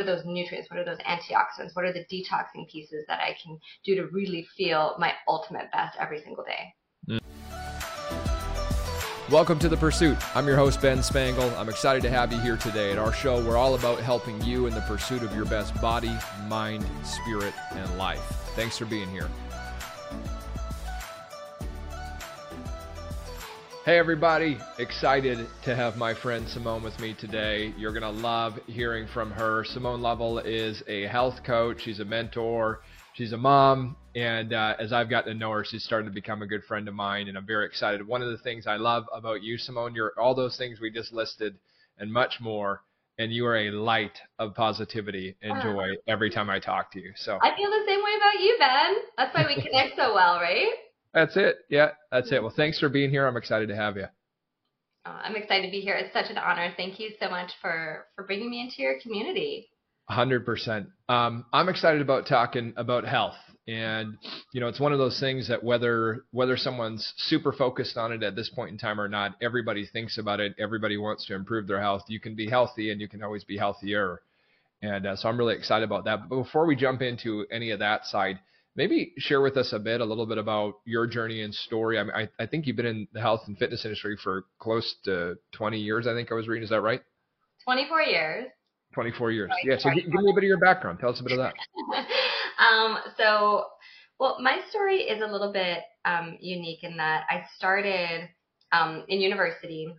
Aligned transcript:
are 0.00 0.04
those 0.04 0.24
nutrients? 0.24 0.70
What 0.70 0.80
are 0.80 0.84
those 0.84 0.98
antioxidants? 0.98 1.74
What 1.74 1.84
are 1.84 1.92
the 1.92 2.06
detoxing 2.10 2.68
pieces 2.68 3.04
that 3.06 3.20
I 3.20 3.36
can 3.42 3.58
do 3.84 3.94
to 3.96 4.06
really 4.06 4.46
feel 4.56 4.96
my 4.98 5.12
ultimate 5.28 5.70
best 5.72 5.98
every 6.00 6.20
single 6.22 6.44
day? 6.44 6.74
Mm. 7.10 7.20
Welcome 9.30 9.58
to 9.58 9.68
The 9.68 9.76
Pursuit. 9.76 10.16
I'm 10.34 10.46
your 10.46 10.56
host, 10.56 10.80
Ben 10.80 11.02
Spangle. 11.02 11.52
I'm 11.56 11.68
excited 11.68 12.02
to 12.02 12.10
have 12.10 12.32
you 12.32 12.40
here 12.40 12.56
today 12.56 12.90
at 12.90 12.98
our 12.98 13.12
show. 13.12 13.44
We're 13.44 13.58
all 13.58 13.74
about 13.74 14.00
helping 14.00 14.42
you 14.42 14.66
in 14.66 14.74
the 14.74 14.80
pursuit 14.82 15.22
of 15.22 15.36
your 15.36 15.44
best 15.44 15.78
body, 15.82 16.16
mind, 16.48 16.84
spirit, 17.04 17.54
and 17.72 17.98
life. 17.98 18.24
Thanks 18.56 18.78
for 18.78 18.86
being 18.86 19.08
here. 19.10 19.28
Hey, 23.86 23.96
everybody. 23.96 24.58
Excited 24.78 25.48
to 25.62 25.74
have 25.74 25.96
my 25.96 26.12
friend 26.12 26.46
Simone 26.46 26.82
with 26.82 27.00
me 27.00 27.14
today. 27.14 27.72
You're 27.78 27.98
going 27.98 28.02
to 28.02 28.10
love 28.10 28.60
hearing 28.66 29.06
from 29.06 29.30
her. 29.30 29.64
Simone 29.64 30.02
Lovell 30.02 30.38
is 30.40 30.82
a 30.86 31.06
health 31.06 31.42
coach, 31.46 31.80
she's 31.84 31.98
a 31.98 32.04
mentor, 32.04 32.82
she's 33.14 33.32
a 33.32 33.38
mom, 33.38 33.96
and 34.14 34.52
uh, 34.52 34.74
as 34.78 34.92
I've 34.92 35.08
gotten 35.08 35.32
to 35.32 35.38
know 35.38 35.50
her, 35.52 35.64
she's 35.64 35.82
starting 35.82 36.10
to 36.10 36.14
become 36.14 36.42
a 36.42 36.46
good 36.46 36.62
friend 36.64 36.88
of 36.88 36.94
mine, 36.94 37.28
and 37.28 37.38
I'm 37.38 37.46
very 37.46 37.64
excited. 37.64 38.06
One 38.06 38.20
of 38.20 38.30
the 38.30 38.36
things 38.36 38.66
I 38.66 38.76
love 38.76 39.04
about 39.14 39.42
you, 39.42 39.56
Simone, 39.56 39.94
you're 39.94 40.12
all 40.20 40.34
those 40.34 40.58
things 40.58 40.78
we 40.78 40.90
just 40.90 41.14
listed 41.14 41.56
and 41.96 42.12
much 42.12 42.34
more, 42.38 42.82
and 43.18 43.32
you 43.32 43.46
are 43.46 43.56
a 43.56 43.70
light 43.70 44.18
of 44.38 44.54
positivity 44.54 45.36
and 45.40 45.54
joy 45.62 45.94
every 46.06 46.28
time 46.28 46.50
I 46.50 46.58
talk 46.58 46.92
to 46.92 47.00
you. 47.00 47.14
So 47.16 47.38
I 47.40 47.56
feel 47.56 47.70
the 47.70 47.84
same 47.88 48.04
way 48.04 48.12
about 48.18 48.42
you, 48.42 48.56
Ben. 48.58 48.96
That's 49.16 49.34
why 49.34 49.46
we 49.46 49.54
connect 49.54 49.96
so 49.96 50.12
well, 50.12 50.36
right? 50.36 50.68
That's 51.12 51.36
it. 51.36 51.56
Yeah, 51.68 51.90
that's 52.10 52.30
it. 52.32 52.42
Well, 52.42 52.52
thanks 52.54 52.78
for 52.78 52.88
being 52.88 53.10
here. 53.10 53.26
I'm 53.26 53.36
excited 53.36 53.68
to 53.68 53.76
have 53.76 53.96
you. 53.96 54.06
Oh, 55.06 55.10
I'm 55.10 55.34
excited 55.34 55.66
to 55.66 55.70
be 55.70 55.80
here. 55.80 55.94
It's 55.94 56.12
such 56.12 56.30
an 56.30 56.38
honor. 56.38 56.72
Thank 56.76 57.00
you 57.00 57.10
so 57.18 57.28
much 57.28 57.52
for 57.60 58.06
for 58.14 58.24
bringing 58.24 58.50
me 58.50 58.60
into 58.60 58.82
your 58.82 59.00
community. 59.00 59.68
100%. 60.10 60.86
um. 61.08 61.44
I'm 61.52 61.68
excited 61.68 62.02
about 62.02 62.26
talking 62.26 62.74
about 62.76 63.04
health 63.04 63.36
and 63.70 64.16
you 64.52 64.60
know, 64.60 64.66
it's 64.66 64.80
one 64.80 64.92
of 64.92 64.98
those 64.98 65.20
things 65.20 65.48
that 65.48 65.62
whether 65.62 66.24
whether 66.32 66.56
someone's 66.56 67.12
super 67.16 67.52
focused 67.52 67.96
on 67.96 68.12
it 68.12 68.22
at 68.22 68.34
this 68.34 68.48
point 68.48 68.70
in 68.70 68.78
time 68.78 69.00
or 69.00 69.08
not, 69.08 69.36
everybody 69.40 69.86
thinks 69.86 70.18
about 70.18 70.40
it. 70.40 70.54
Everybody 70.58 70.96
wants 70.96 71.26
to 71.26 71.34
improve 71.34 71.68
their 71.68 71.80
health. 71.80 72.02
You 72.08 72.18
can 72.18 72.34
be 72.34 72.48
healthy, 72.48 72.90
and 72.90 73.00
you 73.00 73.08
can 73.08 73.22
always 73.22 73.44
be 73.44 73.56
healthier. 73.56 74.22
And 74.82 75.06
uh, 75.06 75.16
so 75.16 75.28
I'm 75.28 75.38
really 75.38 75.54
excited 75.54 75.84
about 75.84 76.04
that. 76.06 76.28
But 76.28 76.42
before 76.42 76.66
we 76.66 76.74
jump 76.74 77.00
into 77.02 77.46
any 77.52 77.70
of 77.70 77.78
that 77.78 78.06
side, 78.06 78.40
maybe 78.80 79.12
share 79.18 79.42
with 79.42 79.58
us 79.58 79.74
a 79.74 79.78
bit, 79.78 80.00
a 80.00 80.04
little 80.04 80.24
bit 80.24 80.38
about 80.38 80.76
your 80.86 81.06
journey 81.06 81.42
and 81.42 81.54
story. 81.54 81.98
I 81.98 82.02
mean, 82.02 82.12
I, 82.16 82.28
I 82.42 82.46
think 82.46 82.66
you've 82.66 82.76
been 82.76 82.86
in 82.86 83.06
the 83.12 83.20
health 83.20 83.42
and 83.46 83.58
fitness 83.58 83.84
industry 83.84 84.16
for 84.24 84.46
close 84.58 84.96
to 85.04 85.34
20 85.52 85.78
years. 85.78 86.06
I 86.06 86.14
think 86.14 86.32
I 86.32 86.34
was 86.34 86.48
reading. 86.48 86.64
Is 86.64 86.70
that 86.70 86.80
right? 86.80 87.02
24 87.64 88.02
years. 88.02 88.46
24 88.94 89.32
years. 89.32 89.50
yeah. 89.64 89.76
So 89.78 89.90
give, 89.90 90.04
give 90.04 90.22
me 90.22 90.30
a 90.30 90.34
bit 90.34 90.44
of 90.44 90.48
your 90.48 90.58
background. 90.58 90.98
Tell 90.98 91.10
us 91.10 91.20
a 91.20 91.22
bit 91.22 91.32
of 91.32 91.38
that. 91.38 91.54
um, 92.72 92.96
so, 93.18 93.66
well, 94.18 94.38
my 94.40 94.60
story 94.70 95.02
is 95.02 95.22
a 95.22 95.30
little 95.30 95.52
bit 95.52 95.80
um, 96.06 96.38
unique 96.40 96.82
in 96.82 96.96
that 96.96 97.24
I 97.28 97.42
started 97.58 98.30
um, 98.72 99.04
in 99.08 99.20
university 99.20 99.94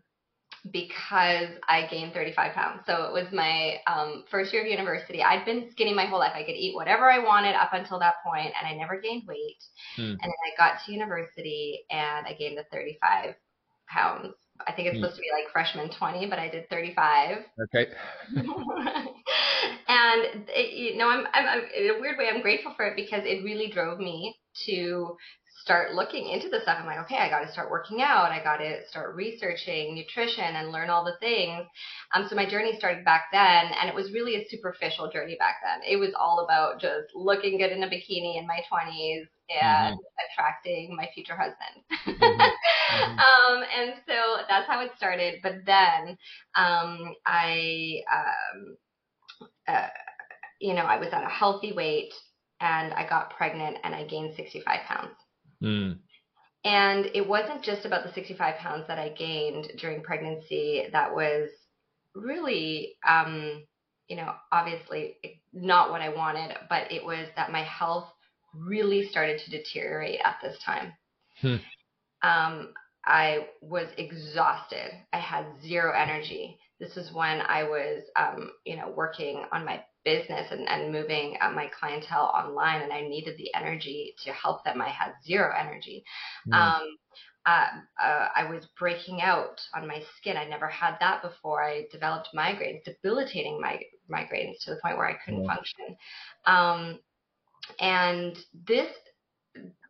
because 0.71 1.49
I 1.67 1.87
gained 1.87 2.13
35 2.13 2.53
pounds. 2.53 2.81
So 2.85 3.05
it 3.05 3.13
was 3.13 3.31
my 3.31 3.77
um, 3.87 4.25
first 4.29 4.53
year 4.53 4.61
of 4.63 4.67
university. 4.67 5.23
I'd 5.23 5.43
been 5.45 5.69
skinny 5.71 5.93
my 5.93 6.05
whole 6.05 6.19
life. 6.19 6.33
I 6.35 6.43
could 6.43 6.55
eat 6.55 6.75
whatever 6.75 7.09
I 7.09 7.19
wanted 7.19 7.55
up 7.55 7.73
until 7.73 7.99
that 7.99 8.15
point, 8.23 8.53
and 8.57 8.67
I 8.67 8.75
never 8.75 9.01
gained 9.01 9.23
weight. 9.27 9.63
Hmm. 9.95 10.01
And 10.01 10.19
then 10.19 10.29
I 10.29 10.57
got 10.57 10.85
to 10.85 10.91
university 10.91 11.85
and 11.89 12.27
I 12.27 12.33
gained 12.37 12.57
the 12.57 12.65
35 12.71 13.35
pounds. 13.87 14.35
I 14.67 14.71
think 14.73 14.87
it's 14.87 14.97
hmm. 14.97 15.03
supposed 15.03 15.17
to 15.17 15.21
be 15.21 15.31
like 15.33 15.51
freshman 15.51 15.89
20, 15.89 16.27
but 16.27 16.37
I 16.37 16.47
did 16.47 16.69
35. 16.69 17.37
Okay. 17.73 17.91
and 19.87 20.49
it, 20.49 20.73
you 20.73 20.97
know, 20.97 21.09
I'm, 21.09 21.25
I'm, 21.33 21.47
I'm 21.47 21.61
in 21.75 21.95
a 21.95 21.99
weird 21.99 22.17
way, 22.19 22.29
I'm 22.31 22.41
grateful 22.41 22.73
for 22.75 22.85
it 22.85 22.95
because 22.95 23.23
it 23.25 23.43
really 23.43 23.71
drove 23.71 23.99
me 23.99 24.35
to 24.65 25.17
start 25.61 25.93
looking 25.93 26.27
into 26.27 26.49
the 26.49 26.59
stuff. 26.61 26.77
I'm 26.79 26.85
like, 26.85 26.99
okay, 27.05 27.17
I 27.17 27.29
got 27.29 27.45
to 27.45 27.51
start 27.51 27.69
working 27.69 28.01
out. 28.01 28.31
I 28.31 28.44
got 28.44 28.57
to 28.57 28.85
start 28.89 29.16
researching 29.16 29.94
nutrition 29.94 30.55
and 30.55 30.72
learn 30.72 30.89
all 30.89 31.05
the 31.05 31.17
things. 31.19 31.66
Um, 32.13 32.27
so 32.27 32.35
my 32.35 32.49
journey 32.49 32.77
started 32.77 33.05
back 33.05 33.25
then, 33.31 33.71
and 33.79 33.88
it 33.88 33.95
was 33.95 34.11
really 34.11 34.35
a 34.35 34.47
superficial 34.50 35.11
journey 35.11 35.35
back 35.38 35.57
then. 35.63 35.81
It 35.88 35.97
was 35.97 36.13
all 36.19 36.44
about 36.44 36.81
just 36.81 37.13
looking 37.13 37.57
good 37.59 37.71
in 37.71 37.83
a 37.83 37.88
bikini 37.88 38.39
in 38.39 38.47
my 38.47 38.61
20s 38.71 39.27
and 39.61 39.95
mm-hmm. 39.95 40.33
attracting 40.33 40.95
my 40.95 41.09
future 41.13 41.35
husband. 41.35 41.85
Mm-hmm. 42.07 42.23
mm-hmm. 42.41 43.19
um, 43.19 43.63
and 43.77 43.94
so 44.07 44.44
that's 44.50 44.67
how 44.67 44.81
it 44.81 44.91
started. 44.97 45.35
But 45.44 45.66
then 45.66 46.17
um, 46.55 47.13
I, 47.25 48.01
um, 48.11 48.77
uh, 49.67 49.88
you 50.59 50.73
know, 50.73 50.83
I 50.83 50.97
was 50.97 51.09
at 51.11 51.23
a 51.23 51.29
healthy 51.29 51.73
weight 51.73 52.13
and 52.59 52.94
I 52.94 53.07
got 53.07 53.35
pregnant 53.35 53.77
and 53.83 53.94
I 53.94 54.05
gained 54.05 54.35
65 54.35 54.79
pounds. 54.88 55.16
Mm. 55.61 55.99
And 56.63 57.05
it 57.13 57.27
wasn't 57.27 57.63
just 57.63 57.85
about 57.85 58.05
the 58.05 58.13
65 58.13 58.57
pounds 58.57 58.85
that 58.88 58.99
I 58.99 59.09
gained 59.09 59.72
during 59.79 60.03
pregnancy 60.03 60.83
that 60.91 61.13
was 61.13 61.49
really, 62.13 62.95
um, 63.07 63.63
you 64.07 64.16
know, 64.16 64.33
obviously 64.51 65.17
not 65.53 65.89
what 65.89 66.01
I 66.01 66.09
wanted, 66.09 66.55
but 66.69 66.91
it 66.91 67.03
was 67.03 67.27
that 67.35 67.51
my 67.51 67.63
health 67.63 68.09
really 68.53 69.07
started 69.07 69.39
to 69.39 69.51
deteriorate 69.51 70.19
at 70.23 70.38
this 70.41 70.57
time. 70.63 70.94
Hmm. 71.39 71.55
Um, 72.21 72.73
I 73.05 73.47
was 73.61 73.88
exhausted. 73.97 74.91
I 75.11 75.19
had 75.19 75.45
zero 75.66 75.94
energy. 75.94 76.59
This 76.81 76.97
is 76.97 77.14
when 77.14 77.42
I 77.42 77.64
was, 77.64 78.03
um, 78.16 78.52
you 78.66 78.75
know, 78.75 78.90
working 78.90 79.46
on 79.53 79.64
my 79.64 79.84
business 80.03 80.47
and, 80.50 80.68
and 80.68 80.92
moving 80.92 81.38
uh, 81.40 81.52
my 81.52 81.69
clientele 81.80 82.31
online, 82.34 82.81
and 82.81 82.92
I 82.92 83.02
needed 83.02 83.38
the 83.38 83.53
energy 83.56 84.16
to 84.25 84.34
help 84.34 84.66
them. 84.66 84.81
I 84.81 84.90
had 84.90 85.12
zero 85.24 85.53
energy. 85.58 86.03
Mm. 86.50 86.53
Um, 86.56 86.97
uh, 87.46 87.68
uh, 88.03 88.28
I 88.36 88.50
was 88.50 88.68
breaking 88.80 89.22
out 89.22 89.62
on 89.75 89.88
my 89.88 90.02
skin. 90.18 90.38
I 90.38 90.47
never 90.47 90.68
had 90.68 90.96
that 91.00 91.22
before. 91.22 91.64
I 91.64 91.86
developed 91.92 92.30
migraines, 92.36 92.84
debilitating 92.84 93.62
mig- 93.62 93.86
migraines 94.09 94.63
to 94.66 94.72
the 94.72 94.80
point 94.84 94.98
where 94.98 95.08
I 95.08 95.18
couldn't 95.24 95.44
mm. 95.44 95.48
function. 95.48 95.96
Um, 96.46 97.00
and 97.80 98.38
this 98.68 98.92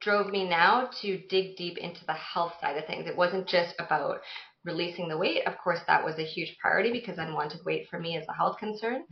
drove 0.02 0.28
me 0.28 0.48
now 0.48 0.90
to 1.02 1.22
dig 1.30 1.56
deep 1.56 1.78
into 1.78 2.06
the 2.06 2.14
health 2.14 2.54
side 2.60 2.78
of 2.78 2.86
things. 2.86 3.08
It 3.08 3.16
wasn't 3.16 3.48
just 3.48 3.76
about 3.80 4.22
releasing 4.64 5.08
the 5.08 5.18
weight. 5.18 5.46
Of 5.48 5.58
course, 5.58 5.80
that 5.88 6.04
was 6.04 6.18
a 6.20 6.26
huge 6.26 6.56
priority 6.60 6.92
because 6.92 7.18
unwanted 7.18 7.62
weight 7.66 7.88
for 7.90 8.00
me 8.00 8.18
is 8.18 8.26
a 8.30 8.34
health 8.34 8.58
concern. 8.60 9.04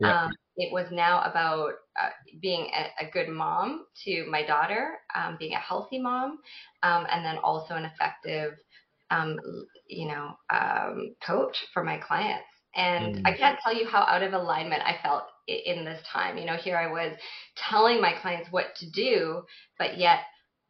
Yeah. 0.00 0.24
Um, 0.24 0.32
it 0.56 0.72
was 0.72 0.86
now 0.90 1.22
about 1.22 1.74
uh, 2.00 2.10
being 2.40 2.70
a, 2.74 3.06
a, 3.06 3.10
good 3.10 3.28
mom 3.28 3.86
to 4.04 4.26
my 4.28 4.44
daughter, 4.44 4.98
um, 5.14 5.36
being 5.38 5.54
a 5.54 5.58
healthy 5.58 6.00
mom, 6.00 6.40
um, 6.82 7.06
and 7.10 7.24
then 7.24 7.38
also 7.38 7.74
an 7.74 7.84
effective, 7.84 8.54
um, 9.10 9.38
you 9.86 10.08
know, 10.08 10.36
um, 10.50 11.14
coach 11.24 11.56
for 11.72 11.84
my 11.84 11.96
clients. 11.98 12.48
And 12.74 13.16
mm. 13.16 13.22
I 13.24 13.36
can't 13.36 13.58
tell 13.62 13.74
you 13.74 13.86
how 13.86 14.00
out 14.00 14.22
of 14.22 14.32
alignment 14.32 14.82
I 14.82 14.96
felt 15.02 15.24
in 15.46 15.84
this 15.84 16.02
time. 16.12 16.36
You 16.36 16.44
know, 16.44 16.56
here 16.56 16.76
I 16.76 16.90
was 16.90 17.16
telling 17.56 18.00
my 18.00 18.12
clients 18.20 18.48
what 18.50 18.74
to 18.76 18.90
do, 18.90 19.42
but 19.78 19.96
yet 19.96 20.20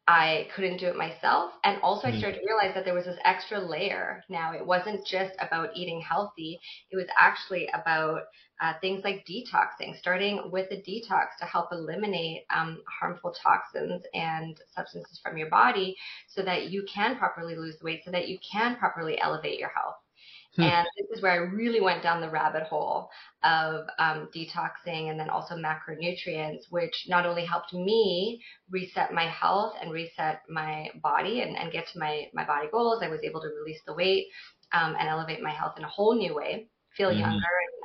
I 0.09 0.47
couldn't 0.55 0.77
do 0.77 0.87
it 0.87 0.95
myself. 0.95 1.51
And 1.63 1.79
also, 1.83 2.07
I 2.07 2.11
mm. 2.11 2.17
started 2.17 2.39
to 2.39 2.45
realize 2.47 2.73
that 2.73 2.83
there 2.83 2.95
was 2.95 3.05
this 3.05 3.19
extra 3.23 3.59
layer. 3.59 4.23
Now, 4.27 4.53
it 4.53 4.65
wasn't 4.65 5.05
just 5.05 5.35
about 5.39 5.69
eating 5.75 6.01
healthy, 6.01 6.59
it 6.89 6.95
was 6.95 7.05
actually 7.15 7.69
about 7.75 8.23
uh, 8.59 8.73
things 8.81 9.03
like 9.03 9.23
detoxing, 9.29 9.95
starting 9.99 10.49
with 10.51 10.71
a 10.71 10.77
detox 10.77 11.27
to 11.39 11.45
help 11.45 11.69
eliminate 11.71 12.41
um, 12.49 12.81
harmful 12.99 13.35
toxins 13.39 14.01
and 14.15 14.59
substances 14.75 15.19
from 15.23 15.37
your 15.37 15.49
body 15.51 15.95
so 16.27 16.41
that 16.41 16.71
you 16.71 16.83
can 16.91 17.15
properly 17.15 17.55
lose 17.55 17.77
weight, 17.83 18.01
so 18.03 18.09
that 18.09 18.27
you 18.27 18.39
can 18.51 18.77
properly 18.77 19.21
elevate 19.21 19.59
your 19.59 19.69
health. 19.69 19.98
Hmm. 20.59 20.63
And 20.63 20.87
this 20.97 21.17
is 21.17 21.23
where 21.23 21.31
I 21.31 21.35
really 21.37 21.79
went 21.79 22.03
down 22.03 22.19
the 22.19 22.29
rabbit 22.29 22.63
hole 22.63 23.09
of 23.43 23.85
um, 23.97 24.27
detoxing 24.35 25.09
and 25.09 25.17
then 25.17 25.29
also 25.29 25.55
macronutrients, 25.55 26.63
which 26.69 27.05
not 27.07 27.25
only 27.25 27.45
helped 27.45 27.73
me 27.73 28.43
reset 28.69 29.13
my 29.13 29.29
health 29.29 29.75
and 29.81 29.93
reset 29.93 30.41
my 30.49 30.89
body 31.01 31.41
and, 31.41 31.57
and 31.57 31.71
get 31.71 31.87
to 31.93 31.99
my, 31.99 32.27
my 32.33 32.45
body 32.45 32.67
goals, 32.71 33.01
I 33.01 33.07
was 33.07 33.21
able 33.23 33.39
to 33.39 33.47
release 33.47 33.79
the 33.87 33.93
weight 33.93 34.27
um, 34.73 34.95
and 34.99 35.07
elevate 35.07 35.41
my 35.41 35.53
health 35.53 35.75
in 35.77 35.85
a 35.85 35.89
whole 35.89 36.13
new 36.13 36.35
way, 36.35 36.67
feel 36.97 37.09
mm-hmm. 37.09 37.21
younger 37.21 37.37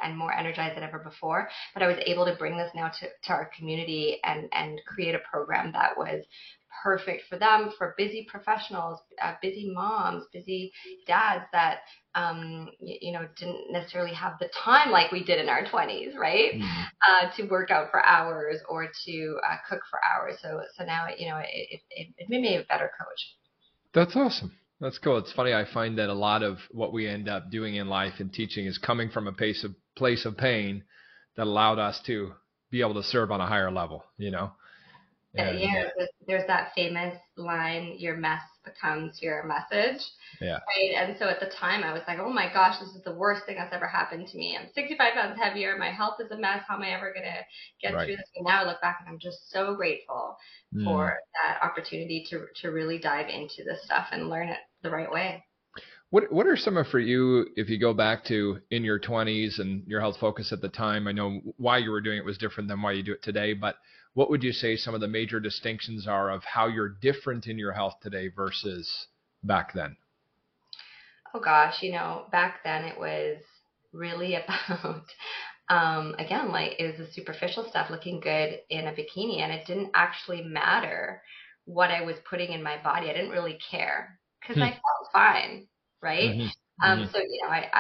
and, 0.02 0.10
and, 0.10 0.18
more 0.18 0.32
energized 0.32 0.76
than 0.76 0.82
ever 0.82 0.98
before. 0.98 1.48
But 1.74 1.84
I 1.84 1.86
was 1.86 1.98
able 2.04 2.24
to 2.24 2.34
bring 2.34 2.56
this 2.56 2.72
now 2.74 2.88
to, 2.88 3.06
to 3.06 3.32
our 3.32 3.50
community 3.56 4.18
and, 4.24 4.48
and 4.52 4.80
create 4.84 5.14
a 5.14 5.20
program 5.30 5.70
that 5.74 5.96
was 5.96 6.24
perfect 6.82 7.22
for 7.28 7.38
them, 7.38 7.70
for 7.78 7.94
busy 7.96 8.26
professionals, 8.28 8.98
uh, 9.22 9.34
busy 9.40 9.70
moms, 9.72 10.24
busy 10.32 10.72
dads 11.06 11.44
that 11.52 11.78
um, 12.14 12.68
you, 12.80 12.96
you, 13.00 13.12
know 13.12 13.26
didn't 13.38 13.72
necessarily 13.72 14.14
have 14.14 14.34
the 14.38 14.48
time 14.64 14.90
like 14.90 15.10
we 15.12 15.24
did 15.24 15.40
in 15.40 15.48
our 15.48 15.64
20s, 15.64 16.16
right? 16.16 16.54
Mm-hmm. 16.54 16.82
Uh, 17.08 17.30
to 17.36 17.42
work 17.44 17.70
out 17.70 17.90
for 17.90 18.04
hours 18.04 18.60
or 18.68 18.88
to 19.04 19.38
uh, 19.48 19.56
cook 19.68 19.80
for 19.90 19.98
hours. 20.04 20.36
So 20.40 20.60
so 20.76 20.84
now 20.84 21.06
you 21.16 21.28
know 21.28 21.38
it, 21.38 21.80
it, 21.90 22.08
it 22.16 22.28
made 22.28 22.42
me 22.42 22.56
a 22.56 22.64
better 22.64 22.90
coach. 22.98 23.36
That's 23.92 24.16
awesome. 24.16 24.52
That's 24.80 24.98
cool. 24.98 25.18
It's 25.18 25.32
funny. 25.32 25.54
I 25.54 25.64
find 25.72 25.98
that 25.98 26.08
a 26.08 26.14
lot 26.14 26.42
of 26.42 26.58
what 26.70 26.92
we 26.92 27.08
end 27.08 27.28
up 27.28 27.50
doing 27.50 27.76
in 27.76 27.88
life 27.88 28.14
and 28.18 28.32
teaching 28.32 28.66
is 28.66 28.78
coming 28.78 29.08
from 29.10 29.26
a 29.26 29.32
place 29.32 29.64
of 29.64 29.74
place 29.96 30.24
of 30.24 30.36
pain 30.36 30.82
that 31.36 31.46
allowed 31.46 31.78
us 31.78 32.00
to 32.06 32.32
be 32.70 32.80
able 32.80 32.94
to 32.94 33.02
serve 33.02 33.30
on 33.30 33.40
a 33.40 33.46
higher 33.46 33.70
level, 33.70 34.04
you 34.18 34.30
know? 34.30 34.52
Yeah, 35.34 35.88
there's, 35.96 36.08
there's 36.26 36.46
that 36.46 36.72
famous 36.74 37.16
line, 37.36 37.96
your 37.98 38.16
mess 38.16 38.42
becomes 38.64 39.20
your 39.20 39.44
message. 39.44 40.00
Yeah. 40.40 40.58
Right. 40.68 40.94
And 40.96 41.16
so 41.18 41.28
at 41.28 41.40
the 41.40 41.46
time 41.46 41.82
I 41.82 41.92
was 41.92 42.02
like, 42.06 42.18
oh 42.18 42.32
my 42.32 42.52
gosh, 42.52 42.78
this 42.78 42.90
is 42.90 43.02
the 43.04 43.14
worst 43.14 43.44
thing 43.46 43.56
that's 43.56 43.74
ever 43.74 43.86
happened 43.86 44.28
to 44.28 44.38
me. 44.38 44.56
I'm 44.58 44.68
65 44.74 45.12
pounds 45.14 45.38
heavier. 45.40 45.76
My 45.76 45.90
health 45.90 46.16
is 46.20 46.30
a 46.30 46.38
mess. 46.38 46.62
How 46.66 46.76
am 46.76 46.82
I 46.82 46.90
ever 46.90 47.12
going 47.12 47.26
to 47.26 47.40
get 47.82 47.94
right. 47.94 48.06
through 48.06 48.16
this? 48.16 48.30
And 48.36 48.44
now 48.44 48.62
I 48.62 48.66
look 48.66 48.80
back 48.80 48.98
and 49.00 49.08
I'm 49.08 49.18
just 49.18 49.50
so 49.50 49.74
grateful 49.74 50.36
mm. 50.74 50.84
for 50.84 51.18
that 51.34 51.62
opportunity 51.62 52.24
to, 52.30 52.46
to 52.62 52.68
really 52.68 52.98
dive 52.98 53.28
into 53.28 53.64
this 53.64 53.84
stuff 53.84 54.06
and 54.12 54.30
learn 54.30 54.48
it 54.48 54.58
the 54.82 54.90
right 54.90 55.10
way. 55.10 55.44
What 56.14 56.30
what 56.30 56.46
are 56.46 56.56
some 56.56 56.76
of 56.76 56.86
for 56.86 57.00
you 57.00 57.48
if 57.56 57.68
you 57.68 57.76
go 57.76 57.92
back 57.92 58.24
to 58.26 58.60
in 58.70 58.84
your 58.84 59.00
20s 59.00 59.58
and 59.58 59.84
your 59.88 60.00
health 60.00 60.16
focus 60.20 60.52
at 60.52 60.60
the 60.60 60.68
time? 60.68 61.08
I 61.08 61.12
know 61.12 61.40
why 61.56 61.78
you 61.78 61.90
were 61.90 62.00
doing 62.00 62.18
it 62.18 62.24
was 62.24 62.38
different 62.38 62.68
than 62.68 62.80
why 62.80 62.92
you 62.92 63.02
do 63.02 63.14
it 63.14 63.22
today, 63.24 63.52
but 63.52 63.78
what 64.12 64.30
would 64.30 64.44
you 64.44 64.52
say 64.52 64.76
some 64.76 64.94
of 64.94 65.00
the 65.00 65.08
major 65.08 65.40
distinctions 65.40 66.06
are 66.06 66.30
of 66.30 66.44
how 66.44 66.68
you're 66.68 66.88
different 66.88 67.48
in 67.48 67.58
your 67.58 67.72
health 67.72 67.94
today 68.00 68.28
versus 68.28 69.08
back 69.42 69.74
then? 69.74 69.96
Oh 71.34 71.40
gosh, 71.40 71.82
you 71.82 71.90
know, 71.90 72.26
back 72.30 72.62
then 72.62 72.84
it 72.84 72.96
was 72.96 73.38
really 73.92 74.36
about 74.44 75.06
um 75.68 76.14
again 76.20 76.52
like 76.52 76.76
it 76.78 76.86
was 76.96 77.08
the 77.08 77.12
superficial 77.12 77.68
stuff 77.68 77.90
looking 77.90 78.20
good 78.20 78.60
in 78.70 78.86
a 78.86 78.92
bikini 78.92 79.40
and 79.40 79.50
it 79.50 79.66
didn't 79.66 79.90
actually 79.94 80.42
matter 80.42 81.22
what 81.64 81.90
I 81.90 82.02
was 82.02 82.18
putting 82.30 82.52
in 82.52 82.62
my 82.62 82.80
body. 82.80 83.10
I 83.10 83.14
didn't 83.14 83.32
really 83.32 83.58
care 83.68 84.20
because 84.40 84.58
hmm. 84.58 84.62
I 84.62 84.70
felt 84.70 85.12
fine 85.12 85.66
right? 86.04 86.30
Mm-hmm. 86.30 86.46
Um, 86.82 86.98
mm-hmm. 87.00 87.12
so 87.12 87.18
you 87.18 87.40
know, 87.42 87.48
I, 87.50 87.70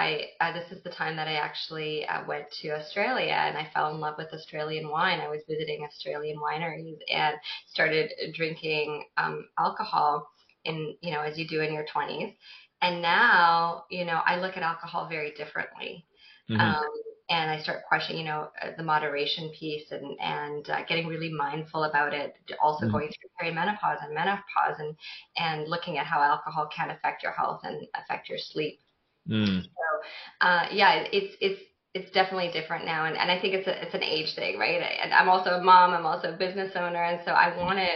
I 0.40 0.48
uh, 0.48 0.52
this 0.52 0.70
is 0.70 0.82
the 0.82 0.90
time 0.90 1.16
that 1.16 1.28
I 1.28 1.34
actually 1.34 2.06
uh, 2.06 2.24
went 2.26 2.50
to 2.62 2.70
Australia 2.70 3.32
and 3.32 3.58
I 3.58 3.68
fell 3.74 3.92
in 3.92 4.00
love 4.00 4.14
with 4.18 4.32
Australian 4.32 4.88
wine. 4.88 5.20
I 5.20 5.28
was 5.28 5.42
visiting 5.48 5.84
Australian 5.84 6.38
wineries 6.38 6.98
and 7.12 7.36
started 7.66 8.12
drinking 8.34 9.04
um, 9.16 9.48
alcohol 9.58 10.28
in 10.64 10.96
you 11.00 11.10
know 11.10 11.20
as 11.20 11.38
you 11.38 11.46
do 11.46 11.60
in 11.60 11.74
your 11.74 11.84
20s. 11.84 12.34
And 12.82 13.02
now 13.02 13.84
you 13.90 14.04
know 14.04 14.20
I 14.24 14.36
look 14.40 14.56
at 14.56 14.62
alcohol 14.62 15.08
very 15.08 15.32
differently. 15.32 16.06
Mm-hmm. 16.48 16.60
Um, 16.60 16.84
and 17.30 17.50
I 17.50 17.58
start 17.62 17.84
questioning, 17.88 18.22
you 18.22 18.28
know, 18.28 18.50
uh, 18.60 18.70
the 18.76 18.82
moderation 18.82 19.50
piece 19.58 19.90
and 19.90 20.18
and 20.20 20.68
uh, 20.68 20.84
getting 20.84 21.06
really 21.06 21.32
mindful 21.32 21.84
about 21.84 22.12
it. 22.12 22.34
Also 22.62 22.84
mm-hmm. 22.84 22.92
going 22.92 23.08
through 23.08 23.30
perimenopause 23.40 24.04
and 24.04 24.14
menopause 24.14 24.78
and 24.78 24.94
and 25.36 25.68
looking 25.68 25.98
at 25.98 26.06
how 26.06 26.20
alcohol 26.20 26.68
can 26.74 26.90
affect 26.90 27.22
your 27.22 27.32
health 27.32 27.60
and 27.64 27.86
affect 27.94 28.28
your 28.28 28.38
sleep. 28.38 28.80
Mm. 29.28 29.62
So, 29.62 30.46
uh, 30.46 30.66
yeah, 30.70 31.04
it's 31.12 31.36
it's 31.40 31.60
it's 31.94 32.10
definitely 32.10 32.50
different 32.50 32.84
now, 32.84 33.06
and 33.06 33.16
and 33.16 33.30
I 33.30 33.40
think 33.40 33.54
it's 33.54 33.66
a 33.66 33.82
it's 33.82 33.94
an 33.94 34.02
age 34.02 34.34
thing, 34.34 34.58
right? 34.58 34.82
And 35.02 35.14
I'm 35.14 35.28
also 35.28 35.50
a 35.50 35.62
mom, 35.62 35.94
I'm 35.94 36.04
also 36.04 36.34
a 36.34 36.36
business 36.36 36.72
owner, 36.76 37.02
and 37.02 37.20
so 37.24 37.30
I 37.32 37.56
want 37.56 37.78
to 37.78 37.88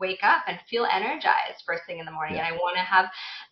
wake 0.00 0.20
up 0.22 0.44
and 0.46 0.58
feel 0.68 0.86
energized 0.90 1.62
first 1.66 1.82
thing 1.86 1.98
in 1.98 2.06
the 2.06 2.12
morning. 2.12 2.36
Yeah. 2.36 2.46
And 2.46 2.54
I 2.54 2.56
want 2.58 2.76
to 2.76 2.82
have 2.82 3.06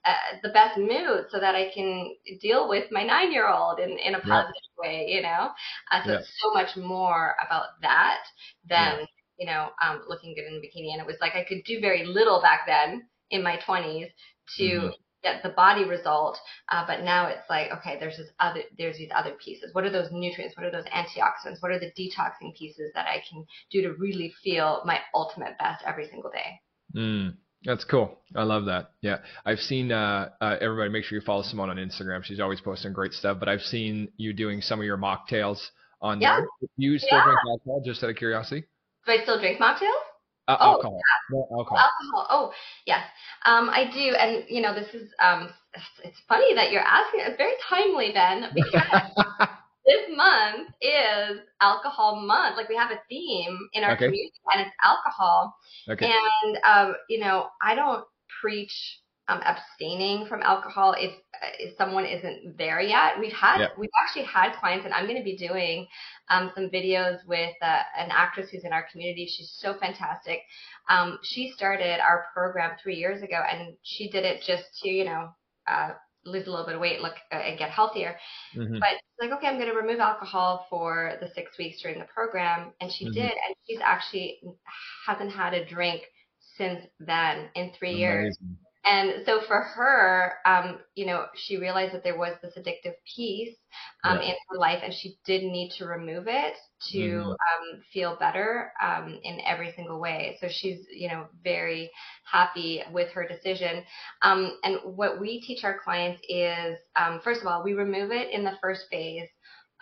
uh, 0.05 0.39
the 0.43 0.51
best 0.51 0.79
mood 0.79 1.27
so 1.31 1.41
that 1.41 1.55
I 1.55 1.71
can 1.75 2.15
deal 2.41 2.69
with 2.69 2.91
my 2.91 3.03
nine 3.03 3.33
year 3.33 3.49
old 3.49 3.79
in, 3.79 3.91
in 3.99 4.15
a 4.15 4.21
positive 4.21 4.55
yeah. 4.83 4.89
way, 4.89 5.07
you 5.09 5.23
know? 5.23 5.51
Uh, 5.91 6.05
so 6.05 6.11
yeah. 6.11 6.19
it's 6.19 6.33
so 6.41 6.53
much 6.53 6.77
more 6.77 7.35
about 7.47 7.81
that 7.83 8.23
than, 8.69 9.07
you 9.39 9.47
know, 9.47 9.71
um, 9.85 10.03
looking 10.09 10.35
good 10.35 10.45
in 10.45 10.55
a 10.55 10.59
bikini. 10.59 10.93
And 10.93 11.01
it 11.01 11.07
was 11.07 11.17
like 11.21 11.35
I 11.35 11.45
could 11.45 11.65
do 11.65 11.81
very 11.81 12.05
little 12.05 12.41
back 12.41 12.67
then 12.67 13.07
in 13.31 13.43
my 13.43 13.59
20s 13.67 14.09
to 14.59 14.63
mm-hmm 14.63 14.87
get 15.27 15.43
the 15.43 15.51
body 15.51 15.85
result. 15.85 16.39
Uh, 16.71 16.85
but 16.87 17.03
now 17.03 17.27
it's 17.27 17.49
like, 17.51 17.71
okay, 17.73 17.97
there's 17.99 18.17
this 18.17 18.31
other, 18.39 18.63
there's 18.79 18.99
these 18.99 19.11
other 19.15 19.35
pieces. 19.43 19.75
What 19.75 19.85
are 19.85 19.91
those 19.91 20.09
nutrients? 20.13 20.57
What 20.57 20.67
are 20.67 20.71
those 20.71 20.85
antioxidants? 20.87 21.61
What 21.61 21.73
are 21.73 21.81
the 21.81 21.93
detoxing 21.99 22.55
pieces 22.57 22.91
that 22.95 23.07
I 23.07 23.23
can 23.29 23.45
do 23.71 23.83
to 23.83 23.95
really 23.99 24.33
feel 24.43 24.83
my 24.85 24.99
ultimate 25.15 25.59
best 25.59 25.83
every 25.87 26.09
single 26.09 26.31
day? 26.31 26.61
Mm. 26.95 27.37
That's 27.65 27.85
cool. 27.85 28.21
I 28.37 28.45
love 28.45 28.67
that. 28.67 28.93
Yeah, 29.01 29.19
I've 29.45 29.59
seen 29.59 29.91
uh, 29.91 30.29
uh, 30.41 30.57
everybody. 30.61 30.91
Make 30.91 31.05
sure 31.05 31.19
you 31.19 31.25
follow 31.25 31.43
Simone 31.43 31.71
on 31.71 31.79
Instagram. 31.79 32.23
She's 32.23 32.39
always 32.39 32.61
posting 32.61 32.93
great 32.93 33.13
stuff. 33.13 33.39
But 33.41 33.49
I've 33.49 33.63
seen 33.63 34.09
you 34.17 34.33
doing 34.33 34.61
some 34.61 34.79
of 34.79 34.85
your 34.85 34.99
mocktails 34.99 35.59
on 36.01 36.21
yeah. 36.21 36.37
there. 36.37 36.47
You 36.77 36.97
still 36.99 37.19
yeah. 37.19 37.25
drink 37.25 37.39
alcohol? 37.49 37.83
Just 37.85 38.05
out 38.05 38.11
of 38.11 38.17
curiosity. 38.17 38.67
Do 39.07 39.13
I 39.13 39.23
still 39.23 39.41
drink 39.41 39.59
mocktails? 39.59 40.06
Uh, 40.49 40.57
oh, 40.61 40.65
alcohol. 40.73 41.01
Yeah. 41.01 41.37
No, 41.37 41.49
alcohol. 41.59 41.79
Alcohol. 41.79 42.27
Oh, 42.31 42.53
yes. 42.87 43.05
Um, 43.45 43.69
I 43.71 43.91
do. 43.93 44.15
And, 44.15 44.45
you 44.49 44.63
know, 44.63 44.75
this 44.75 44.95
is, 44.95 45.11
um, 45.21 45.51
it's 46.05 46.19
funny 46.29 46.55
that 46.55 46.71
you're 46.71 46.83
asking. 46.83 47.21
It's 47.21 47.37
very 47.37 47.55
timely, 47.69 48.13
Ben, 48.13 48.51
because 48.55 49.49
this 49.87 50.17
month 50.17 50.69
is 50.81 51.41
alcohol 51.61 52.17
month. 52.25 52.57
Like 52.57 52.69
we 52.69 52.77
have 52.77 52.91
a 52.91 53.01
theme 53.09 53.59
in 53.73 53.83
our 53.85 53.93
okay. 53.93 54.07
community 54.07 54.33
and 54.53 54.61
it's 54.63 54.77
alcohol. 54.85 55.57
Okay. 55.89 56.07
And, 56.07 56.59
um, 56.65 56.95
you 57.09 57.19
know, 57.19 57.49
I 57.61 57.75
don't 57.75 58.05
preach 58.41 59.01
um, 59.29 59.41
abstaining 59.45 60.27
from 60.27 60.43
alcohol 60.43 60.95
if 60.97 61.13
someone 61.79 62.05
isn't 62.05 62.57
there 62.59 62.81
yet. 62.81 63.19
We've 63.19 63.33
had 63.33 63.59
yeah. 63.59 63.69
we've 63.79 63.91
actually 64.03 64.25
had 64.25 64.55
clients, 64.59 64.85
and 64.85 64.95
I'm 64.95 65.07
going 65.07 65.19
to 65.19 65.25
be 65.25 65.37
doing 65.37 65.87
um, 66.29 66.53
some 66.55 66.69
videos 66.71 67.19
with 67.27 67.55
uh, 67.63 67.83
an 67.99 68.11
actress 68.11 68.51
who's 68.51 68.65
in 68.65 68.73
our 68.73 68.87
community. 68.91 69.27
She's 69.27 69.57
so 69.59 69.75
fantastic. 69.79 70.41
Um, 70.89 71.19
she 71.23 71.53
started 71.57 72.01
our 72.01 72.27
program 72.33 72.77
three 72.83 72.97
years 72.97 73.23
ago, 73.23 73.43
and 73.51 73.77
she 73.83 74.09
did 74.11 74.25
it 74.25 74.43
just 74.47 74.65
to 74.83 74.89
you 74.89 75.05
know. 75.05 75.29
Uh, 75.67 75.91
lose 76.25 76.49
a 76.49 76.51
little 76.51 76.67
bit 76.67 76.75
of 76.75 76.81
weight, 76.81 77.01
look 77.01 77.15
uh, 77.33 77.37
and 77.37 77.57
get 77.57 77.71
healthier. 77.71 78.17
Mm-hmm. 78.57 78.81
But 78.81 79.01
like, 79.21 79.31
okay, 79.39 79.47
I'm 79.47 79.59
going 79.59 79.71
to 79.71 79.77
remove 79.77 80.01
alcohol 80.01 80.67
for 80.69 81.13
the 81.21 81.29
six 81.35 81.57
weeks 81.57 81.81
during 81.81 82.01
the 82.01 82.05
program, 82.07 82.73
and 82.81 82.91
she 82.91 83.05
mm-hmm. 83.05 83.15
did, 83.15 83.31
and 83.31 83.55
she's 83.67 83.79
actually 83.81 84.41
hasn't 85.07 85.31
had 85.31 85.55
a 85.55 85.65
drink 85.65 86.03
since 86.57 86.85
then 87.01 87.49
in 87.55 87.71
three 87.79 87.91
Amazing. 87.91 88.01
years. 88.01 88.39
And 88.87 89.27
so 89.27 89.41
for 89.49 89.61
her, 89.61 90.35
um, 90.47 90.79
you 90.95 91.07
know, 91.07 91.27
she 91.35 91.57
realized 91.57 91.93
that 91.93 92.05
there 92.05 92.17
was 92.17 92.37
this 92.41 92.55
addictive 92.57 92.95
piece 93.17 93.57
um, 94.05 94.19
yeah. 94.19 94.29
in 94.29 94.35
her 94.49 94.59
life, 94.59 94.81
and 94.85 94.95
she 94.95 95.17
did 95.25 95.43
need 95.43 95.73
to 95.79 95.87
remove 95.87 96.29
it 96.29 96.55
to 96.93 96.99
mm-hmm. 96.99 97.29
um, 97.31 97.83
feel 97.93 98.17
better 98.21 98.73
um, 98.81 99.19
in 99.25 99.41
every 99.45 99.73
single 99.75 100.01
way. 100.01 100.39
So 100.41 100.47
she's, 100.49 100.87
you 100.95 101.09
know, 101.09 101.27
very 101.43 101.91
happy 102.31 102.81
with 102.93 103.11
her 103.11 103.27
decision. 103.27 103.83
Um, 104.23 104.57
and 104.63 104.79
what 104.85 105.21
we 105.21 105.41
teach 105.41 105.65
our 105.65 105.81
clients 105.83 106.23
is, 106.29 106.79
um, 106.95 107.21
first 107.25 107.41
of 107.41 107.49
all, 107.49 107.65
we 107.65 107.73
remove 107.73 108.13
it 108.13 108.31
in 108.31 108.45
the 108.45 108.57
first 108.63 108.83
phase 108.89 109.29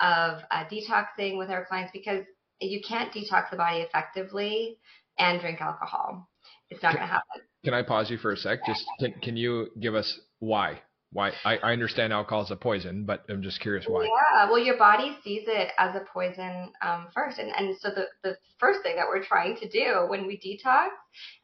of 0.01 0.41
uh, 0.51 0.65
detoxing 0.73 1.37
with 1.37 1.51
our 1.51 1.67
clients 1.67 1.93
because 1.93 2.25
you 2.61 2.81
can't 2.81 3.13
detox 3.13 3.51
the 3.51 3.57
body 3.57 3.81
effectively 3.81 4.79
and 5.19 5.41
drink 5.41 5.61
alcohol. 5.61 6.27
It's 6.71 6.83
not 6.83 6.95
going 6.95 7.07
to 7.07 7.13
happen. 7.13 7.43
Can 7.65 7.75
I 7.75 7.83
pause 7.83 8.11
you 8.11 8.19
for 8.19 8.33
a 8.33 8.37
sec? 8.37 8.65
Just 8.67 8.85
can, 9.01 9.13
can 9.23 9.37
you 9.37 9.69
give 9.81 9.95
us 9.95 10.21
why? 10.39 10.81
Why 11.13 11.31
I, 11.45 11.59
I 11.59 11.73
understand 11.73 12.13
alcohol 12.13 12.43
is 12.43 12.51
a 12.51 12.57
poison, 12.57 13.05
but 13.07 13.25
I'm 13.29 13.41
just 13.41 13.61
curious 13.61 13.87
why. 13.87 14.03
Yeah, 14.03 14.51
well, 14.51 14.59
your 14.59 14.77
body 14.77 15.17
sees 15.23 15.45
it 15.47 15.69
as 15.79 15.95
a 15.95 16.05
poison 16.13 16.73
um, 16.83 17.07
first, 17.15 17.39
and 17.39 17.53
and 17.57 17.77
so 17.79 17.91
the 17.91 18.07
the 18.25 18.37
first 18.59 18.83
thing 18.83 18.97
that 18.97 19.07
we're 19.09 19.23
trying 19.23 19.57
to 19.59 19.69
do 19.69 20.07
when 20.09 20.27
we 20.27 20.37
detox, 20.37 20.89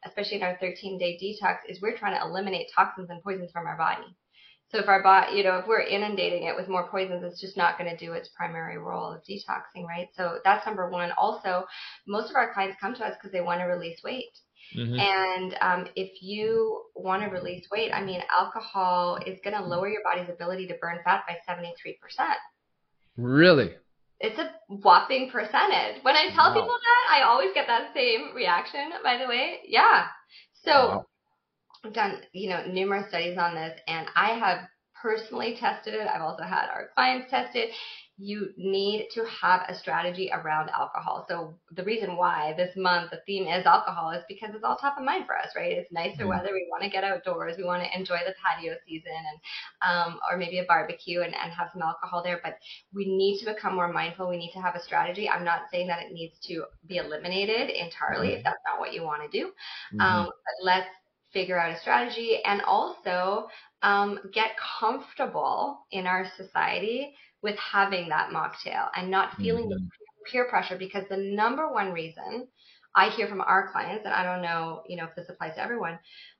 especially 0.05 0.37
in 0.37 0.43
our 0.43 0.57
13 0.59 0.99
day 0.99 1.17
detox, 1.17 1.59
is 1.69 1.81
we're 1.81 1.97
trying 1.97 2.19
to 2.19 2.25
eliminate 2.25 2.67
toxins 2.75 3.09
and 3.09 3.23
poisons 3.23 3.51
from 3.51 3.65
our 3.65 3.77
body. 3.77 4.15
So 4.71 4.79
if 4.79 4.87
our 4.87 5.03
body, 5.03 5.37
you 5.37 5.43
know, 5.43 5.57
if 5.57 5.67
we're 5.67 5.81
inundating 5.81 6.43
it 6.43 6.55
with 6.55 6.69
more 6.69 6.87
poisons, 6.87 7.23
it's 7.23 7.41
just 7.41 7.57
not 7.57 7.77
going 7.77 7.89
to 7.89 7.97
do 7.97 8.13
its 8.13 8.29
primary 8.29 8.77
role 8.77 9.13
of 9.13 9.21
detoxing, 9.23 9.85
right? 9.85 10.07
So 10.13 10.39
that's 10.45 10.65
number 10.65 10.89
one. 10.89 11.11
Also, 11.17 11.65
most 12.07 12.29
of 12.29 12.37
our 12.37 12.53
clients 12.53 12.77
come 12.79 12.95
to 12.95 13.05
us 13.05 13.15
because 13.17 13.33
they 13.33 13.41
want 13.41 13.59
to 13.59 13.65
release 13.65 14.01
weight. 14.03 14.31
Mm-hmm. 14.75 14.99
And 14.99 15.55
um, 15.61 15.87
if 15.95 16.21
you 16.21 16.83
want 16.95 17.23
to 17.23 17.29
release 17.29 17.65
weight, 17.71 17.91
I 17.93 18.03
mean, 18.03 18.21
alcohol 18.35 19.19
is 19.25 19.39
going 19.43 19.55
to 19.55 19.63
lower 19.63 19.89
your 19.89 20.01
body's 20.03 20.29
ability 20.29 20.67
to 20.67 20.75
burn 20.81 20.99
fat 21.03 21.23
by 21.27 21.35
73%. 21.51 21.95
Really? 23.17 23.71
It's 24.19 24.39
a 24.39 24.51
whopping 24.69 25.29
percentage. 25.31 26.03
When 26.03 26.15
I 26.15 26.29
tell 26.33 26.49
wow. 26.49 26.53
people 26.53 26.67
that, 26.67 27.17
I 27.17 27.23
always 27.23 27.49
get 27.53 27.67
that 27.67 27.93
same 27.93 28.33
reaction, 28.35 28.91
by 29.03 29.17
the 29.17 29.27
way. 29.27 29.59
Yeah. 29.67 30.05
So 30.63 30.71
wow. 30.71 31.05
I've 31.83 31.93
done, 31.93 32.21
you 32.31 32.49
know, 32.49 32.63
numerous 32.65 33.09
studies 33.09 33.37
on 33.37 33.55
this 33.55 33.79
and 33.87 34.07
I 34.15 34.29
have 34.37 34.59
personally 35.01 35.57
tested 35.59 35.95
it. 35.95 36.07
I've 36.07 36.21
also 36.21 36.43
had 36.43 36.69
our 36.69 36.89
clients 36.93 37.31
test 37.31 37.55
it 37.55 37.71
you 38.23 38.49
need 38.55 39.07
to 39.11 39.25
have 39.25 39.61
a 39.67 39.73
strategy 39.73 40.29
around 40.31 40.69
alcohol. 40.69 41.25
So 41.27 41.55
the 41.71 41.83
reason 41.83 42.15
why 42.15 42.53
this 42.55 42.75
month 42.77 43.09
the 43.09 43.19
theme 43.25 43.47
is 43.47 43.65
alcohol 43.65 44.11
is 44.11 44.23
because 44.29 44.51
it's 44.53 44.63
all 44.63 44.77
top 44.77 44.99
of 44.99 45.03
mind 45.03 45.25
for 45.25 45.35
us, 45.35 45.47
right? 45.55 45.71
It's 45.71 45.91
nicer 45.91 46.19
mm-hmm. 46.19 46.29
weather. 46.29 46.49
We 46.53 46.67
want 46.69 46.83
to 46.83 46.89
get 46.89 47.03
outdoors. 47.03 47.57
We 47.57 47.63
want 47.63 47.83
to 47.83 47.97
enjoy 47.97 48.19
the 48.23 48.35
patio 48.39 48.75
season 48.87 49.11
and 49.11 49.39
um, 49.81 50.19
or 50.29 50.37
maybe 50.37 50.59
a 50.59 50.65
barbecue 50.65 51.21
and, 51.21 51.33
and 51.33 51.51
have 51.51 51.69
some 51.73 51.81
alcohol 51.81 52.21
there. 52.23 52.39
But 52.43 52.57
we 52.93 53.05
need 53.05 53.39
to 53.39 53.51
become 53.51 53.73
more 53.73 53.91
mindful. 53.91 54.29
We 54.29 54.37
need 54.37 54.51
to 54.53 54.61
have 54.61 54.75
a 54.75 54.83
strategy. 54.83 55.27
I'm 55.27 55.43
not 55.43 55.61
saying 55.71 55.87
that 55.87 56.03
it 56.03 56.13
needs 56.13 56.37
to 56.45 56.65
be 56.85 56.97
eliminated 56.97 57.71
entirely 57.71 58.27
mm-hmm. 58.27 58.37
if 58.37 58.43
that's 58.43 58.61
not 58.67 58.79
what 58.79 58.93
you 58.93 59.01
want 59.01 59.23
to 59.23 59.35
do. 59.35 59.47
Mm-hmm. 59.47 59.99
Um, 60.01 60.25
but 60.25 60.63
let's 60.63 60.89
figure 61.33 61.59
out 61.59 61.75
a 61.75 61.79
strategy 61.79 62.37
and 62.45 62.61
also 62.61 63.47
um, 63.81 64.19
get 64.31 64.51
comfortable 64.79 65.79
in 65.91 66.05
our 66.05 66.27
society 66.37 67.15
with 67.41 67.57
having 67.57 68.09
that 68.09 68.29
mocktail 68.29 68.89
and 68.95 69.09
not 69.09 69.35
feeling 69.37 69.63
mm-hmm. 69.65 69.83
the 69.83 70.31
peer 70.31 70.45
pressure 70.45 70.77
because 70.77 71.03
the 71.09 71.17
number 71.17 71.71
one 71.71 71.91
reason 71.91 72.47
I 72.95 73.09
hear 73.09 73.27
from 73.27 73.41
our 73.41 73.71
clients, 73.71 74.05
and 74.05 74.13
I 74.13 74.23
don't 74.23 74.41
know, 74.41 74.83
you 74.87 74.97
know, 74.97 75.05
if 75.05 75.15
this 75.15 75.29
applies 75.29 75.55
to 75.55 75.63
everyone, 75.63 75.97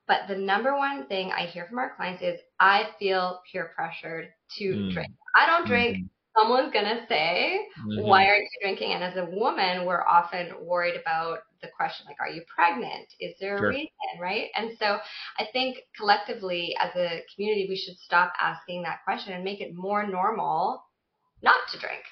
but 0.08 0.27
the 0.27 0.36
number 0.36 0.75
one 0.75 1.08
thing 1.08 1.31
I 1.31 1.46
hear 1.46 1.65
from 1.65 1.79
our 1.79 1.96
clients 1.96 2.22
is 2.22 2.39
I 2.60 2.89
feel 3.00 3.41
peer 3.50 3.72
pressured 3.75 4.29
to 4.58 4.63
mm. 4.65 4.93
drink. 4.93 5.12
I 5.36 5.46
don't 5.46 5.67
drink. 5.67 5.98
Mm-hmm. 5.98 6.05
Someone's 6.38 6.74
gonna 6.74 7.05
say, 7.10 7.60
mm-hmm. 7.79 8.08
"Why 8.08 8.27
aren't 8.27 8.43
you 8.43 8.60
drinking?" 8.62 8.93
And 8.93 9.03
as 9.03 9.17
a 9.17 9.25
woman, 9.25 9.86
we're 9.86 10.05
often 10.05 10.65
worried 10.65 10.96
about 11.00 11.39
the 11.62 11.67
question 11.75 12.05
like, 12.08 12.15
"Are 12.22 12.29
you 12.29 12.41
pregnant? 12.48 13.08
Is 13.20 13.36
there 13.39 13.58
sure. 13.58 13.67
a 13.67 13.70
reason?" 13.70 13.89
Right? 14.20 14.50
And 14.55 14.72
so, 14.79 15.00
I 15.38 15.48
think 15.51 15.79
collectively, 15.98 16.74
as 16.79 16.96
a 16.96 17.22
community, 17.36 17.67
we 17.67 17.75
should 17.75 17.98
stop 17.98 18.31
asking 18.39 18.84
that 18.84 19.03
question 19.03 19.34
and 19.34 19.43
make 19.43 19.60
it 19.60 19.75
more 19.75 20.08
normal 20.08 20.84
not 21.43 21.55
to 21.71 21.79
drink, 21.79 22.03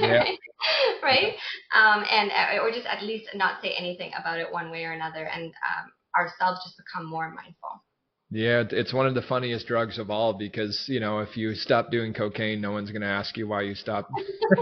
yeah. 0.00 0.24
right? 1.02 1.34
Um, 1.74 2.04
and 2.10 2.30
uh, 2.30 2.62
or 2.62 2.70
just 2.70 2.86
at 2.86 3.02
least 3.02 3.28
not 3.34 3.62
say 3.62 3.74
anything 3.78 4.12
about 4.18 4.38
it 4.38 4.50
one 4.50 4.70
way 4.70 4.84
or 4.84 4.92
another, 4.92 5.24
and 5.24 5.44
um, 5.44 5.92
ourselves 6.16 6.60
just 6.64 6.76
become 6.78 7.08
more 7.08 7.28
mindful. 7.30 7.82
Yeah, 8.30 8.64
it's 8.70 8.94
one 8.94 9.06
of 9.06 9.14
the 9.14 9.20
funniest 9.20 9.66
drugs 9.66 9.98
of 9.98 10.10
all 10.10 10.32
because 10.32 10.86
you 10.88 11.00
know 11.00 11.18
if 11.18 11.36
you 11.36 11.54
stop 11.54 11.90
doing 11.90 12.14
cocaine, 12.14 12.62
no 12.62 12.72
one's 12.72 12.90
going 12.90 13.02
to 13.02 13.08
ask 13.08 13.36
you 13.36 13.46
why 13.46 13.60
you 13.60 13.74
stopped, 13.74 14.10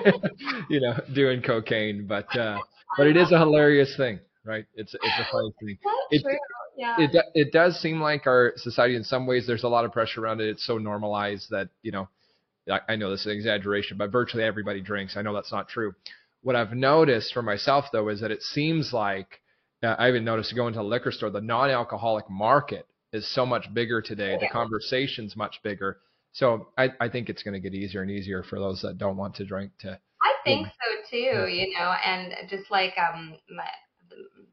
you 0.69 0.81
know, 0.81 1.01
doing 1.15 1.41
cocaine. 1.41 2.05
But 2.07 2.37
uh, 2.37 2.59
but 2.97 3.07
it 3.07 3.17
is 3.17 3.31
a 3.31 3.39
hilarious 3.39 3.97
thing, 3.97 4.19
right? 4.45 4.65
It's 4.75 4.93
it's 4.93 5.19
a 5.21 5.27
funny 5.31 5.53
thing. 5.61 5.79
It. 6.13 6.25
Yeah. 6.77 6.97
It 6.99 7.25
it 7.35 7.53
does 7.53 7.79
seem 7.79 8.01
like 8.01 8.27
our 8.27 8.55
society 8.57 8.97
in 8.97 9.05
some 9.05 9.27
ways 9.27 9.47
there's 9.47 9.63
a 9.63 9.69
lot 9.69 9.85
of 9.85 9.93
pressure 9.93 10.25
around 10.25 10.41
it. 10.41 10.49
It's 10.49 10.67
so 10.67 10.79
normalized 10.79 11.49
that 11.51 11.69
you 11.83 11.93
know 11.93 12.09
I, 12.71 12.81
I 12.89 12.97
know 12.97 13.11
this 13.11 13.21
is 13.21 13.27
an 13.27 13.33
exaggeration, 13.33 13.97
but 13.97 14.11
virtually 14.11 14.45
everybody 14.45 14.81
drinks. 14.81 15.17
I 15.17 15.23
know 15.23 15.35
that's 15.35 15.53
not 15.53 15.69
true. 15.69 15.95
What 16.43 16.57
I've 16.57 16.73
noticed 16.73 17.35
for 17.35 17.43
myself 17.43 17.87
though 17.93 18.09
is 18.09 18.21
that 18.21 18.31
it 18.31 18.43
seems 18.43 18.93
like 18.93 19.41
uh, 19.83 19.97
I 19.99 20.09
even 20.09 20.25
noticed 20.25 20.55
going 20.55 20.75
to 20.75 20.81
a 20.81 20.83
liquor 20.83 21.13
store, 21.13 21.31
the 21.31 21.41
non-alcoholic 21.41 22.31
market 22.31 22.87
is 23.13 23.27
so 23.35 23.45
much 23.45 23.73
bigger 23.73 24.01
today. 24.01 24.37
The 24.41 24.49
conversation's 24.49 25.37
much 25.37 25.61
bigger. 25.63 25.99
So 26.33 26.69
I, 26.79 26.91
I 27.01 27.09
think 27.09 27.29
it's 27.29 27.43
going 27.43 27.55
to 27.55 27.61
get 27.61 27.75
easier 27.75 28.03
and 28.03 28.11
easier 28.11 28.43
for 28.43 28.59
those 28.59 28.83
that 28.83 28.99
don't 28.99 29.17
want 29.17 29.35
to 29.37 29.45
drink 29.45 29.73
to. 29.81 29.99
I 30.23 30.33
think 30.45 30.69
so 30.69 31.11
too, 31.11 31.49
you 31.49 31.75
know, 31.77 31.95
and 32.05 32.35
just 32.49 32.71
like 32.71 32.95
um 32.99 33.35
my 33.55 33.65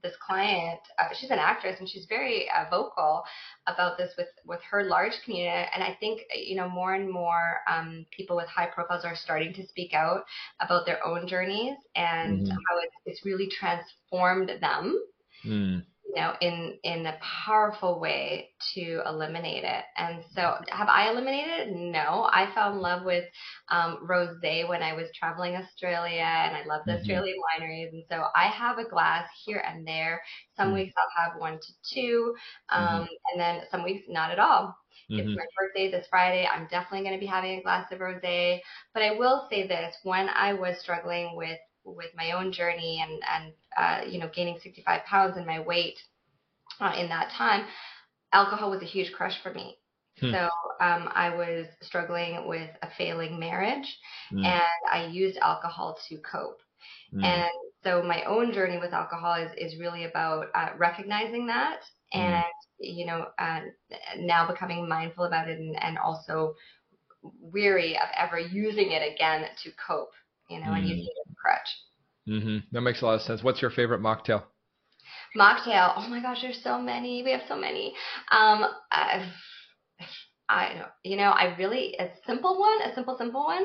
this 0.03 0.15
client, 0.25 0.79
uh, 0.99 1.13
she's 1.13 1.31
an 1.31 1.39
actress 1.39 1.79
and 1.79 1.89
she's 1.89 2.05
very 2.05 2.47
uh, 2.49 2.69
vocal 2.69 3.23
about 3.67 3.97
this 3.97 4.13
with 4.17 4.27
with 4.45 4.59
her 4.69 4.83
large 4.83 5.13
community. 5.23 5.69
And 5.73 5.83
I 5.83 5.97
think 5.99 6.21
you 6.35 6.55
know 6.55 6.69
more 6.69 6.93
and 6.93 7.09
more 7.09 7.59
um, 7.69 8.05
people 8.15 8.35
with 8.35 8.47
high 8.47 8.67
profiles 8.67 9.05
are 9.05 9.15
starting 9.15 9.53
to 9.53 9.67
speak 9.67 9.93
out 9.93 10.23
about 10.59 10.85
their 10.85 11.05
own 11.05 11.27
journeys 11.27 11.77
and 11.95 12.41
mm-hmm. 12.41 12.51
how 12.51 12.79
it's, 12.83 12.95
it's 13.05 13.25
really 13.25 13.49
transformed 13.49 14.49
them. 14.61 15.03
Mm 15.45 15.83
you 16.07 16.15
know, 16.15 16.33
in 16.41 16.77
in 16.83 17.05
a 17.05 17.17
powerful 17.45 17.99
way 17.99 18.49
to 18.73 19.01
eliminate 19.05 19.63
it. 19.63 19.83
And 19.97 20.23
so, 20.33 20.55
have 20.69 20.87
I 20.87 21.09
eliminated 21.09 21.67
it? 21.67 21.75
No. 21.75 22.29
I 22.31 22.49
fell 22.55 22.71
in 22.71 22.79
love 22.79 23.03
with 23.03 23.25
um, 23.69 23.99
rosé 24.09 24.67
when 24.67 24.81
I 24.81 24.93
was 24.93 25.07
traveling 25.13 25.55
Australia, 25.55 26.23
and 26.23 26.55
I 26.55 26.63
love 26.65 26.81
the 26.85 26.93
mm-hmm. 26.93 27.01
Australian 27.01 27.37
wineries. 27.37 27.89
And 27.91 28.03
so, 28.09 28.27
I 28.35 28.45
have 28.47 28.77
a 28.77 28.89
glass 28.89 29.27
here 29.45 29.63
and 29.67 29.85
there. 29.85 30.21
Some 30.55 30.67
mm-hmm. 30.67 30.75
weeks 30.75 30.93
I'll 30.97 31.25
have 31.25 31.39
one 31.39 31.59
to 31.59 31.93
two, 31.93 32.35
um, 32.69 32.83
mm-hmm. 32.85 33.05
and 33.33 33.39
then 33.39 33.61
some 33.69 33.83
weeks 33.83 34.05
not 34.07 34.31
at 34.31 34.39
all. 34.39 34.75
It's 35.09 35.21
mm-hmm. 35.21 35.35
my 35.35 35.45
birthday 35.57 35.89
this 35.89 36.07
Friday. 36.09 36.45
I'm 36.45 36.67
definitely 36.67 37.07
going 37.07 37.17
to 37.17 37.19
be 37.19 37.27
having 37.27 37.59
a 37.59 37.63
glass 37.63 37.89
of 37.91 37.99
rosé. 37.99 38.59
But 38.93 39.03
I 39.03 39.11
will 39.11 39.47
say 39.49 39.67
this: 39.67 39.95
when 40.03 40.27
I 40.29 40.53
was 40.53 40.79
struggling 40.79 41.35
with 41.35 41.59
with 41.95 42.11
my 42.15 42.31
own 42.31 42.51
journey 42.51 43.03
and 43.03 43.21
and 43.33 43.53
uh, 43.77 44.09
you 44.09 44.19
know 44.19 44.29
gaining 44.33 44.59
65 44.61 45.05
pounds 45.05 45.37
and 45.37 45.45
my 45.45 45.59
weight 45.59 45.97
uh, 46.79 46.93
in 46.97 47.09
that 47.09 47.31
time, 47.31 47.65
alcohol 48.33 48.69
was 48.69 48.81
a 48.81 48.85
huge 48.85 49.11
crush 49.13 49.41
for 49.41 49.53
me. 49.53 49.77
Hmm. 50.19 50.31
So 50.31 50.49
um, 50.81 51.09
I 51.13 51.33
was 51.35 51.67
struggling 51.81 52.47
with 52.47 52.69
a 52.81 52.87
failing 52.97 53.39
marriage, 53.39 53.97
hmm. 54.29 54.43
and 54.43 54.61
I 54.91 55.05
used 55.05 55.37
alcohol 55.37 55.97
to 56.09 56.17
cope. 56.17 56.59
Hmm. 57.11 57.23
And 57.23 57.51
so 57.83 58.03
my 58.03 58.23
own 58.23 58.53
journey 58.53 58.77
with 58.79 58.93
alcohol 58.93 59.35
is 59.35 59.51
is 59.57 59.79
really 59.79 60.05
about 60.05 60.47
uh, 60.55 60.69
recognizing 60.77 61.47
that 61.47 61.79
hmm. 62.11 62.19
and 62.19 62.43
you 62.79 63.05
know 63.05 63.27
uh, 63.39 63.61
now 64.17 64.47
becoming 64.47 64.87
mindful 64.87 65.25
about 65.25 65.49
it 65.49 65.59
and, 65.59 65.81
and 65.81 65.97
also 65.97 66.53
weary 67.41 67.95
of 67.95 68.07
ever 68.15 68.39
using 68.39 68.91
it 68.91 69.13
again 69.13 69.45
to 69.63 69.71
cope 69.87 70.11
you 70.49 70.59
know, 70.59 70.67
mm. 70.67 70.77
and 70.79 70.87
you 70.87 70.95
it 70.95 70.99
as 70.99 71.31
a 71.31 71.35
crutch. 71.35 71.69
Mm-hmm. 72.27 72.57
That 72.71 72.81
makes 72.81 73.01
a 73.01 73.05
lot 73.05 73.15
of 73.15 73.21
sense. 73.21 73.43
What's 73.43 73.61
your 73.61 73.71
favorite 73.71 74.01
mocktail? 74.01 74.43
Mocktail. 75.37 75.93
Oh 75.97 76.07
my 76.09 76.21
gosh, 76.21 76.41
there's 76.41 76.61
so 76.63 76.81
many. 76.81 77.23
We 77.23 77.31
have 77.31 77.43
so 77.47 77.55
many. 77.55 77.93
Um, 78.31 78.65
I've, 78.91 79.27
I 80.49 80.85
you 81.03 81.17
know 81.17 81.29
I 81.29 81.55
really 81.57 81.95
a 81.99 82.09
simple 82.25 82.59
one, 82.59 82.81
a 82.81 82.93
simple 82.95 83.17
simple 83.17 83.43
one, 83.43 83.63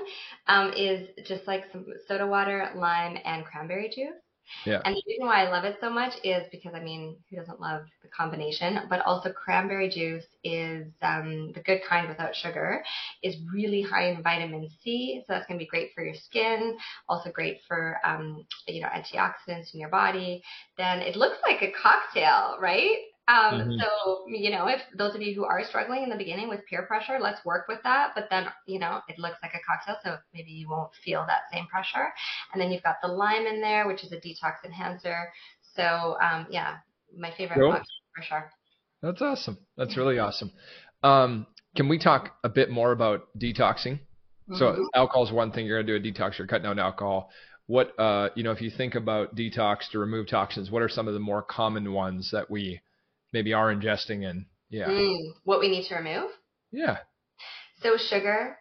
um, 0.49 0.73
is 0.77 1.09
just 1.27 1.47
like 1.47 1.65
some 1.73 1.87
soda 2.07 2.27
water, 2.27 2.71
lime, 2.75 3.17
and 3.25 3.45
cranberry 3.45 3.89
juice. 3.89 4.22
Yeah. 4.65 4.81
And 4.85 4.95
the 4.95 5.03
reason 5.07 5.27
why 5.27 5.45
I 5.45 5.51
love 5.51 5.65
it 5.65 5.77
so 5.81 5.91
much 5.91 6.15
is 6.25 6.45
because 6.51 6.73
I 6.75 6.81
mean, 6.81 7.17
who 7.29 7.37
doesn't 7.37 7.61
love 7.61 7.83
the 8.03 8.09
combination? 8.09 8.81
But 8.89 9.01
also 9.05 9.33
cranberry 9.33 9.89
juice 9.89 10.27
is 10.45 10.87
um, 11.03 11.53
the 11.53 11.61
good 11.61 11.81
kind 11.89 12.09
without 12.09 12.35
sugar. 12.35 12.83
Is 13.23 13.37
really 13.53 13.83
high 13.83 14.11
in 14.11 14.23
vitamin 14.23 14.69
C, 14.83 15.23
so 15.27 15.33
that's 15.33 15.47
gonna 15.47 15.59
be 15.59 15.67
great 15.67 15.91
for 15.95 16.05
your 16.05 16.15
skin. 16.15 16.77
Also 17.09 17.31
great 17.31 17.61
for 17.67 17.99
um, 18.05 18.45
you 18.67 18.81
know 18.81 18.89
antioxidants 18.89 19.75
in 19.75 19.81
your 19.81 19.91
body. 19.91 20.43
Then 20.77 21.01
it 21.01 21.17
looks 21.17 21.39
like 21.47 21.63
a 21.63 21.73
cocktail, 21.73 22.57
right? 22.61 22.99
Um, 23.29 23.55
mm-hmm. 23.55 23.73
So, 23.79 24.25
you 24.27 24.51
know, 24.51 24.67
if 24.67 24.81
those 24.97 25.15
of 25.15 25.23
you 25.23 25.33
who 25.35 25.45
are 25.45 25.63
struggling 25.65 26.03
in 26.03 26.11
the 26.11 26.17
beginning 26.17 26.49
with 26.49 26.61
peer 26.69 26.83
pressure, 26.83 27.19
let's 27.21 27.45
work 27.45 27.69
with 27.69 27.79
that. 27.85 28.11
But 28.15 28.27
then, 28.31 28.47
you 28.67 28.81
know, 28.81 29.01
it 29.09 29.19
looks 29.19 29.37
like 29.43 29.53
a 29.55 29.61
cocktail, 29.65 29.97
so 30.05 30.19
maybe 30.35 30.51
you 30.51 30.69
won't 30.69 30.91
feel 31.05 31.25
that 31.29 31.43
same 31.53 31.67
pressure. 31.67 32.13
And 32.53 32.61
then 32.61 32.73
you've 32.73 32.83
got 32.83 32.97
the 33.01 33.09
lime 33.09 33.47
in 33.47 33.61
there, 33.61 33.87
which 33.87 34.03
is 34.03 34.11
a 34.11 34.17
detox 34.17 34.65
enhancer. 34.65 35.29
So, 35.77 36.17
um, 36.21 36.47
yeah, 36.51 36.79
my 37.17 37.33
favorite 37.37 37.61
cool. 37.61 37.73
for 37.73 38.23
sure. 38.23 38.51
That's 39.03 39.23
awesome. 39.23 39.59
That's 39.77 39.97
really 39.97 40.19
awesome. 40.19 40.51
Um, 41.05 41.47
can 41.77 41.89
we 41.89 41.99
talk 41.99 42.35
a 42.43 42.49
bit 42.49 42.71
more 42.71 42.91
about 42.91 43.29
detoxing? 43.39 44.01
Mm-hmm. 44.51 44.57
So, 44.57 44.89
alcohol 44.95 45.25
is 45.27 45.33
one 45.33 45.53
thing. 45.53 45.67
You're 45.67 45.81
going 45.83 45.87
to 45.87 46.01
do 46.01 46.09
a 46.09 46.13
detox. 46.13 46.39
You're 46.39 46.49
cutting 46.49 46.67
out 46.67 46.79
alcohol 46.79 47.31
what 47.67 47.99
uh, 47.99 48.29
you 48.35 48.43
know 48.43 48.51
if 48.51 48.61
you 48.61 48.71
think 48.71 48.97
about 48.97 49.37
detox 49.37 49.89
to 49.91 49.99
remove 49.99 50.29
toxins 50.29 50.69
what 50.71 50.83
are 50.83 50.89
some 50.89 51.07
of 51.07 51.15
the 51.15 51.21
more 51.21 51.43
common 51.43 51.93
ones 51.93 52.31
that 52.33 52.51
we 52.51 52.81
maybe 53.33 53.53
are 53.53 53.75
ingesting 53.75 54.29
and 54.29 54.47
yeah. 54.71 54.89
Mm, 54.89 55.35
what 55.45 55.61
we 55.61 55.69
need 55.69 55.87
to 55.89 55.97
remove? 55.97 56.31
Yeah. 56.71 56.99
So 57.83 57.97
sugar 57.99 58.57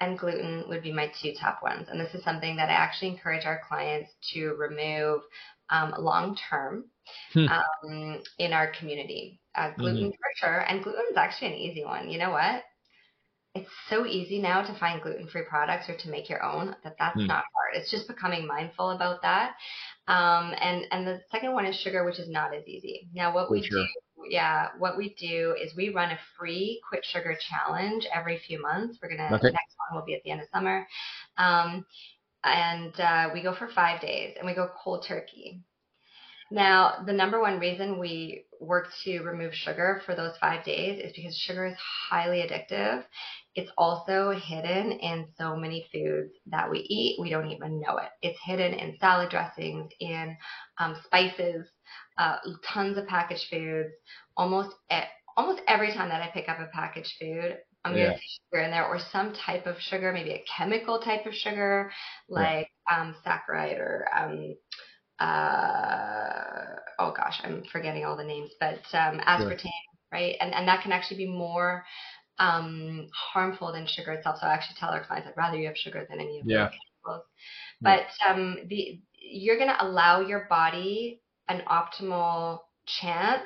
and 0.00 0.18
gluten 0.18 0.64
would 0.68 0.82
be 0.82 0.92
my 0.92 1.12
two 1.22 1.32
top 1.40 1.62
ones. 1.62 1.86
And 1.88 2.00
this 2.00 2.12
is 2.12 2.24
something 2.24 2.56
that 2.56 2.68
I 2.68 2.72
actually 2.72 3.12
encourage 3.12 3.46
our 3.46 3.60
clients 3.68 4.10
to 4.32 4.54
remove 4.54 5.22
um, 5.70 5.94
long 5.96 6.36
term 6.50 6.86
hmm. 7.32 7.46
um, 7.46 8.20
in 8.38 8.52
our 8.52 8.72
community. 8.78 9.40
Uh, 9.54 9.70
gluten 9.78 10.04
mm-hmm. 10.04 10.08
for 10.08 10.46
sure. 10.46 10.60
And 10.60 10.82
gluten 10.82 11.04
is 11.10 11.16
actually 11.16 11.48
an 11.48 11.58
easy 11.58 11.84
one. 11.84 12.10
You 12.10 12.18
know 12.18 12.30
what? 12.30 12.64
It's 13.54 13.70
so 13.90 14.06
easy 14.06 14.40
now 14.40 14.62
to 14.62 14.78
find 14.78 15.02
gluten 15.02 15.28
free 15.28 15.44
products 15.48 15.88
or 15.88 15.96
to 15.98 16.08
make 16.08 16.28
your 16.30 16.42
own 16.42 16.74
that 16.82 16.96
that's 16.98 17.14
hmm. 17.14 17.26
not 17.26 17.44
hard. 17.54 17.74
It's 17.74 17.90
just 17.90 18.08
becoming 18.08 18.46
mindful 18.46 18.90
about 18.90 19.22
that. 19.22 19.54
Um, 20.08 20.52
and 20.60 20.84
and 20.90 21.06
the 21.06 21.20
second 21.30 21.52
one 21.52 21.64
is 21.64 21.76
sugar, 21.76 22.04
which 22.04 22.18
is 22.18 22.28
not 22.28 22.54
as 22.54 22.66
easy. 22.66 23.08
Now, 23.14 23.32
what 23.34 23.50
we 23.50 23.62
sure. 23.62 23.78
do, 23.78 23.86
yeah, 24.28 24.68
what 24.78 24.96
we 24.96 25.14
do 25.14 25.54
is 25.60 25.76
we 25.76 25.90
run 25.90 26.10
a 26.10 26.18
free 26.38 26.80
quit 26.88 27.04
sugar 27.04 27.36
challenge 27.38 28.06
every 28.12 28.38
few 28.46 28.60
months. 28.60 28.98
We're 29.00 29.10
gonna 29.10 29.34
okay. 29.36 29.50
next 29.50 29.76
one 29.88 29.98
will 29.98 30.04
be 30.04 30.14
at 30.14 30.22
the 30.24 30.30
end 30.32 30.40
of 30.40 30.48
summer, 30.52 30.86
um, 31.38 31.86
and 32.42 32.98
uh, 32.98 33.30
we 33.32 33.42
go 33.42 33.54
for 33.54 33.68
five 33.68 34.00
days, 34.00 34.34
and 34.38 34.46
we 34.46 34.54
go 34.54 34.70
cold 34.82 35.04
turkey. 35.06 35.62
Now, 36.50 37.02
the 37.06 37.12
number 37.12 37.40
one 37.40 37.60
reason 37.60 37.98
we 37.98 38.44
work 38.62 38.88
to 39.04 39.20
remove 39.22 39.54
sugar 39.54 40.02
for 40.06 40.14
those 40.14 40.36
five 40.40 40.64
days 40.64 41.00
is 41.04 41.12
because 41.14 41.36
sugar 41.36 41.66
is 41.66 41.76
highly 42.10 42.38
addictive 42.38 43.04
it's 43.54 43.70
also 43.76 44.30
hidden 44.30 44.92
in 44.92 45.26
so 45.36 45.56
many 45.56 45.86
foods 45.92 46.32
that 46.46 46.70
we 46.70 46.78
eat. 46.88 47.20
We 47.20 47.30
don't 47.30 47.50
even 47.50 47.80
know 47.80 47.98
it. 47.98 48.08
It's 48.22 48.38
hidden 48.44 48.72
in 48.72 48.96
salad 48.98 49.30
dressings, 49.30 49.92
in 50.00 50.36
um, 50.78 50.96
spices, 51.04 51.68
uh, 52.18 52.36
tons 52.66 52.96
of 52.96 53.06
packaged 53.06 53.46
foods. 53.50 53.90
Almost 54.36 54.70
e- 54.90 55.00
almost 55.36 55.60
every 55.68 55.92
time 55.92 56.08
that 56.08 56.22
I 56.22 56.30
pick 56.32 56.48
up 56.48 56.60
a 56.60 56.66
packaged 56.72 57.12
food, 57.20 57.58
I'm 57.84 57.94
yeah. 57.96 58.04
going 58.04 58.12
to 58.12 58.18
see 58.18 58.26
sugar 58.50 58.62
in 58.62 58.70
there 58.70 58.86
or 58.86 58.98
some 58.98 59.34
type 59.34 59.66
of 59.66 59.76
sugar, 59.80 60.12
maybe 60.12 60.30
a 60.32 60.44
chemical 60.56 61.00
type 61.00 61.26
of 61.26 61.34
sugar 61.34 61.90
like 62.30 62.70
yeah. 62.88 63.00
um, 63.00 63.14
saccharide 63.26 63.78
or 63.78 64.08
um, 64.16 64.56
uh, 65.22 66.76
oh 66.98 67.12
gosh, 67.16 67.40
I'm 67.44 67.62
forgetting 67.70 68.04
all 68.04 68.16
the 68.16 68.24
names, 68.24 68.50
but 68.60 68.80
um, 68.92 69.20
aspartame, 69.20 69.70
right? 70.12 70.36
And 70.40 70.54
and 70.54 70.68
that 70.68 70.82
can 70.82 70.92
actually 70.92 71.18
be 71.18 71.30
more 71.30 71.84
um, 72.38 73.08
harmful 73.32 73.72
than 73.72 73.86
sugar 73.86 74.12
itself. 74.12 74.38
So 74.40 74.46
I 74.46 74.54
actually 74.54 74.76
tell 74.78 74.90
our 74.90 75.04
clients 75.04 75.28
I'd 75.28 75.36
rather 75.36 75.58
you 75.58 75.66
have 75.66 75.76
sugar 75.76 76.06
than 76.08 76.20
any 76.20 76.40
of 76.40 76.46
yeah. 76.46 76.68
But 77.82 78.06
um, 78.28 78.58
the 78.68 79.00
you're 79.18 79.56
going 79.56 79.70
to 79.70 79.84
allow 79.84 80.20
your 80.20 80.46
body 80.50 81.20
an 81.48 81.62
optimal 81.68 82.60
chance 82.86 83.44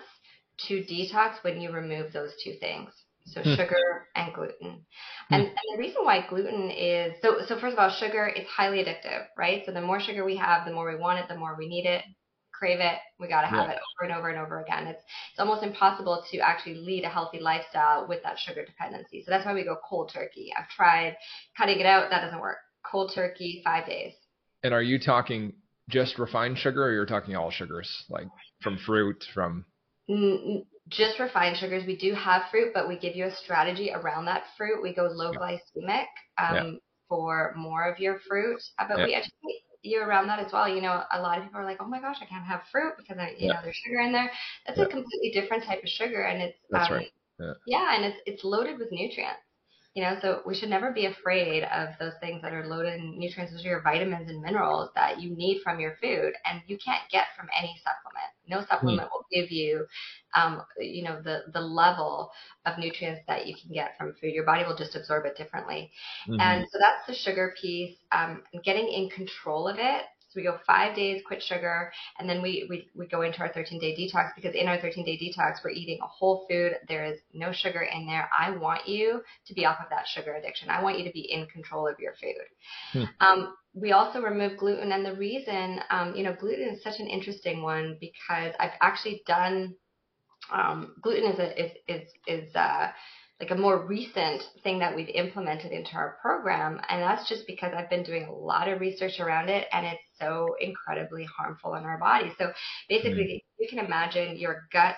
to 0.66 0.82
detox 0.84 1.42
when 1.42 1.60
you 1.60 1.70
remove 1.70 2.12
those 2.12 2.32
two 2.42 2.54
things. 2.60 2.90
So 3.26 3.42
hmm. 3.42 3.54
sugar 3.54 4.06
and 4.14 4.32
gluten. 4.32 4.84
Hmm. 5.28 5.34
And, 5.34 5.42
and, 5.42 5.56
the 5.74 5.78
reason 5.78 6.04
why 6.04 6.24
gluten 6.28 6.70
is 6.70 7.14
so 7.22 7.38
so 7.46 7.58
first 7.58 7.74
of 7.74 7.78
all, 7.78 7.90
sugar 7.90 8.26
is 8.26 8.46
highly 8.46 8.78
addictive, 8.78 9.26
right? 9.36 9.62
So 9.66 9.72
the 9.72 9.80
more 9.80 10.00
sugar 10.00 10.24
we 10.24 10.36
have, 10.36 10.64
the 10.64 10.72
more 10.72 10.90
we 10.90 10.98
want 10.98 11.18
it, 11.18 11.28
the 11.28 11.36
more 11.36 11.56
we 11.58 11.68
need 11.68 11.86
it, 11.86 12.04
crave 12.52 12.80
it. 12.80 12.98
We 13.18 13.28
got 13.28 13.42
to 13.42 13.48
have 13.48 13.66
yeah. 13.66 13.74
it 13.74 13.78
over 13.78 14.10
and 14.10 14.18
over 14.18 14.28
and 14.28 14.38
over 14.38 14.60
again. 14.60 14.86
It's 14.86 15.02
it's 15.30 15.40
almost 15.40 15.62
impossible 15.62 16.24
to 16.30 16.38
actually 16.38 16.76
lead 16.76 17.04
a 17.04 17.08
healthy 17.08 17.40
lifestyle 17.40 18.06
with 18.08 18.22
that 18.22 18.38
sugar 18.38 18.64
dependency. 18.64 19.22
So 19.24 19.30
that's 19.30 19.44
why 19.44 19.54
we 19.54 19.64
go 19.64 19.76
cold 19.88 20.10
turkey. 20.12 20.52
I've 20.56 20.68
tried 20.68 21.16
cutting 21.56 21.80
it 21.80 21.86
out, 21.86 22.10
that 22.10 22.22
doesn't 22.22 22.40
work. 22.40 22.58
Cold 22.84 23.12
turkey, 23.14 23.62
5 23.64 23.86
days. 23.86 24.14
And 24.62 24.72
are 24.72 24.82
you 24.82 24.98
talking 24.98 25.52
just 25.88 26.18
refined 26.18 26.58
sugar 26.58 26.84
or 26.84 26.92
you're 26.92 27.06
talking 27.06 27.36
all 27.36 27.50
sugars 27.50 28.04
like 28.08 28.28
from 28.62 28.78
fruit, 28.78 29.24
from 29.34 29.64
just 30.88 31.18
refined 31.18 31.56
sugars. 31.56 31.84
We 31.86 31.96
do 31.96 32.14
have 32.14 32.42
fruit, 32.50 32.72
but 32.72 32.88
we 32.88 32.98
give 32.98 33.16
you 33.16 33.26
a 33.26 33.34
strategy 33.34 33.90
around 33.92 34.26
that 34.26 34.44
fruit. 34.56 34.82
We 34.82 34.94
go 34.94 35.08
low 35.10 35.32
glycemic 35.32 36.06
um, 36.38 36.78
for 37.08 37.54
more 37.56 37.90
of 37.90 37.98
your 37.98 38.20
fruit, 38.28 38.60
uh, 38.78 38.86
but 38.88 38.98
we 38.98 39.14
educate 39.14 39.62
you 39.82 40.00
around 40.00 40.26
that 40.28 40.38
as 40.38 40.52
well. 40.52 40.68
You 40.68 40.80
know, 40.80 41.02
a 41.12 41.20
lot 41.20 41.38
of 41.38 41.44
people 41.44 41.60
are 41.60 41.64
like, 41.64 41.78
"Oh 41.80 41.86
my 41.86 42.00
gosh, 42.00 42.16
I 42.20 42.26
can't 42.26 42.44
have 42.44 42.62
fruit 42.70 42.94
because 42.98 43.18
I, 43.18 43.34
you 43.38 43.48
know 43.48 43.58
there's 43.62 43.76
sugar 43.84 44.00
in 44.00 44.12
there." 44.12 44.30
That's 44.66 44.78
a 44.78 44.86
completely 44.86 45.30
different 45.32 45.64
type 45.64 45.82
of 45.82 45.88
sugar, 45.88 46.22
and 46.22 46.42
it's 46.42 46.58
um, 46.74 46.92
right. 46.92 47.10
Yeah. 47.38 47.52
yeah, 47.66 47.96
and 47.96 48.04
it's 48.04 48.18
it's 48.26 48.44
loaded 48.44 48.78
with 48.78 48.88
nutrients. 48.90 49.40
You 49.96 50.02
know, 50.02 50.18
so 50.20 50.42
we 50.44 50.54
should 50.54 50.68
never 50.68 50.92
be 50.92 51.06
afraid 51.06 51.64
of 51.64 51.88
those 51.98 52.12
things 52.20 52.42
that 52.42 52.52
are 52.52 52.66
loaded 52.66 53.00
in 53.00 53.18
nutrients. 53.18 53.54
Those 53.54 53.64
are 53.64 53.68
your 53.68 53.80
vitamins 53.80 54.28
and 54.28 54.42
minerals 54.42 54.90
that 54.94 55.22
you 55.22 55.34
need 55.34 55.62
from 55.62 55.80
your 55.80 55.96
food, 56.02 56.34
and 56.44 56.60
you 56.66 56.76
can't 56.76 57.00
get 57.10 57.28
from 57.34 57.48
any 57.58 57.74
supplement. 57.82 58.30
No 58.46 58.66
supplement 58.68 59.08
mm. 59.08 59.10
will 59.10 59.24
give 59.32 59.50
you, 59.50 59.86
um, 60.34 60.60
you 60.78 61.02
know, 61.02 61.22
the 61.22 61.44
the 61.54 61.62
level 61.62 62.30
of 62.66 62.78
nutrients 62.78 63.22
that 63.26 63.46
you 63.46 63.54
can 63.58 63.72
get 63.72 63.96
from 63.96 64.12
food. 64.20 64.34
Your 64.34 64.44
body 64.44 64.64
will 64.64 64.76
just 64.76 64.96
absorb 64.96 65.24
it 65.24 65.34
differently, 65.34 65.90
mm-hmm. 66.28 66.42
and 66.42 66.66
so 66.70 66.78
that's 66.78 67.06
the 67.06 67.14
sugar 67.14 67.54
piece. 67.58 67.96
Um, 68.12 68.42
getting 68.64 68.88
in 68.88 69.08
control 69.08 69.66
of 69.66 69.78
it 69.78 70.02
we 70.36 70.42
go 70.42 70.58
five 70.66 70.94
days, 70.94 71.22
quit 71.26 71.42
sugar, 71.42 71.90
and 72.18 72.28
then 72.28 72.42
we, 72.42 72.66
we, 72.68 72.88
we 72.94 73.06
go 73.06 73.22
into 73.22 73.40
our 73.40 73.52
13 73.52 73.80
day 73.80 73.96
detox 73.96 74.30
because 74.36 74.54
in 74.54 74.68
our 74.68 74.80
13 74.80 75.04
day 75.04 75.18
detox, 75.18 75.64
we're 75.64 75.70
eating 75.70 75.98
a 76.02 76.06
whole 76.06 76.46
food. 76.48 76.74
There 76.88 77.04
is 77.04 77.18
no 77.32 77.52
sugar 77.52 77.80
in 77.80 78.06
there. 78.06 78.28
I 78.38 78.50
want 78.50 78.86
you 78.86 79.22
to 79.46 79.54
be 79.54 79.64
off 79.64 79.78
of 79.80 79.90
that 79.90 80.06
sugar 80.06 80.34
addiction. 80.34 80.68
I 80.68 80.82
want 80.82 80.98
you 80.98 81.04
to 81.04 81.12
be 81.12 81.32
in 81.32 81.46
control 81.46 81.88
of 81.88 81.98
your 81.98 82.12
food. 82.20 82.34
Hmm. 82.92 83.24
Um, 83.26 83.54
we 83.74 83.92
also 83.92 84.20
remove 84.20 84.56
gluten, 84.56 84.92
and 84.92 85.04
the 85.04 85.14
reason, 85.14 85.80
um, 85.90 86.14
you 86.14 86.22
know, 86.22 86.34
gluten 86.38 86.68
is 86.68 86.82
such 86.82 86.98
an 86.98 87.08
interesting 87.08 87.62
one 87.62 87.98
because 88.00 88.54
I've 88.58 88.78
actually 88.80 89.22
done 89.26 89.74
um, 90.52 90.94
gluten 91.02 91.30
is 91.32 91.38
a 91.38 91.64
is 91.64 91.72
is 91.88 92.10
is 92.26 92.54
uh, 92.54 92.88
like 93.40 93.50
a 93.50 93.54
more 93.54 93.86
recent 93.86 94.42
thing 94.62 94.78
that 94.78 94.94
we've 94.94 95.10
implemented 95.10 95.72
into 95.72 95.92
our 95.94 96.16
program. 96.22 96.80
And 96.88 97.02
that's 97.02 97.28
just 97.28 97.46
because 97.46 97.72
I've 97.76 97.90
been 97.90 98.02
doing 98.02 98.24
a 98.24 98.32
lot 98.32 98.68
of 98.68 98.80
research 98.80 99.20
around 99.20 99.50
it 99.50 99.66
and 99.72 99.84
it's 99.84 100.02
so 100.18 100.56
incredibly 100.60 101.24
harmful 101.24 101.74
in 101.74 101.84
our 101.84 101.98
body. 101.98 102.32
So 102.38 102.52
basically, 102.88 103.24
mm-hmm. 103.24 103.62
you 103.62 103.68
can 103.68 103.78
imagine 103.78 104.36
your 104.36 104.66
gut, 104.72 104.96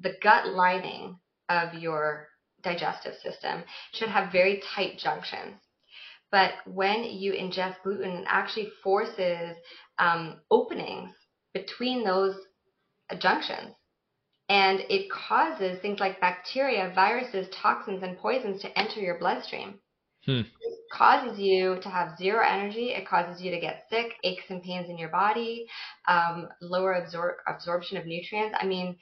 the 0.00 0.14
gut 0.22 0.48
lining 0.48 1.16
of 1.48 1.74
your 1.74 2.28
digestive 2.62 3.14
system 3.22 3.64
should 3.92 4.08
have 4.08 4.32
very 4.32 4.62
tight 4.74 4.98
junctions. 4.98 5.60
But 6.30 6.52
when 6.66 7.04
you 7.04 7.32
ingest 7.32 7.82
gluten, 7.82 8.10
it 8.10 8.24
actually 8.26 8.70
forces 8.82 9.56
um, 9.98 10.40
openings 10.50 11.12
between 11.52 12.04
those 12.04 12.36
junctions 13.18 13.74
and 14.48 14.80
it 14.90 15.10
causes 15.10 15.78
things 15.80 16.00
like 16.00 16.20
bacteria, 16.20 16.92
viruses, 16.94 17.48
toxins, 17.50 18.02
and 18.02 18.18
poisons 18.18 18.60
to 18.62 18.78
enter 18.78 19.00
your 19.00 19.18
bloodstream. 19.18 19.78
Hmm. 20.24 20.40
It 20.60 20.78
causes 20.92 21.38
you 21.38 21.78
to 21.82 21.88
have 21.88 22.16
zero 22.16 22.44
energy. 22.46 22.90
It 22.90 23.08
causes 23.08 23.42
you 23.42 23.50
to 23.50 23.60
get 23.60 23.84
sick, 23.90 24.12
aches 24.22 24.44
and 24.50 24.62
pains 24.62 24.88
in 24.88 24.98
your 24.98 25.08
body, 25.08 25.66
um, 26.06 26.48
lower 26.60 26.94
absor- 26.94 27.36
absorption 27.46 27.96
of 27.96 28.06
nutrients. 28.06 28.56
I 28.60 28.66
mean, 28.66 28.96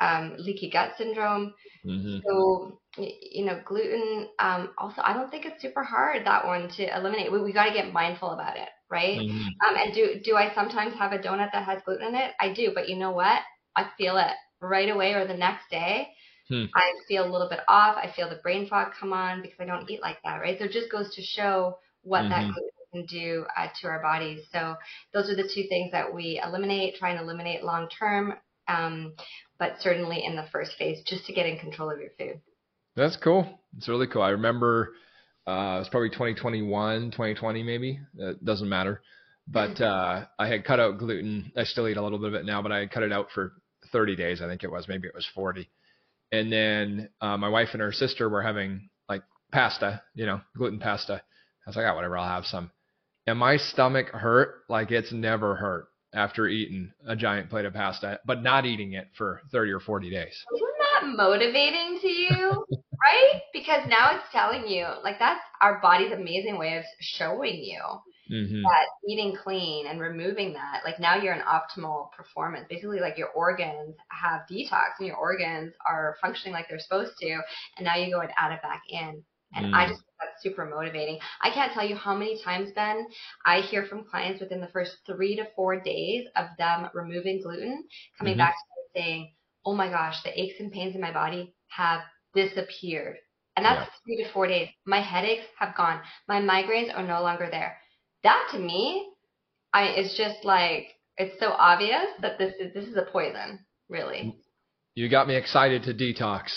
um, 0.00 0.34
leaky 0.38 0.70
gut 0.70 0.92
syndrome. 0.96 1.54
Mm-hmm. 1.84 2.18
So, 2.26 2.80
you 2.96 3.44
know, 3.44 3.60
gluten. 3.64 4.28
Um, 4.38 4.70
also, 4.78 5.02
I 5.04 5.12
don't 5.12 5.30
think 5.30 5.44
it's 5.44 5.60
super 5.60 5.82
hard 5.82 6.26
that 6.26 6.46
one 6.46 6.68
to 6.70 6.96
eliminate. 6.96 7.30
We, 7.30 7.42
we 7.42 7.52
got 7.52 7.66
to 7.66 7.74
get 7.74 7.92
mindful 7.92 8.30
about 8.30 8.56
it, 8.56 8.68
right? 8.90 9.18
Mm-hmm. 9.18 9.68
Um, 9.68 9.76
and 9.76 9.94
do 9.94 10.20
do 10.24 10.36
I 10.36 10.52
sometimes 10.54 10.94
have 10.94 11.12
a 11.12 11.18
donut 11.18 11.52
that 11.52 11.64
has 11.64 11.82
gluten 11.84 12.08
in 12.08 12.14
it? 12.14 12.32
I 12.40 12.52
do, 12.52 12.72
but 12.74 12.88
you 12.88 12.96
know 12.96 13.12
what? 13.12 13.40
I 13.76 13.88
feel 13.98 14.16
it 14.16 14.32
right 14.60 14.88
away 14.88 15.12
or 15.14 15.26
the 15.26 15.36
next 15.36 15.68
day, 15.70 16.08
hmm. 16.48 16.64
I 16.74 16.92
feel 17.08 17.24
a 17.24 17.30
little 17.30 17.48
bit 17.48 17.60
off. 17.68 17.96
I 17.96 18.12
feel 18.14 18.28
the 18.28 18.36
brain 18.36 18.68
fog 18.68 18.92
come 18.98 19.12
on 19.12 19.42
because 19.42 19.58
I 19.60 19.64
don't 19.64 19.88
eat 19.90 20.02
like 20.02 20.18
that, 20.24 20.40
right? 20.40 20.58
So 20.58 20.64
it 20.64 20.72
just 20.72 20.90
goes 20.90 21.14
to 21.14 21.22
show 21.22 21.78
what 22.02 22.22
mm-hmm. 22.22 22.30
that 22.30 22.54
gluten 22.54 22.70
can 22.92 23.06
do 23.06 23.46
uh, 23.56 23.68
to 23.80 23.88
our 23.88 24.00
bodies. 24.00 24.44
So 24.52 24.76
those 25.12 25.28
are 25.30 25.36
the 25.36 25.50
two 25.54 25.64
things 25.68 25.92
that 25.92 26.12
we 26.12 26.40
eliminate, 26.44 26.96
try 26.96 27.10
and 27.10 27.20
eliminate 27.20 27.64
long 27.64 27.88
term, 27.88 28.34
um, 28.68 29.14
but 29.58 29.76
certainly 29.80 30.24
in 30.24 30.36
the 30.36 30.46
first 30.52 30.72
phase, 30.78 31.02
just 31.06 31.26
to 31.26 31.32
get 31.32 31.46
in 31.46 31.58
control 31.58 31.90
of 31.90 31.98
your 31.98 32.10
food. 32.18 32.40
That's 32.96 33.16
cool. 33.16 33.60
It's 33.76 33.88
really 33.88 34.06
cool. 34.06 34.22
I 34.22 34.30
remember 34.30 34.92
uh, 35.46 35.76
it 35.76 35.80
was 35.80 35.88
probably 35.90 36.10
2021, 36.10 37.10
2020 37.10 37.62
maybe. 37.62 38.00
It 38.16 38.44
doesn't 38.44 38.68
matter. 38.68 39.02
But 39.46 39.80
uh, 39.80 40.24
I 40.38 40.48
had 40.48 40.64
cut 40.64 40.80
out 40.80 40.98
gluten. 40.98 41.52
I 41.56 41.64
still 41.64 41.86
eat 41.88 41.98
a 41.98 42.02
little 42.02 42.18
bit 42.18 42.28
of 42.28 42.34
it 42.34 42.46
now, 42.46 42.62
but 42.62 42.72
I 42.72 42.86
cut 42.86 43.02
it 43.02 43.12
out 43.12 43.28
for 43.34 43.52
30 43.92 44.16
days, 44.16 44.40
I 44.40 44.48
think 44.48 44.64
it 44.64 44.70
was. 44.70 44.88
Maybe 44.88 45.06
it 45.06 45.14
was 45.14 45.28
40. 45.34 45.68
And 46.34 46.52
then 46.52 47.08
uh, 47.20 47.36
my 47.36 47.48
wife 47.48 47.68
and 47.72 47.80
her 47.80 47.92
sister 47.92 48.28
were 48.28 48.42
having 48.42 48.88
like 49.08 49.22
pasta, 49.52 50.02
you 50.14 50.26
know, 50.26 50.40
gluten 50.56 50.80
pasta. 50.80 51.14
I 51.14 51.70
was 51.70 51.76
like, 51.76 51.86
oh, 51.86 51.94
whatever, 51.94 52.18
I'll 52.18 52.28
have 52.28 52.44
some. 52.44 52.70
And 53.26 53.38
my 53.38 53.56
stomach 53.56 54.08
hurt 54.08 54.64
like 54.68 54.90
it's 54.90 55.12
never 55.12 55.54
hurt 55.54 55.86
after 56.12 56.46
eating 56.46 56.92
a 57.06 57.14
giant 57.14 57.50
plate 57.50 57.64
of 57.64 57.72
pasta, 57.72 58.20
but 58.26 58.42
not 58.42 58.66
eating 58.66 58.92
it 58.92 59.08
for 59.16 59.40
30 59.52 59.72
or 59.72 59.80
40 59.80 60.10
days. 60.10 60.44
Isn't 60.54 60.68
that 61.02 61.16
motivating 61.16 62.00
to 62.02 62.08
you? 62.08 62.64
right? 63.04 63.40
Because 63.52 63.86
now 63.88 64.16
it's 64.16 64.24
telling 64.32 64.66
you, 64.66 64.86
like, 65.02 65.18
that's 65.18 65.40
our 65.60 65.80
body's 65.80 66.12
amazing 66.12 66.58
way 66.58 66.76
of 66.76 66.84
showing 67.00 67.62
you 67.62 67.80
mm-hmm. 68.30 68.62
that 68.62 68.86
eating 69.08 69.36
clean 69.42 69.86
and 69.86 70.00
removing 70.00 70.52
that, 70.54 70.82
like 70.84 70.98
now 70.98 71.16
you're 71.16 71.34
in 71.34 71.42
optimal 71.42 72.10
performance. 72.12 72.66
Basically, 72.68 73.00
like 73.00 73.18
your 73.18 73.28
organs 73.28 73.94
have 74.08 74.42
detox 74.50 74.98
and 74.98 75.08
your 75.08 75.16
organs 75.16 75.74
are 75.86 76.16
functioning 76.20 76.52
like 76.52 76.68
they're 76.68 76.78
supposed 76.78 77.12
to, 77.20 77.40
and 77.76 77.84
now 77.84 77.96
you 77.96 78.12
go 78.12 78.20
and 78.20 78.30
add 78.36 78.52
it 78.52 78.62
back 78.62 78.82
in. 78.88 79.22
And 79.56 79.66
mm. 79.66 79.74
I 79.74 79.86
just 79.88 80.02
that's 80.20 80.42
super 80.42 80.64
motivating. 80.64 81.18
I 81.42 81.50
can't 81.50 81.72
tell 81.72 81.86
you 81.86 81.96
how 81.96 82.14
many 82.14 82.42
times, 82.42 82.70
Ben, 82.74 83.06
I 83.46 83.60
hear 83.60 83.84
from 83.86 84.04
clients 84.04 84.40
within 84.40 84.60
the 84.60 84.68
first 84.68 84.96
three 85.06 85.36
to 85.36 85.46
four 85.54 85.80
days 85.80 86.26
of 86.36 86.46
them 86.58 86.88
removing 86.94 87.42
gluten, 87.42 87.84
coming 88.18 88.32
mm-hmm. 88.32 88.38
back 88.38 88.54
to 88.54 89.00
me 89.00 89.02
saying, 89.02 89.32
"Oh 89.64 89.74
my 89.74 89.88
gosh, 89.88 90.22
the 90.22 90.40
aches 90.40 90.60
and 90.60 90.72
pains 90.72 90.94
in 90.94 91.00
my 91.00 91.12
body 91.12 91.54
have 91.68 92.00
disappeared." 92.34 93.16
And 93.56 93.64
that's 93.64 93.86
yeah. 93.86 94.16
three 94.16 94.24
to 94.24 94.32
four 94.32 94.48
days. 94.48 94.68
My 94.84 95.00
headaches 95.00 95.46
have 95.60 95.76
gone. 95.76 96.00
My 96.26 96.40
migraines 96.40 96.92
are 96.92 97.06
no 97.06 97.22
longer 97.22 97.48
there 97.48 97.76
that 98.24 98.48
to 98.52 98.58
me, 98.58 99.08
I 99.72 99.84
it's 99.84 100.16
just 100.16 100.44
like 100.44 100.88
it's 101.16 101.38
so 101.38 101.50
obvious 101.50 102.06
that 102.20 102.38
this 102.38 102.54
is 102.58 102.74
this 102.74 102.86
is 102.86 102.96
a 102.96 103.06
poison, 103.10 103.60
really. 103.88 104.36
You 104.94 105.08
got 105.08 105.28
me 105.28 105.36
excited 105.36 105.84
to 105.84 105.94
detox. 105.94 106.50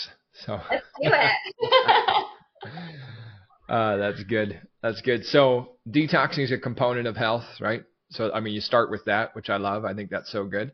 So 0.44 0.60
let's 0.70 0.86
do 1.02 1.10
it. 1.12 2.24
uh, 3.68 3.96
that's 3.96 4.22
good. 4.24 4.60
That's 4.82 5.00
good. 5.00 5.24
So 5.24 5.76
detoxing 5.88 6.44
is 6.44 6.52
a 6.52 6.58
component 6.58 7.06
of 7.06 7.16
health, 7.16 7.44
right? 7.60 7.82
So 8.10 8.32
I 8.32 8.40
mean, 8.40 8.54
you 8.54 8.60
start 8.60 8.90
with 8.90 9.04
that, 9.06 9.34
which 9.34 9.50
I 9.50 9.56
love. 9.56 9.84
I 9.84 9.94
think 9.94 10.10
that's 10.10 10.30
so 10.30 10.44
good. 10.44 10.72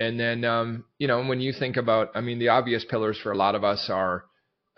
And 0.00 0.18
then, 0.18 0.44
um, 0.44 0.84
you 0.98 1.06
know, 1.06 1.22
when 1.22 1.40
you 1.40 1.52
think 1.52 1.76
about, 1.76 2.10
I 2.14 2.22
mean, 2.22 2.38
the 2.38 2.48
obvious 2.48 2.86
pillars 2.88 3.18
for 3.22 3.32
a 3.32 3.36
lot 3.36 3.54
of 3.54 3.64
us 3.64 3.90
are 3.90 4.24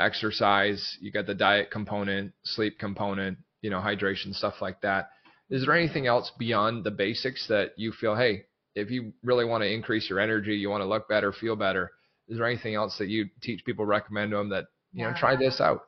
exercise. 0.00 0.98
You 1.00 1.12
got 1.12 1.26
the 1.26 1.34
diet 1.34 1.70
component, 1.70 2.32
sleep 2.44 2.78
component, 2.80 3.38
you 3.62 3.70
know, 3.70 3.78
hydration, 3.78 4.34
stuff 4.34 4.54
like 4.60 4.80
that. 4.80 5.10
Is 5.52 5.66
there 5.66 5.76
anything 5.76 6.06
else 6.06 6.32
beyond 6.38 6.82
the 6.82 6.90
basics 6.90 7.46
that 7.48 7.72
you 7.76 7.92
feel, 7.92 8.16
hey, 8.16 8.46
if 8.74 8.90
you 8.90 9.12
really 9.22 9.44
want 9.44 9.62
to 9.62 9.70
increase 9.70 10.08
your 10.08 10.18
energy, 10.18 10.54
you 10.54 10.70
want 10.70 10.80
to 10.80 10.88
look 10.88 11.08
better, 11.08 11.30
feel 11.30 11.56
better, 11.56 11.92
is 12.28 12.38
there 12.38 12.46
anything 12.46 12.74
else 12.74 12.96
that 12.98 13.08
you 13.08 13.28
teach 13.42 13.62
people, 13.64 13.84
recommend 13.84 14.30
to 14.30 14.38
them 14.38 14.48
that, 14.48 14.64
you 14.94 15.04
yeah. 15.04 15.10
know, 15.10 15.16
try 15.16 15.36
this 15.36 15.60
out? 15.60 15.82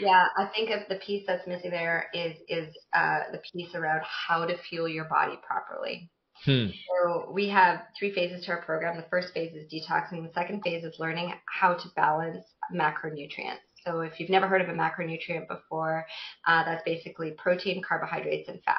Yeah, 0.00 0.24
I 0.38 0.46
think 0.46 0.70
of 0.70 0.88
the 0.88 0.96
piece 1.04 1.24
that's 1.26 1.46
missing 1.46 1.70
there 1.70 2.06
is 2.14 2.34
is 2.48 2.74
uh, 2.94 3.18
the 3.32 3.42
piece 3.52 3.74
around 3.74 4.00
how 4.02 4.46
to 4.46 4.56
fuel 4.56 4.88
your 4.88 5.04
body 5.04 5.38
properly. 5.46 6.10
Hmm. 6.46 6.68
So 6.88 7.30
we 7.30 7.50
have 7.50 7.82
three 7.98 8.14
phases 8.14 8.46
to 8.46 8.52
our 8.52 8.62
program. 8.62 8.96
The 8.96 9.08
first 9.10 9.34
phase 9.34 9.54
is 9.54 9.70
detoxing. 9.70 10.26
The 10.26 10.32
second 10.32 10.62
phase 10.62 10.84
is 10.84 10.96
learning 10.98 11.34
how 11.44 11.74
to 11.74 11.88
balance 11.96 12.46
macronutrients. 12.74 13.58
So 13.84 14.00
if 14.00 14.20
you've 14.20 14.30
never 14.30 14.46
heard 14.46 14.60
of 14.60 14.68
a 14.68 14.72
macronutrient 14.72 15.48
before, 15.48 16.06
uh, 16.46 16.64
that's 16.64 16.82
basically 16.84 17.32
protein, 17.32 17.82
carbohydrates, 17.86 18.48
and 18.48 18.62
fats. 18.64 18.78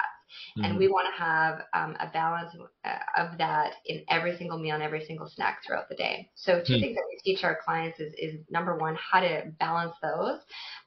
Mm-hmm. 0.57 0.65
And 0.65 0.77
we 0.77 0.85
mm-hmm. 0.85 0.93
want 0.93 1.07
to 1.13 1.21
have 1.21 1.61
um, 1.73 1.95
a 1.99 2.07
balance 2.11 2.55
uh, 2.85 2.97
of 3.17 3.37
that 3.37 3.73
in 3.85 4.03
every 4.09 4.37
single 4.37 4.57
meal 4.57 4.75
and 4.75 4.83
every 4.83 5.05
single 5.05 5.29
snack 5.29 5.59
throughout 5.65 5.89
the 5.89 5.95
day. 5.95 6.29
So 6.35 6.61
two 6.61 6.73
mm-hmm. 6.73 6.81
things 6.81 6.95
that 6.95 7.03
we 7.09 7.33
teach 7.33 7.43
our 7.43 7.59
clients 7.63 7.99
is, 7.99 8.13
is 8.17 8.39
number 8.49 8.77
one, 8.77 8.95
how 8.95 9.19
to 9.19 9.43
balance 9.59 9.95
those 10.01 10.39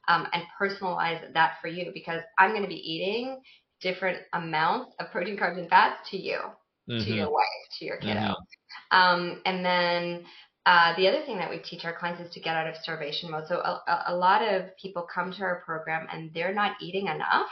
um, 0.09 0.27
and 0.33 0.43
personalize 0.61 1.33
that 1.35 1.55
for 1.61 1.69
you 1.69 1.91
because 1.93 2.21
I'm 2.39 2.51
going 2.51 2.63
to 2.63 2.69
be 2.69 2.75
eating 2.75 3.41
different 3.81 4.19
amounts 4.33 4.95
of 4.99 5.11
protein, 5.11 5.37
carbs, 5.37 5.59
and 5.59 5.69
fats 5.69 6.09
to 6.11 6.17
you, 6.17 6.39
mm-hmm. 6.89 7.05
to 7.05 7.11
your 7.11 7.27
mm-hmm. 7.27 7.35
wife, 7.35 7.79
to 7.79 7.85
your 7.85 7.97
kiddo. 7.99 8.21
Mm-hmm. 8.21 8.97
Um, 8.97 9.41
and 9.45 9.65
then 9.65 10.25
uh, 10.67 10.97
the 10.97 11.07
other 11.07 11.23
thing 11.27 11.37
that 11.39 11.51
we 11.51 11.59
teach 11.59 11.85
our 11.85 11.95
clients 11.95 12.23
is 12.23 12.33
to 12.33 12.41
get 12.41 12.57
out 12.57 12.67
of 12.67 12.75
starvation 12.77 13.31
mode. 13.31 13.45
So 13.49 13.57
a, 13.57 14.05
a 14.09 14.17
lot 14.17 14.41
of 14.41 14.77
people 14.81 15.07
come 15.13 15.33
to 15.33 15.43
our 15.43 15.63
program 15.65 16.07
and 16.11 16.33
they're 16.33 16.55
not 16.55 16.77
eating 16.81 17.07
enough 17.07 17.49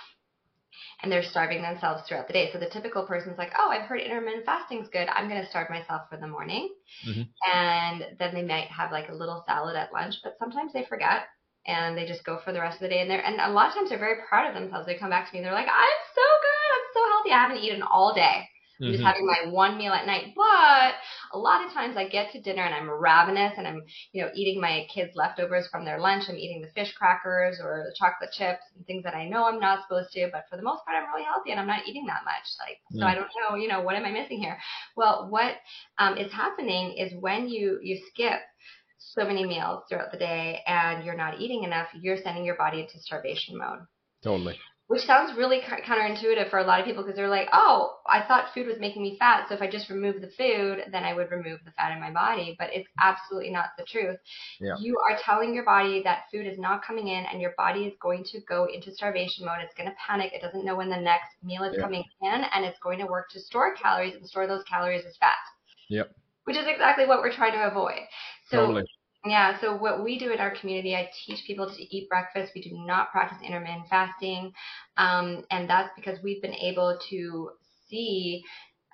and 1.03 1.12
they're 1.12 1.22
starving 1.22 1.61
themselves 1.61 2.03
throughout 2.09 2.27
the 2.27 2.33
day. 2.33 2.51
So 2.53 2.59
the 2.59 2.70
typical 2.70 3.05
person's 3.05 3.37
like, 3.37 3.53
"Oh, 3.59 3.70
I've 3.70 3.87
heard 3.87 4.01
intermittent 4.01 4.46
fasting's 4.46 4.88
good. 4.88 5.09
I'm 5.09 5.29
going 5.29 5.42
to 5.42 5.48
starve 5.51 5.68
myself 5.68 6.03
for 6.09 6.16
the 6.16 6.27
morning." 6.27 6.72
Mm-hmm. 7.07 7.22
And 7.53 8.07
then 8.18 8.35
they 8.35 8.42
might 8.42 8.68
have 8.68 8.92
like 8.92 9.11
a 9.11 9.14
little 9.14 9.44
salad 9.46 9.77
at 9.77 9.92
lunch, 9.92 10.16
but 10.22 10.37
sometimes 10.38 10.72
they 10.72 10.85
forget 10.85 11.27
and 11.66 11.96
they 11.96 12.07
just 12.07 12.25
go 12.25 12.40
for 12.44 12.53
the 12.53 12.61
rest 12.61 12.77
of 12.77 12.81
the 12.81 12.88
day 12.88 13.01
in 13.01 13.09
there. 13.09 13.25
And 13.25 13.40
a 13.40 13.51
lot 13.51 13.68
of 13.68 13.75
times 13.75 13.90
they're 13.90 13.98
very 13.98 14.22
proud 14.29 14.48
of 14.48 14.55
themselves. 14.55 14.87
They 14.87 14.96
come 14.96 15.11
back 15.11 15.29
to 15.29 15.33
me 15.35 15.40
and 15.40 15.46
they're 15.46 15.55
like, 15.55 15.68
"I'm 15.68 16.01
so 16.14 16.22
good. 16.42 16.68
I'm 16.75 16.88
so 16.94 17.09
healthy. 17.11 17.33
I 17.33 17.42
haven't 17.42 17.64
eaten 17.64 17.83
all 17.83 18.14
day." 18.14 18.48
I'm 18.83 18.88
mm-hmm. 18.88 18.92
just 18.95 19.05
having 19.05 19.27
my 19.27 19.51
one 19.51 19.79
meal 19.79 19.92
at 19.92 20.07
night. 20.07 20.35
But 20.35 20.95
a 21.33 21.38
lot 21.38 21.64
of 21.64 21.73
times 21.73 21.97
I 21.97 22.09
get 22.09 22.33
to 22.33 22.40
dinner 22.40 22.62
and 22.62 22.75
I'm 22.75 22.90
ravenous 22.90 23.53
and 23.57 23.66
I'm, 23.66 23.83
you 24.12 24.23
know, 24.23 24.31
eating 24.35 24.61
my 24.61 24.87
kids' 24.92 25.14
leftovers 25.14 25.68
from 25.71 25.85
their 25.85 26.01
lunch. 26.01 26.25
I'm 26.29 26.37
eating 26.37 26.62
the 26.62 26.73
fish 26.75 26.92
crackers 26.95 27.61
or 27.62 27.85
the 27.87 27.95
chocolate 27.97 28.33
chips 28.33 28.64
and 28.75 28.85
things 28.87 29.05
that 29.05 29.14
I 29.14 29.29
know 29.29 29.45
I'm 29.45 29.61
not 29.61 29.85
supposed 29.85 30.11
to. 30.12 30.29
But 30.33 30.47
for 30.51 30.57
the 30.57 30.64
most 30.64 30.85
part, 30.85 30.97
I'm 30.97 31.09
really 31.14 31.25
healthy 31.25 31.53
and 31.53 31.61
I'm 31.61 31.66
not 31.66 31.87
eating 31.87 32.07
that 32.07 32.25
much. 32.25 32.47
Like, 32.59 32.79
mm. 32.92 32.99
so 32.99 33.07
I 33.07 33.12
mm. 33.12 33.16
don't 33.16 33.31
know, 33.51 33.57
you 33.57 33.68
know, 33.68 33.83
what 33.83 33.95
am 33.95 34.05
I 34.05 34.11
missing 34.11 34.40
here? 34.40 34.59
Well, 34.97 35.29
what 35.31 35.55
um, 35.99 36.16
is 36.16 36.33
happening 36.33 36.95
is 36.99 37.12
when 37.21 37.49
you 37.49 37.79
you 37.83 38.01
skip 38.11 38.40
so 38.99 39.25
many 39.25 39.47
meals 39.47 39.85
throughout 39.88 40.11
the 40.11 40.18
day 40.18 40.61
and 40.66 41.05
you're 41.05 41.16
not 41.16 41.40
eating 41.40 41.62
enough, 41.62 41.88
you're 42.01 42.16
sending 42.23 42.45
your 42.45 42.57
body 42.57 42.81
into 42.81 42.99
starvation 42.99 43.59
mode. 43.59 43.81
Totally 44.23 44.59
which 44.92 45.07
sounds 45.07 45.35
really 45.38 45.61
counterintuitive 45.61 46.50
for 46.50 46.59
a 46.59 46.64
lot 46.64 46.78
of 46.78 46.85
people 46.85 47.02
because 47.02 47.16
they're 47.16 47.31
like, 47.31 47.48
oh, 47.55 47.96
I 48.07 48.22
thought 48.28 48.52
food 48.52 48.66
was 48.66 48.76
making 48.78 49.02
me 49.02 49.16
fat, 49.18 49.46
so 49.48 49.55
if 49.55 49.62
I 49.62 49.70
just 49.70 49.88
remove 49.88 50.20
the 50.20 50.28
food, 50.37 50.85
then 50.92 51.02
I 51.02 51.14
would 51.14 51.31
remove 51.31 51.61
the 51.64 51.70
fat 51.70 51.92
in 51.92 52.00
my 52.00 52.11
body. 52.11 52.55
But 52.59 52.68
it's 52.74 52.88
absolutely 53.00 53.50
not 53.50 53.70
the 53.78 53.85
truth. 53.85 54.18
Yeah. 54.61 54.74
You 54.78 54.98
are 54.98 55.16
telling 55.24 55.55
your 55.55 55.64
body 55.64 56.02
that 56.05 56.24
food 56.31 56.46
is 56.46 56.59
not 56.59 56.85
coming 56.85 57.09
in, 57.09 57.24
and 57.24 57.40
your 57.40 57.55
body 57.57 57.85
is 57.85 57.94
going 58.02 58.24
to 58.33 58.40
go 58.46 58.66
into 58.66 58.92
starvation 58.92 59.46
mode. 59.46 59.61
It's 59.62 59.74
going 59.74 59.88
to 59.88 59.96
panic. 60.07 60.33
It 60.35 60.42
doesn't 60.42 60.64
know 60.64 60.76
when 60.76 60.90
the 60.90 61.00
next 61.00 61.31
meal 61.42 61.62
is 61.62 61.74
yeah. 61.74 61.85
coming 61.85 62.05
in, 62.20 62.44
and 62.52 62.62
it's 62.62 62.78
going 62.81 62.98
to 62.98 63.07
work 63.07 63.31
to 63.31 63.40
store 63.40 63.74
calories 63.74 64.14
and 64.14 64.28
store 64.28 64.46
those 64.46 64.62
calories 64.64 65.07
as 65.07 65.16
fat. 65.16 65.40
Yep. 65.88 66.14
Which 66.44 66.59
is 66.59 66.66
exactly 66.66 67.07
what 67.07 67.20
we're 67.20 67.33
trying 67.33 67.52
to 67.52 67.66
avoid. 67.66 68.00
So 68.50 68.59
totally. 68.59 68.85
Yeah, 69.25 69.61
so 69.61 69.77
what 69.77 70.03
we 70.03 70.19
do 70.19 70.33
in 70.33 70.41
our 70.41 70.51
community, 70.51 70.97
I 70.97 71.09
teach 71.25 71.45
people 71.47 71.71
to 71.71 71.97
eat 71.97 72.09
breakfast. 72.09 72.53
We 72.55 72.63
do 72.63 72.71
not 72.73 73.13
practice 73.13 73.39
intermittent 73.45 73.89
fasting. 73.89 74.53
Um, 74.97 75.45
and 75.51 75.71
that's 75.71 75.91
because 75.95 76.19
we've 76.25 76.43
been 76.43 76.55
able 76.55 76.99
to 77.11 77.51
see 77.89 78.43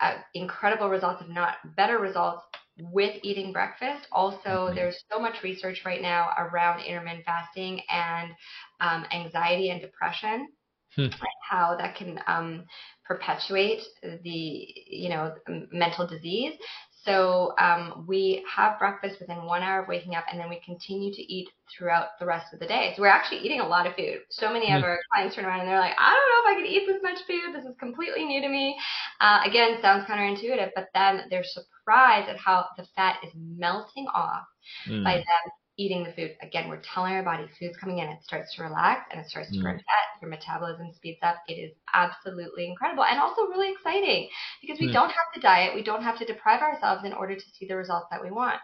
uh, 0.02 0.16
incredible 0.34 0.90
results, 0.90 1.22
if 1.22 1.28
not 1.28 1.54
better 1.76 1.98
results, 1.98 2.42
with 2.78 3.18
eating 3.22 3.52
breakfast. 3.52 4.06
Also, 4.12 4.38
mm-hmm. 4.48 4.74
there's 4.74 5.02
so 5.10 5.18
much 5.18 5.42
research 5.42 5.82
right 5.86 6.02
now 6.02 6.30
around 6.36 6.80
intermittent 6.80 7.24
fasting 7.24 7.80
and 7.88 8.30
um, 8.80 9.06
anxiety 9.12 9.70
and 9.70 9.80
depression. 9.80 10.48
Hmm. 10.94 11.06
How 11.48 11.76
that 11.76 11.96
can 11.96 12.18
um, 12.26 12.64
perpetuate 13.04 13.82
the 14.02 14.68
you 14.86 15.10
know 15.10 15.34
mental 15.70 16.06
disease 16.06 16.54
so 17.04 17.54
um, 17.58 18.04
we 18.06 18.44
have 18.54 18.78
breakfast 18.78 19.20
within 19.20 19.44
one 19.44 19.62
hour 19.62 19.82
of 19.82 19.88
waking 19.88 20.14
up, 20.14 20.24
and 20.30 20.38
then 20.38 20.48
we 20.48 20.60
continue 20.64 21.12
to 21.12 21.22
eat 21.22 21.48
throughout 21.70 22.18
the 22.18 22.26
rest 22.26 22.52
of 22.52 22.60
the 22.60 22.66
day. 22.66 22.92
So 22.96 23.02
we're 23.02 23.08
actually 23.08 23.40
eating 23.40 23.60
a 23.60 23.66
lot 23.66 23.86
of 23.86 23.94
food. 23.94 24.20
So 24.30 24.52
many 24.52 24.66
mm-hmm. 24.66 24.76
of 24.76 24.82
hmm. 24.82 24.88
our 24.88 24.98
clients 25.12 25.36
turn 25.36 25.44
around 25.44 25.60
and 25.60 25.68
they're 25.68 25.78
like, 25.78 25.96
I 25.98 26.12
don't 26.12 26.28
know 26.28 26.50
if 26.50 26.56
I 26.56 26.60
can 26.60 26.70
eat 26.70 26.86
this 26.86 27.02
much 27.02 27.26
food. 27.26 27.54
This 27.54 27.70
is 27.70 27.76
completely 27.78 28.24
new 28.24 28.40
to 28.40 28.48
me. 28.48 28.76
Uh, 29.20 29.40
again, 29.44 29.78
sounds 29.80 30.04
counterintuitive, 30.04 30.70
but 30.74 30.88
then 30.94 31.22
they're 31.30 31.44
surprised 31.44 32.28
at 32.28 32.38
how 32.38 32.66
the 32.76 32.86
fat 32.96 33.16
is 33.24 33.32
melting 33.36 34.06
off 34.14 34.46
mm. 34.88 35.04
by 35.04 35.12
hmm. 35.12 35.18
them 35.18 35.52
eating 35.78 36.02
the 36.02 36.12
food. 36.12 36.34
Again, 36.42 36.68
we're 36.68 36.82
telling 36.82 37.14
our 37.14 37.22
body 37.22 37.46
food's 37.58 37.76
coming 37.76 37.98
in. 37.98 38.08
It 38.08 38.18
starts 38.24 38.54
to 38.56 38.64
relax 38.64 39.08
and 39.12 39.20
it 39.20 39.30
starts 39.30 39.48
to 39.52 39.58
mm. 39.58 39.64
reset. 39.64 39.84
Your 40.20 40.28
metabolism 40.28 40.92
speeds 40.92 41.20
up. 41.22 41.36
It 41.46 41.54
is 41.54 41.72
absolutely 41.94 42.66
incredible 42.66 43.04
and 43.04 43.20
also 43.20 43.42
really 43.42 43.70
exciting 43.70 44.28
because 44.60 44.80
we 44.80 44.88
mm. 44.88 44.92
don't 44.92 45.08
have 45.08 45.30
to 45.34 45.40
diet. 45.40 45.76
We 45.76 45.84
don't 45.84 46.02
have 46.02 46.18
to 46.18 46.24
deprive 46.24 46.62
ourselves 46.62 47.04
in 47.04 47.12
order 47.12 47.36
to 47.36 47.44
see 47.56 47.66
the 47.66 47.76
results 47.76 48.08
that 48.10 48.22
we 48.22 48.32
want. 48.32 48.56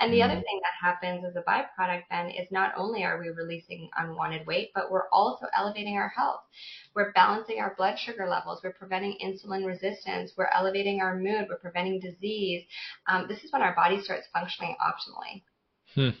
And 0.00 0.10
the 0.10 0.20
mm. 0.20 0.24
other 0.24 0.34
thing 0.36 0.60
that 0.62 0.88
happens 0.88 1.24
as 1.26 1.36
a 1.36 1.42
byproduct 1.42 2.04
then 2.10 2.30
is 2.30 2.48
not 2.50 2.72
only 2.76 3.04
are 3.04 3.20
we 3.20 3.28
releasing 3.28 3.90
unwanted 3.98 4.46
weight, 4.46 4.70
but 4.74 4.90
we're 4.90 5.08
also 5.10 5.46
elevating 5.54 5.98
our 5.98 6.08
health. 6.08 6.40
We're 6.94 7.12
balancing 7.12 7.60
our 7.60 7.74
blood 7.76 7.98
sugar 7.98 8.26
levels. 8.26 8.60
We're 8.64 8.72
preventing 8.72 9.18
insulin 9.22 9.66
resistance. 9.66 10.32
We're 10.38 10.50
elevating 10.54 11.02
our 11.02 11.18
mood. 11.18 11.46
We're 11.50 11.56
preventing 11.56 12.00
disease. 12.00 12.64
Um, 13.06 13.26
this 13.28 13.44
is 13.44 13.52
when 13.52 13.60
our 13.60 13.74
body 13.74 14.00
starts 14.00 14.26
functioning 14.32 14.74
optimally. 14.80 15.42
Hmm. 15.94 16.16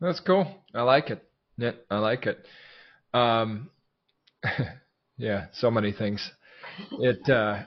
That's 0.00 0.20
cool. 0.20 0.46
I 0.74 0.82
like 0.82 1.10
it. 1.10 1.22
Yeah, 1.58 1.72
I 1.90 1.98
like 1.98 2.26
it. 2.26 2.44
Um, 3.12 3.70
yeah, 5.18 5.46
so 5.52 5.70
many 5.70 5.92
things. 5.92 6.30
It, 6.92 7.28
uh, 7.28 7.64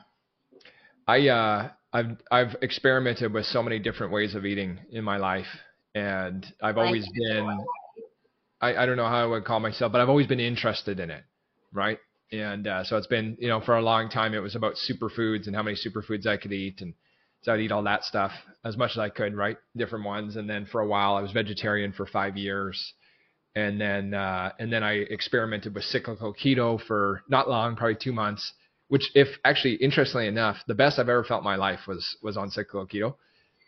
I, 1.08 1.28
uh, 1.28 1.70
I've, 1.92 2.18
I've 2.32 2.56
experimented 2.62 3.34
with 3.34 3.46
so 3.46 3.62
many 3.62 3.80
different 3.80 4.14
ways 4.14 4.36
of 4.36 4.46
eating 4.46 4.80
in 4.90 5.04
my 5.04 5.18
life, 5.18 5.48
and 5.94 6.46
I've 6.62 6.78
always 6.78 7.08
been, 7.08 7.66
I, 8.62 8.76
I 8.76 8.86
don't 8.86 8.98
know 8.98 9.08
how 9.08 9.24
I 9.24 9.26
would 9.26 9.46
call 9.46 9.60
myself, 9.60 9.92
but 9.92 10.02
I've 10.02 10.10
always 10.10 10.28
been 10.28 10.40
interested 10.40 11.00
in 11.00 11.12
it, 11.12 11.24
right? 11.72 12.00
And 12.32 12.66
uh, 12.68 12.84
so 12.84 12.98
it's 12.98 13.08
been, 13.08 13.38
you 13.40 13.48
know, 13.48 13.62
for 13.62 13.76
a 13.78 13.82
long 13.82 14.10
time, 14.10 14.34
it 14.34 14.40
was 14.40 14.56
about 14.56 14.74
superfoods 14.90 15.46
and 15.46 15.56
how 15.56 15.62
many 15.62 15.78
superfoods 15.78 16.26
I 16.26 16.38
could 16.38 16.52
eat, 16.52 16.82
and 16.82 16.96
so 17.44 17.54
I'd 17.54 17.60
eat 17.60 17.72
all 17.72 17.84
that 17.84 18.06
stuff 18.06 18.32
as 18.64 18.78
much 18.78 18.92
as 18.92 19.00
I 19.00 19.10
could, 19.10 19.36
right? 19.36 19.58
Different 19.76 20.06
ones. 20.06 20.38
And 20.38 20.50
then 20.50 20.66
for 20.66 20.82
a 20.82 20.88
while, 20.88 21.16
I 21.16 21.22
was 21.22 21.32
vegetarian 21.32 21.92
for 21.92 22.06
five 22.06 22.38
years. 22.38 22.94
And 23.56 23.80
then, 23.80 24.14
uh, 24.14 24.54
and 24.60 24.72
then 24.72 24.82
I 24.82 24.94
experimented 24.94 25.76
with 25.76 25.84
cyclical 25.84 26.34
keto 26.34 26.82
for 26.82 27.22
not 27.30 27.50
long, 27.50 27.76
probably 27.76 27.98
two 28.02 28.14
months, 28.14 28.54
which 28.88 29.12
if 29.14 29.28
actually, 29.44 29.76
interestingly 29.76 30.28
enough, 30.28 30.58
the 30.68 30.74
best 30.74 30.98
I've 30.98 31.10
ever 31.10 31.24
felt 31.24 31.42
in 31.42 31.46
my 31.46 31.58
life 31.58 31.82
was, 31.88 32.18
was 32.24 32.38
on 32.38 32.50
cyclical 32.50 32.88
keto. 32.88 33.16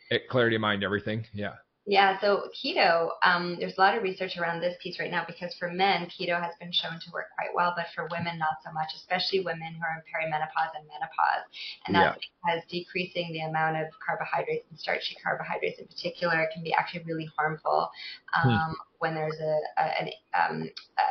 It 0.10 0.30
clarity 0.30 0.56
of 0.56 0.62
mind, 0.62 0.84
everything. 0.84 1.26
Yeah. 1.34 1.56
Yeah, 1.88 2.20
so 2.20 2.50
keto, 2.50 3.12
um, 3.24 3.58
there's 3.60 3.78
a 3.78 3.82
lot 3.82 3.96
of 3.96 4.02
research 4.02 4.38
around 4.38 4.60
this 4.60 4.76
piece 4.82 5.00
right 5.00 5.12
now 5.12 5.24
because 5.28 5.54
for 5.60 5.70
men, 5.70 6.08
keto 6.08 6.42
has 6.42 6.54
been 6.60 6.72
shown 6.72 7.00
to 7.00 7.12
work 7.14 7.28
quite 7.38 7.54
well, 7.54 7.74
but 7.78 7.86
for 7.94 8.08
women, 8.10 8.40
not 8.40 8.58
so 8.66 8.72
much, 8.74 8.90
especially 8.96 9.42
women 9.42 9.76
who 9.76 9.84
are 9.86 9.94
in 9.94 10.02
perimenopause 10.10 10.74
and 10.76 10.88
menopause. 10.88 11.46
And 11.86 11.96
that's 11.96 12.18
yeah. 12.18 12.58
because 12.58 12.72
decreasing 12.72 13.34
the 13.34 13.42
amount 13.42 13.78
of 13.78 13.88
carbohydrates 14.04 14.66
and 14.72 14.80
starchy 14.80 15.16
carbohydrates 15.24 15.80
in 15.80 15.86
particular 15.86 16.50
can 16.52 16.64
be 16.64 16.74
actually 16.74 17.04
really 17.04 17.30
harmful 17.38 17.92
hmm. 18.34 18.50
um, 18.50 18.70
hmm. 18.70 18.74
when 18.98 19.14
there's 19.14 19.40
a, 19.40 19.60
a 19.78 20.02
an 20.02 20.10
um, 20.34 20.70
a, 20.98 21.04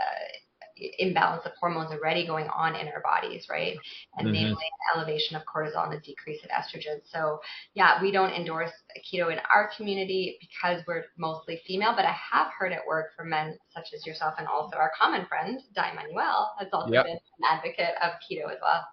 imbalance 0.76 1.42
of 1.44 1.52
hormones 1.60 1.90
already 1.92 2.26
going 2.26 2.48
on 2.48 2.74
in 2.74 2.88
our 2.88 3.00
bodies, 3.02 3.46
right? 3.48 3.76
And 4.16 4.26
mm-hmm. 4.26 4.32
namely 4.32 4.52
an 4.52 4.98
elevation 4.98 5.37
of 5.37 5.42
cortisol 5.44 5.84
and 5.84 5.94
a 5.94 6.00
decrease 6.00 6.40
in 6.42 6.50
estrogen. 6.50 7.00
So 7.10 7.40
yeah, 7.74 8.00
we 8.02 8.10
don't 8.10 8.32
endorse 8.32 8.72
keto 9.00 9.32
in 9.32 9.38
our 9.52 9.70
community 9.76 10.38
because 10.40 10.82
we're 10.87 11.04
mostly 11.16 11.60
female, 11.66 11.94
but 11.94 12.04
I 12.04 12.14
have 12.32 12.48
heard 12.58 12.72
it 12.72 12.80
work 12.87 13.10
for 13.16 13.24
men 13.24 13.58
such 13.74 13.88
as 13.94 14.06
yourself 14.06 14.34
and 14.38 14.46
also 14.48 14.76
our 14.76 14.92
common 15.00 15.26
friend, 15.26 15.60
Di 15.74 15.92
Manuel, 15.94 16.54
has 16.58 16.68
also 16.72 16.92
yep. 16.92 17.04
been 17.04 17.14
an 17.14 17.44
advocate 17.50 17.94
of 18.02 18.12
keto 18.22 18.50
as 18.50 18.58
well. 18.60 18.87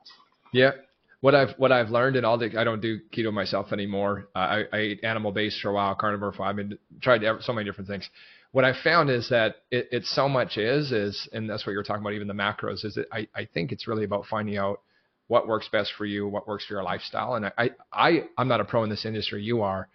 Yeah, 0.53 0.71
what 1.21 1.35
I've 1.35 1.51
what 1.57 1.71
I've 1.71 1.89
learned 1.89 2.15
and 2.15 2.25
all 2.25 2.37
the 2.37 2.59
I 2.59 2.63
don't 2.63 2.81
do 2.81 2.99
keto 3.15 3.31
myself 3.31 3.71
anymore. 3.71 4.27
Uh, 4.35 4.39
I, 4.39 4.63
I 4.73 4.77
ate 4.77 5.03
animal 5.03 5.31
based 5.31 5.61
for 5.61 5.69
a 5.69 5.73
while, 5.73 5.95
carnivore. 5.95 6.33
For, 6.33 6.43
I've 6.43 6.55
been 6.55 6.77
tried 6.99 7.21
so 7.41 7.53
many 7.53 7.65
different 7.65 7.87
things, 7.87 8.09
what 8.51 8.65
I 8.65 8.73
found 8.83 9.09
is 9.09 9.29
that 9.29 9.57
it, 9.71 9.87
it, 9.91 10.05
so 10.05 10.27
much 10.27 10.57
is 10.57 10.91
is, 10.91 11.27
and 11.31 11.49
that's 11.49 11.65
what 11.65 11.71
you're 11.73 11.83
talking 11.83 12.01
about. 12.01 12.13
Even 12.13 12.27
the 12.27 12.33
macros 12.33 12.83
is 12.83 12.95
that 12.95 13.07
I, 13.11 13.27
I 13.33 13.45
think 13.45 13.71
it's 13.71 13.87
really 13.87 14.03
about 14.03 14.25
finding 14.25 14.57
out 14.57 14.81
what 15.27 15.47
works 15.47 15.69
best 15.71 15.93
for 15.97 16.05
you, 16.05 16.27
what 16.27 16.47
works 16.47 16.65
for 16.65 16.73
your 16.73 16.83
lifestyle. 16.83 17.35
And 17.35 17.45
I, 17.57 17.71
I, 17.93 18.23
I'm 18.37 18.49
not 18.49 18.59
a 18.59 18.65
pro 18.65 18.83
in 18.83 18.89
this 18.89 19.05
industry. 19.05 19.41
You 19.41 19.61
are, 19.61 19.87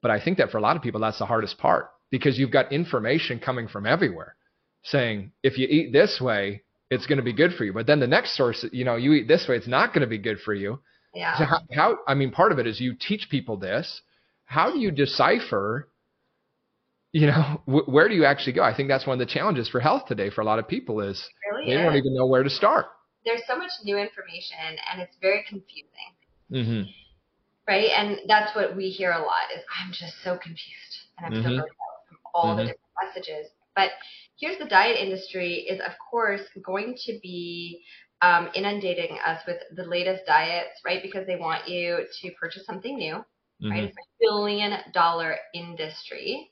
but 0.00 0.10
I 0.10 0.22
think 0.22 0.38
that 0.38 0.50
for 0.50 0.56
a 0.56 0.62
lot 0.62 0.76
of 0.76 0.82
people, 0.82 1.00
that's 1.00 1.18
the 1.18 1.26
hardest 1.26 1.58
part 1.58 1.90
because 2.10 2.38
you've 2.38 2.50
got 2.50 2.72
information 2.72 3.38
coming 3.38 3.68
from 3.68 3.84
everywhere 3.84 4.34
saying, 4.84 5.32
if 5.42 5.58
you 5.58 5.66
eat 5.68 5.92
this 5.92 6.18
way, 6.20 6.62
it's 6.90 7.06
going 7.06 7.18
to 7.18 7.22
be 7.22 7.34
good 7.34 7.52
for 7.52 7.64
you. 7.64 7.74
But 7.74 7.86
then 7.86 8.00
the 8.00 8.06
next 8.06 8.36
source, 8.36 8.64
you 8.72 8.84
know, 8.86 8.96
you 8.96 9.12
eat 9.12 9.28
this 9.28 9.46
way, 9.46 9.56
it's 9.56 9.68
not 9.68 9.92
going 9.92 10.00
to 10.00 10.06
be 10.06 10.16
good 10.16 10.38
for 10.40 10.54
you. 10.54 10.80
Yeah. 11.14 11.36
So 11.36 11.44
how, 11.44 11.58
how, 11.74 11.98
I 12.06 12.14
mean, 12.14 12.30
part 12.30 12.52
of 12.52 12.58
it 12.58 12.66
is 12.66 12.80
you 12.80 12.94
teach 12.94 13.28
people 13.30 13.58
this. 13.58 14.00
How 14.46 14.72
do 14.72 14.78
you 14.78 14.90
decipher 14.90 15.88
you 17.12 17.26
know, 17.26 17.62
w- 17.66 17.86
where 17.86 18.08
do 18.08 18.14
you 18.14 18.24
actually 18.24 18.52
go? 18.54 18.62
I 18.62 18.74
think 18.74 18.88
that's 18.88 19.06
one 19.06 19.20
of 19.20 19.26
the 19.26 19.32
challenges 19.32 19.68
for 19.68 19.80
health 19.80 20.06
today 20.06 20.30
for 20.30 20.40
a 20.40 20.44
lot 20.44 20.58
of 20.58 20.68
people 20.68 21.00
is 21.00 21.28
Really 21.50 21.64
they 21.64 21.76
don't 21.78 21.96
even 21.96 22.14
know 22.14 22.26
where 22.26 22.42
to 22.42 22.50
start. 22.50 22.86
There's 23.24 23.46
so 23.46 23.56
much 23.56 23.70
new 23.84 23.96
information 23.98 24.78
and 24.90 25.00
it's 25.00 25.16
very 25.20 25.44
confusing. 25.48 26.16
hmm 26.50 26.82
right? 27.68 27.90
And 27.96 28.18
that's 28.26 28.54
what 28.56 28.76
we 28.76 28.88
hear 28.90 29.12
a 29.12 29.18
lot 29.18 29.50
is 29.54 29.62
I'm 29.80 29.92
just 29.92 30.14
so 30.22 30.36
confused 30.36 30.96
and 31.18 31.26
I'm 31.26 31.34
so 31.34 31.48
Mhm. 31.48 31.56
burnt 31.56 31.70
out 31.70 32.08
from 32.08 32.18
all 32.34 32.56
the 32.56 32.62
Mhm. 32.62 32.66
different 32.66 32.80
messages. 33.02 33.50
But 33.76 33.90
here's 34.38 34.58
the 34.58 34.66
diet 34.66 34.96
industry 34.98 35.66
is 35.68 35.80
of 35.80 35.92
course 36.10 36.42
going 36.64 36.96
to 37.06 37.18
be 37.22 37.82
um, 38.22 38.48
inundating 38.54 39.18
us 39.24 39.40
with 39.46 39.58
the 39.76 39.84
latest 39.84 40.24
diets, 40.26 40.80
right? 40.84 41.02
Because 41.02 41.26
they 41.26 41.36
want 41.36 41.68
you 41.68 42.04
to 42.22 42.30
purchase 42.40 42.66
something 42.66 42.96
new, 42.96 43.14
right? 43.70 43.84
It's 43.84 43.96
a 43.96 44.08
billion 44.20 44.72
dollar 44.92 45.36
industry. 45.54 46.50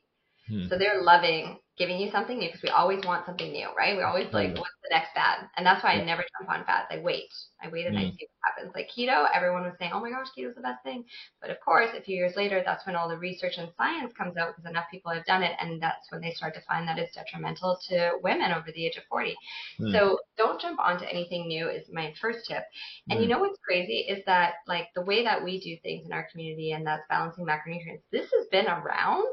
Hmm. 0.49 0.67
So 0.69 0.79
they're 0.79 1.03
loving 1.03 1.59
giving 1.79 1.99
you 1.99 2.11
something 2.11 2.39
new 2.39 2.49
because 2.49 2.63
we 2.63 2.71
always 2.71 3.05
want 3.05 3.27
something 3.27 3.53
new, 3.53 3.69
right? 3.77 3.97
We're 3.97 4.07
always 4.07 4.33
like, 4.33 4.49
Right. 4.49 4.59
what's 4.59 4.81
the 4.83 4.89
next 4.95 5.13
fad? 5.13 5.47
And 5.59 5.67
that's 5.67 5.85
why 5.85 5.93
I 5.93 6.05
never 6.05 6.25
jump 6.39 6.51
on 6.51 6.65
fads. 6.65 6.89
I 6.91 6.99
wait. 7.01 7.29
I 7.63 7.69
wait 7.69 7.87
and 7.87 7.99
I 7.99 8.05
Mm. 8.05 8.17
see 8.17 8.27
what 8.27 8.55
happens. 8.55 8.75
Like 8.75 8.89
keto, 8.89 9.29
everyone 9.35 9.65
was 9.65 9.75
saying, 9.79 9.93
oh 9.93 10.01
my 10.01 10.09
gosh, 10.11 10.29
keto's 10.37 10.55
the 10.55 10.63
best 10.63 10.83
thing. 10.85 11.05
But 11.41 11.51
of 11.51 11.61
course, 11.61 11.91
a 11.95 12.01
few 12.01 12.17
years 12.17 12.35
later, 12.35 12.63
that's 12.65 12.87
when 12.87 12.97
all 12.97 13.09
the 13.11 13.19
research 13.19 13.59
and 13.59 13.71
science 13.77 14.15
comes 14.17 14.39
out 14.39 14.57
because 14.57 14.71
enough 14.71 14.87
people 14.91 15.13
have 15.13 15.27
done 15.27 15.43
it. 15.43 15.55
And 15.61 15.83
that's 15.83 16.11
when 16.11 16.23
they 16.23 16.31
start 16.33 16.55
to 16.55 16.63
find 16.63 16.89
that 16.89 16.99
it's 16.99 17.15
detrimental 17.15 17.79
to 17.89 18.13
women 18.23 18.53
over 18.53 18.73
the 18.73 18.87
age 18.87 18.97
of 18.97 19.05
40. 19.11 19.37
Mm. 19.79 19.93
So 19.93 20.19
don't 20.39 20.59
jump 20.61 20.81
onto 20.81 21.05
anything 21.05 21.47
new 21.47 21.69
is 21.69 21.85
my 21.93 22.15
first 22.23 22.47
tip. 22.49 22.65
And 23.11 23.21
you 23.21 23.27
Mm. 23.27 23.31
know 23.33 23.39
what's 23.41 23.59
crazy 23.61 23.99
is 24.09 24.25
that 24.25 24.55
like 24.67 24.89
the 24.95 25.03
way 25.03 25.25
that 25.25 25.45
we 25.45 25.61
do 25.61 25.77
things 25.83 26.07
in 26.07 26.13
our 26.15 26.27
community 26.33 26.73
and 26.73 26.87
that's 26.87 27.05
balancing 27.11 27.45
macronutrients, 27.45 28.03
this 28.11 28.31
has 28.33 28.47
been 28.51 28.67
around 28.67 29.27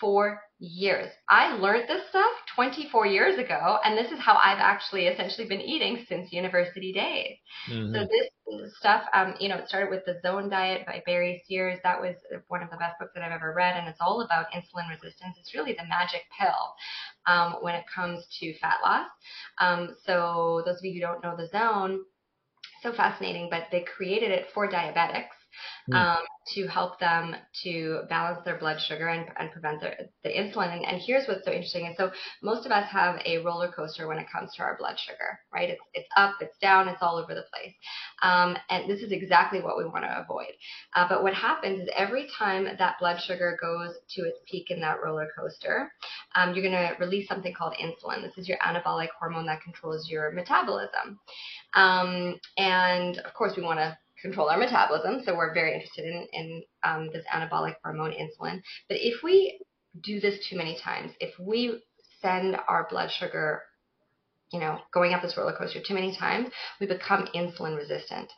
for 0.00 0.40
years. 0.58 1.12
I 1.28 1.54
learned 1.56 1.88
this 1.88 2.08
stuff 2.08 2.30
24 2.54 3.06
years 3.06 3.38
ago, 3.38 3.78
and 3.84 3.96
this 3.96 4.10
is 4.10 4.18
how 4.18 4.34
I've 4.36 4.58
actually 4.58 5.06
essentially 5.06 5.46
been 5.46 5.60
eating 5.60 6.04
since 6.08 6.32
university 6.32 6.92
days. 6.92 7.36
Mhm. 7.68 7.92
So 7.94 8.06
this 8.06 8.28
stuff, 8.78 9.04
um, 9.12 9.34
you 9.38 9.48
know, 9.48 9.56
it 9.56 9.68
started 9.68 9.90
with 9.90 10.04
the 10.04 10.20
Zone 10.20 10.48
Diet 10.48 10.86
by 10.86 11.02
Barry 11.06 11.42
Sears. 11.46 11.78
That 11.82 12.00
was 12.00 12.16
one 12.48 12.62
of 12.62 12.70
the 12.70 12.76
best 12.76 12.98
books 12.98 13.12
that 13.14 13.22
I've 13.22 13.32
ever 13.32 13.52
read, 13.54 13.76
and 13.76 13.88
it's 13.88 14.00
all 14.00 14.22
about 14.22 14.50
insulin 14.52 14.88
resistance. 14.90 15.36
It's 15.38 15.54
really 15.54 15.74
the 15.74 15.86
magic 15.86 16.22
pill 16.38 16.74
um, 17.26 17.56
when 17.60 17.74
it 17.74 17.84
comes 17.94 18.26
to 18.40 18.58
fat 18.58 18.76
loss. 18.84 19.08
Um, 19.58 19.96
so 20.04 20.62
those 20.66 20.78
of 20.78 20.84
you 20.84 20.94
who 20.94 21.00
don't 21.00 21.22
know 21.22 21.36
the 21.36 21.48
Zone, 21.48 22.04
so 22.82 22.92
fascinating, 22.92 23.48
but 23.50 23.68
they 23.70 23.82
created 23.82 24.30
it 24.30 24.50
for 24.54 24.68
diabetics. 24.68 25.37
Hmm. 25.86 25.94
Um, 25.94 26.18
to 26.54 26.66
help 26.66 26.98
them 26.98 27.34
to 27.62 28.02
balance 28.08 28.40
their 28.44 28.58
blood 28.58 28.80
sugar 28.80 29.08
and, 29.08 29.26
and 29.38 29.52
prevent 29.52 29.80
their, 29.80 29.96
the 30.22 30.30
insulin. 30.30 30.72
And, 30.72 30.84
and 30.84 31.00
here's 31.00 31.26
what's 31.28 31.44
so 31.44 31.52
interesting. 31.52 31.86
And 31.86 31.94
so 31.96 32.10
most 32.42 32.64
of 32.64 32.72
us 32.72 32.88
have 32.90 33.20
a 33.24 33.38
roller 33.38 33.70
coaster 33.70 34.08
when 34.08 34.18
it 34.18 34.26
comes 34.32 34.54
to 34.54 34.62
our 34.62 34.76
blood 34.78 34.98
sugar, 34.98 35.40
right? 35.52 35.68
It's, 35.70 35.80
it's 35.94 36.08
up, 36.16 36.36
it's 36.40 36.56
down, 36.58 36.88
it's 36.88 37.02
all 37.02 37.16
over 37.16 37.34
the 37.34 37.44
place. 37.52 37.74
Um, 38.22 38.56
and 38.70 38.88
this 38.88 39.00
is 39.00 39.12
exactly 39.12 39.60
what 39.60 39.76
we 39.76 39.84
want 39.84 40.04
to 40.04 40.20
avoid. 40.20 40.52
Uh, 40.94 41.06
but 41.08 41.22
what 41.22 41.34
happens 41.34 41.82
is 41.82 41.88
every 41.96 42.28
time 42.38 42.64
that 42.78 42.98
blood 42.98 43.20
sugar 43.20 43.58
goes 43.60 43.94
to 44.14 44.22
its 44.22 44.38
peak 44.50 44.70
in 44.70 44.80
that 44.80 45.02
roller 45.04 45.28
coaster, 45.38 45.92
um, 46.34 46.54
you're 46.54 46.68
going 46.68 46.72
to 46.72 46.96
release 46.98 47.28
something 47.28 47.52
called 47.52 47.74
insulin. 47.74 48.22
This 48.22 48.38
is 48.38 48.48
your 48.48 48.58
anabolic 48.58 49.08
hormone 49.18 49.46
that 49.46 49.62
controls 49.62 50.08
your 50.08 50.32
metabolism. 50.32 51.18
Um, 51.74 52.40
and 52.56 53.18
of 53.18 53.34
course, 53.34 53.54
we 53.56 53.62
want 53.62 53.80
to 53.80 53.98
control 54.22 54.48
our 54.48 54.58
metabolism, 54.58 55.22
so 55.24 55.36
we're 55.36 55.54
very 55.54 55.74
interested 55.74 56.04
in, 56.04 56.26
in 56.32 56.62
um, 56.84 57.08
this 57.12 57.24
anabolic 57.32 57.74
hormone 57.82 58.12
insulin. 58.12 58.60
But 58.88 58.98
if 59.00 59.22
we 59.22 59.60
do 60.02 60.20
this 60.20 60.46
too 60.48 60.56
many 60.56 60.78
times, 60.78 61.12
if 61.20 61.38
we 61.38 61.82
send 62.20 62.56
our 62.68 62.86
blood 62.90 63.10
sugar, 63.10 63.62
you 64.52 64.60
know, 64.60 64.78
going 64.92 65.14
up 65.14 65.22
this 65.22 65.36
roller 65.36 65.56
coaster 65.56 65.80
too 65.86 65.94
many 65.94 66.16
times, 66.16 66.48
we 66.80 66.86
become 66.86 67.28
insulin 67.34 67.76
resistant. 67.76 68.30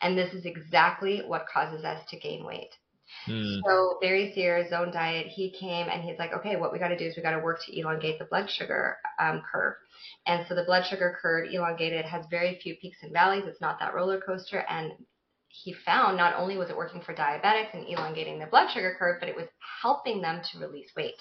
And 0.00 0.16
this 0.16 0.32
is 0.32 0.46
exactly 0.46 1.22
what 1.26 1.46
causes 1.52 1.84
us 1.84 2.02
to 2.10 2.18
gain 2.18 2.44
weight. 2.44 2.70
Mm. 3.26 3.60
So 3.64 3.98
Barry 4.00 4.32
Sears, 4.34 4.70
Zone 4.70 4.90
Diet, 4.90 5.26
he 5.26 5.50
came 5.50 5.88
and 5.88 6.02
he's 6.02 6.18
like, 6.18 6.32
okay, 6.32 6.56
what 6.56 6.72
we 6.72 6.78
got 6.78 6.88
to 6.88 6.98
do 6.98 7.04
is 7.06 7.16
we 7.16 7.22
got 7.22 7.32
to 7.32 7.40
work 7.42 7.60
to 7.66 7.78
elongate 7.78 8.18
the 8.18 8.24
blood 8.26 8.50
sugar 8.50 8.96
um, 9.18 9.42
curve. 9.50 9.74
And 10.26 10.46
so 10.48 10.54
the 10.54 10.64
blood 10.64 10.84
sugar 10.88 11.18
curve 11.20 11.48
elongated 11.52 12.04
has 12.04 12.24
very 12.30 12.58
few 12.62 12.76
peaks 12.76 12.98
and 13.02 13.12
valleys. 13.12 13.44
It's 13.46 13.60
not 13.60 13.78
that 13.80 13.94
roller 13.94 14.20
coaster. 14.20 14.64
And 14.68 14.92
he 15.48 15.72
found 15.72 16.16
not 16.16 16.36
only 16.36 16.56
was 16.56 16.70
it 16.70 16.76
working 16.76 17.00
for 17.00 17.14
diabetics 17.14 17.74
and 17.74 17.86
elongating 17.88 18.38
the 18.38 18.46
blood 18.46 18.70
sugar 18.72 18.94
curve, 18.98 19.16
but 19.20 19.28
it 19.28 19.36
was 19.36 19.48
helping 19.82 20.20
them 20.20 20.40
to 20.52 20.58
release 20.58 20.90
weight. 20.96 21.20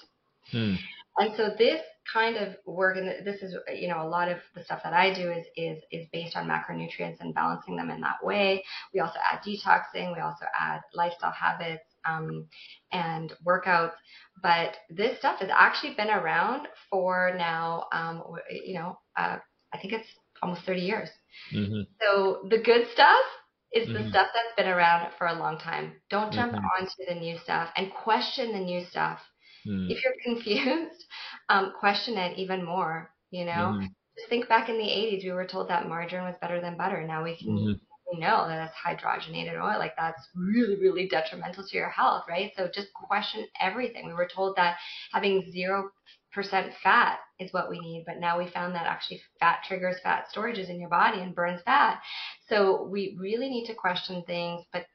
Mm. 0.54 0.78
And 1.18 1.36
so 1.36 1.50
this 1.58 1.82
kind 2.12 2.38
of 2.38 2.56
work, 2.66 2.98
and 2.98 3.26
this 3.26 3.42
is, 3.42 3.56
you 3.74 3.88
know, 3.88 4.02
a 4.02 4.08
lot 4.08 4.30
of 4.30 4.38
the 4.56 4.64
stuff 4.64 4.82
that 4.84 4.94
I 4.94 5.14
do 5.14 5.32
is 5.32 5.46
is 5.56 5.84
is 5.92 6.08
based 6.14 6.36
on 6.38 6.48
macronutrients 6.48 7.20
and 7.20 7.34
balancing 7.34 7.76
them 7.76 7.90
in 7.90 8.02
that 8.02 8.24
way. 8.24 8.64
We 8.94 9.00
also 9.00 9.20
add 9.32 9.42
detoxing. 9.44 10.14
We 10.14 10.22
also 10.22 10.46
add 10.58 10.82
lifestyle 10.94 11.32
habits 11.32 11.84
um, 12.06 12.48
and 12.92 13.34
workouts. 13.46 13.94
But 14.42 14.78
this 14.90 15.18
stuff 15.20 15.40
has 15.40 15.50
actually 15.52 15.96
been 15.96 16.10
around 16.10 16.68
for 16.90 17.34
now, 17.38 17.86
um, 17.92 18.24
you 18.50 18.76
know, 18.76 19.00
uh, 19.18 19.38
I 19.74 19.78
think 19.80 19.94
it's 19.94 20.08
almost 20.42 20.62
30 20.66 20.82
years. 20.82 21.10
hmm 21.52 21.88
So 22.02 22.46
the 22.50 22.60
good 22.60 22.88
stuff 22.94 23.26
is 23.74 23.92
the 23.92 24.04
Mhm. 24.04 24.10
stuff 24.10 24.28
that's 24.34 24.56
been 24.56 24.68
around 24.68 25.14
for 25.18 25.28
a 25.28 25.34
long 25.40 25.58
time. 25.60 26.02
Don't 26.10 26.34
jump 26.34 26.54
Mhm. 26.54 26.70
onto 26.80 27.06
the 27.08 27.16
new 27.16 27.38
stuff 27.40 27.72
and 27.76 27.92
question 27.94 28.52
the 28.54 28.60
new 28.60 28.86
stuff 28.86 29.20
Mm. 29.68 29.88
if 29.88 30.04
you're 30.04 30.14
confused, 30.24 31.06
um, 31.50 31.74
question 31.80 32.18
it 32.18 32.38
even 32.38 32.64
more. 32.66 33.12
You 33.32 33.46
know, 33.46 33.76
Mhm. 33.76 33.96
just 34.18 34.30
think 34.30 34.48
back 34.50 34.70
in 34.70 34.78
the 34.78 34.90
80s, 34.90 35.24
we 35.24 35.32
were 35.32 35.46
told 35.48 35.70
that 35.70 35.88
margarine 35.88 36.26
was 36.26 36.36
better 36.42 36.62
than 36.62 36.78
butter. 36.78 37.06
Now 37.06 37.24
we 37.24 37.38
can 37.38 37.56
Mhm. 37.56 37.80
we 38.12 38.20
know 38.20 38.48
that 38.48 38.66
it's 38.70 38.76
hydrogenated 39.02 39.62
oil. 39.62 39.80
Like 39.80 39.96
that's 39.98 40.30
really, 40.36 40.76
really 40.78 41.08
detrimental 41.10 41.66
to 41.68 41.78
your 41.78 41.90
health, 41.90 42.24
right? 42.30 42.52
So 42.56 42.70
just 42.74 42.94
question 42.94 43.46
everything. 43.60 44.08
We 44.08 44.14
were 44.14 44.30
told 44.34 44.56
that 44.58 44.78
having 45.12 45.50
zero 45.52 45.92
percent 46.34 46.74
fat 46.84 47.20
is 47.40 47.52
what 47.54 47.70
we 47.70 47.80
need, 47.80 48.04
but 48.06 48.18
now 48.20 48.38
we 48.38 48.48
found 48.50 48.76
that 48.76 48.86
actually 48.86 49.22
fat 49.40 49.60
triggers 49.68 50.00
fat 50.04 50.26
storages 50.34 50.70
in 50.70 50.80
your 50.80 50.90
body 50.90 51.20
and 51.22 51.36
burns 51.36 51.62
fat. 51.64 52.00
So 52.48 52.84
we 52.84 53.18
really 53.20 53.50
need 53.50 53.66
to 53.68 53.74
question 53.74 54.24
things. 54.26 54.64
But 54.72 54.86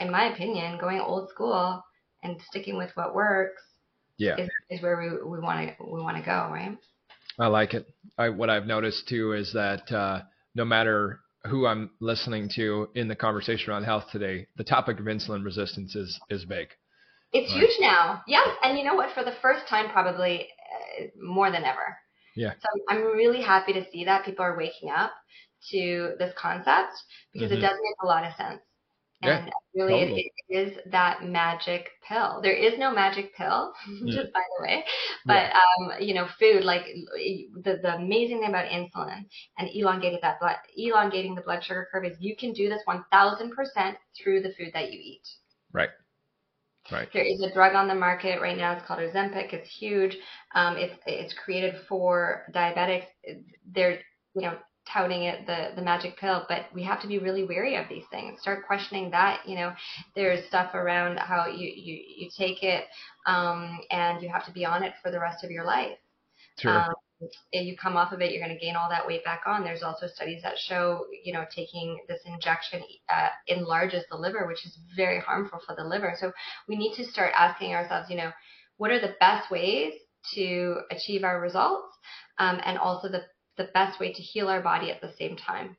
in 0.00 0.10
my 0.10 0.24
opinion, 0.32 0.78
going 0.78 1.00
old 1.00 1.30
school 1.30 1.82
and 2.22 2.40
sticking 2.42 2.76
with 2.76 2.90
what 2.96 3.14
works 3.14 3.62
Yeah. 4.18 4.36
is, 4.36 4.48
is 4.70 4.82
where 4.82 4.98
we 5.00 5.10
we 5.30 5.40
want 5.40 5.68
to 5.68 5.84
we 5.84 6.00
want 6.00 6.16
to 6.16 6.22
go, 6.22 6.50
right? 6.52 6.76
I 7.38 7.46
like 7.46 7.74
it. 7.74 7.86
I, 8.18 8.28
what 8.30 8.50
I've 8.50 8.66
noticed 8.66 9.08
too 9.08 9.32
is 9.32 9.52
that 9.52 9.90
uh, 9.92 10.22
no 10.54 10.64
matter 10.64 11.20
who 11.46 11.66
I'm 11.66 11.90
listening 12.00 12.50
to 12.56 12.88
in 12.94 13.06
the 13.08 13.14
conversation 13.14 13.70
around 13.70 13.84
health 13.84 14.04
today, 14.10 14.48
the 14.56 14.64
topic 14.64 14.98
of 14.98 15.06
insulin 15.06 15.44
resistance 15.44 15.94
is 15.94 16.18
is 16.30 16.44
big. 16.44 16.68
It's 17.32 17.52
Right. 17.52 17.60
huge 17.60 17.76
now. 17.80 18.22
Yes, 18.26 18.48
and 18.62 18.76
you 18.78 18.84
know 18.84 18.94
what? 18.94 19.12
For 19.14 19.22
the 19.22 19.36
first 19.42 19.66
time, 19.68 19.90
probably 19.90 20.48
uh, 20.98 21.04
more 21.20 21.50
than 21.50 21.64
ever. 21.64 21.96
Yeah. 22.34 22.52
So 22.54 22.68
I'm 22.88 23.02
really 23.04 23.42
happy 23.42 23.72
to 23.74 23.84
see 23.92 24.04
that 24.06 24.24
people 24.24 24.44
are 24.44 24.56
waking 24.56 24.90
up 24.90 25.12
to 25.70 26.14
this 26.18 26.32
concept 26.36 26.92
because 27.32 27.50
Mhm. 27.50 27.56
it 27.58 27.60
does 27.60 27.78
make 27.82 27.96
a 28.02 28.06
lot 28.06 28.24
of 28.24 28.34
sense. 28.34 28.60
Yeah, 29.20 29.40
And 29.40 29.50
really, 29.74 29.96
totally. 29.96 30.14
it, 30.14 30.32
it 30.48 30.54
is 30.56 30.78
that 30.92 31.24
magic 31.24 31.88
pill. 32.06 32.40
There 32.42 32.52
is 32.54 32.78
no 32.78 32.92
magic 32.92 33.34
pill, 33.36 33.72
Mm. 33.86 34.14
just 34.14 34.32
by 34.32 34.40
the 34.58 34.62
way. 34.62 34.84
But 35.26 35.50
um, 35.52 35.92
you 36.00 36.14
know, 36.14 36.26
food 36.38 36.64
like 36.64 36.84
the 37.62 37.78
the 37.82 37.96
amazing 37.96 38.40
thing 38.40 38.48
about 38.50 38.66
insulin 38.70 39.26
and 39.58 39.68
elongating 39.74 40.20
that 40.22 40.40
blood, 40.40 40.56
elongating 40.76 41.34
the 41.34 41.42
blood 41.42 41.64
sugar 41.64 41.88
curve 41.90 42.04
is 42.04 42.16
you 42.20 42.36
can 42.36 42.52
do 42.52 42.68
this 42.68 42.82
1,000% 42.86 43.96
through 44.16 44.42
the 44.42 44.52
food 44.54 44.70
that 44.74 44.92
you 44.92 44.98
eat. 45.00 45.26
Right. 45.72 45.90
Right. 46.90 47.10
There 47.12 47.24
is 47.24 47.40
a 47.42 47.52
drug 47.52 47.74
on 47.74 47.88
the 47.88 47.94
market 47.94 48.40
right 48.40 48.56
now. 48.56 48.72
It's 48.76 48.86
called 48.86 49.00
Ozempic. 49.00 49.52
It's 49.52 49.68
huge. 49.70 50.16
Um, 50.54 50.76
it's 50.76 50.94
it's 51.06 51.34
created 51.34 51.74
for 51.88 52.46
diabetics. 52.54 53.06
They're 53.66 54.00
you 54.34 54.42
know 54.42 54.58
touting 54.92 55.24
it 55.24 55.46
the 55.46 55.70
the 55.76 55.82
magic 55.82 56.16
pill, 56.18 56.44
but 56.48 56.66
we 56.74 56.82
have 56.84 57.00
to 57.02 57.08
be 57.08 57.18
really 57.18 57.44
wary 57.44 57.76
of 57.76 57.88
these 57.88 58.04
things. 58.10 58.40
Start 58.40 58.66
questioning 58.66 59.10
that. 59.10 59.40
You 59.46 59.56
know, 59.56 59.72
there's 60.14 60.46
stuff 60.46 60.74
around 60.74 61.18
how 61.18 61.46
you 61.46 61.68
you 61.74 62.02
you 62.16 62.30
take 62.36 62.62
it, 62.62 62.84
um, 63.26 63.80
and 63.90 64.22
you 64.22 64.28
have 64.28 64.46
to 64.46 64.52
be 64.52 64.64
on 64.64 64.82
it 64.82 64.94
for 65.02 65.10
the 65.10 65.20
rest 65.20 65.44
of 65.44 65.50
your 65.50 65.64
life. 65.64 65.98
Sure. 66.58 66.72
Um, 66.72 66.94
if 67.50 67.66
you 67.66 67.76
come 67.76 67.96
off 67.96 68.12
of 68.12 68.20
it, 68.20 68.30
you're 68.30 68.44
going 68.44 68.56
to 68.56 68.64
gain 68.64 68.76
all 68.76 68.88
that 68.88 69.06
weight 69.06 69.24
back 69.24 69.42
on. 69.46 69.64
There's 69.64 69.82
also 69.82 70.06
studies 70.06 70.42
that 70.42 70.56
show, 70.56 71.06
you 71.24 71.32
know, 71.32 71.44
taking 71.54 71.98
this 72.08 72.20
injection 72.26 72.82
uh, 73.12 73.28
enlarges 73.48 74.04
the 74.10 74.16
liver, 74.16 74.46
which 74.46 74.64
is 74.64 74.78
very 74.96 75.20
harmful 75.20 75.60
for 75.66 75.74
the 75.74 75.84
liver. 75.84 76.14
So 76.20 76.32
we 76.68 76.76
need 76.76 76.94
to 76.94 77.04
start 77.04 77.32
asking 77.36 77.74
ourselves, 77.74 78.08
you 78.08 78.16
know, 78.16 78.30
what 78.76 78.92
are 78.92 79.00
the 79.00 79.16
best 79.18 79.50
ways 79.50 79.94
to 80.34 80.76
achieve 80.90 81.24
our 81.24 81.40
results, 81.40 81.96
um, 82.38 82.60
and 82.64 82.78
also 82.78 83.08
the 83.08 83.22
the 83.58 83.68
best 83.74 84.00
way 84.00 84.12
to 84.12 84.22
heal 84.22 84.48
our 84.48 84.62
body 84.62 84.90
at 84.90 85.00
the 85.02 85.12
same 85.18 85.36
time, 85.36 85.76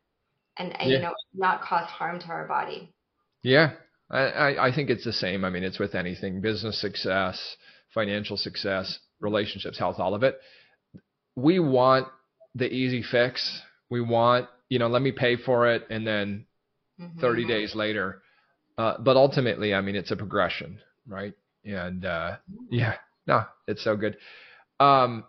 and, 0.57 0.79
and 0.79 0.89
Yeah. 0.89 0.97
you 0.97 1.01
know, 1.03 1.15
not 1.33 1.61
cause 1.61 1.87
harm 1.87 2.19
to 2.19 2.27
our 2.27 2.47
body. 2.47 2.93
Yeah, 3.41 3.71
I, 4.11 4.57
I, 4.67 4.71
think 4.75 4.89
it's 4.89 5.05
the 5.05 5.13
same. 5.13 5.45
I 5.45 5.49
mean, 5.49 5.63
it's 5.63 5.79
with 5.79 5.95
anything 5.95 6.41
business 6.41 6.79
success, 6.81 7.55
financial 7.93 8.37
success. 8.37 8.99
relationships, 9.21 9.77
health, 9.77 9.99
all 9.99 10.15
of 10.15 10.23
it. 10.23 10.39
We 11.35 11.59
want 11.59 12.07
the 12.55 12.71
easy 12.71 13.03
fix. 13.03 13.61
We 13.89 13.99
want, 13.99 14.47
you 14.69 14.79
know, 14.79 14.87
let 14.87 15.01
me 15.01 15.11
pay 15.11 15.35
for 15.35 15.67
it 15.67 15.85
and 15.89 16.07
then 16.07 16.45
mm-hmm. 16.99 17.19
30 17.19 17.45
days 17.45 17.75
later. 17.75 18.21
Uh, 18.77 18.95
but 18.99 19.17
ultimately, 19.17 19.73
I 19.73 19.81
mean, 19.81 19.95
it's 19.95 20.11
a 20.11 20.15
progression, 20.15 20.79
right? 21.05 21.33
And 21.65 22.05
uh, 22.05 22.37
yeah, 22.71 22.93
no, 23.27 23.43
it's 23.67 23.83
so 23.83 23.97
good. 23.97 24.15
Um, 24.79 25.25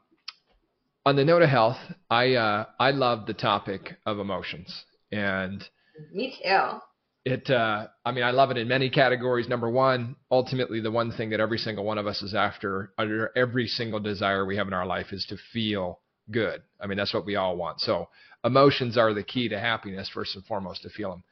on 1.07 1.17
the 1.17 1.25
note 1.25 1.43
of 1.43 1.49
health, 1.49 1.79
I 2.11 2.35
uh, 2.35 2.67
I 2.79 2.91
love 2.91 3.27
the 3.27 3.35
topic 3.35 3.97
of 4.07 4.19
emotions, 4.19 4.85
and 5.11 5.65
me 6.13 6.37
too. 6.43 6.81
It, 7.25 7.51
uh, 7.51 7.89
I 8.05 8.13
mean, 8.13 8.25
I 8.25 8.31
love 8.31 8.51
it 8.51 8.57
in 8.57 8.67
many 8.67 8.89
categories. 8.89 9.47
Number 9.47 9.69
one, 9.69 10.17
ultimately, 10.31 10.81
the 10.81 10.91
one 10.91 11.13
thing 11.13 11.31
that 11.31 11.41
every 11.41 11.59
single 11.59 11.85
one 11.85 11.99
of 11.99 12.07
us 12.07 12.23
is 12.23 12.35
after, 12.35 12.93
under 12.97 13.31
every 13.37 13.67
single 13.67 14.01
desire 14.01 14.47
we 14.47 14.57
have 14.57 14.67
in 14.69 14.73
our 14.73 14.87
life, 14.87 15.13
is 15.13 15.27
to 15.27 15.37
feel 15.53 16.01
good. 16.31 16.63
I 16.81 16.87
mean, 16.87 16.97
that's 16.97 17.13
what 17.13 17.27
we 17.27 17.37
all 17.37 17.57
want. 17.57 17.81
So, 17.81 18.09
emotions 18.43 18.97
are 18.97 19.13
the 19.13 19.23
key 19.23 19.51
to 19.51 19.59
happiness, 19.59 20.09
first 20.09 20.35
and 20.35 20.45
foremost, 20.47 20.83
to 20.83 20.89
feel 20.89 21.11
them. 21.11 21.25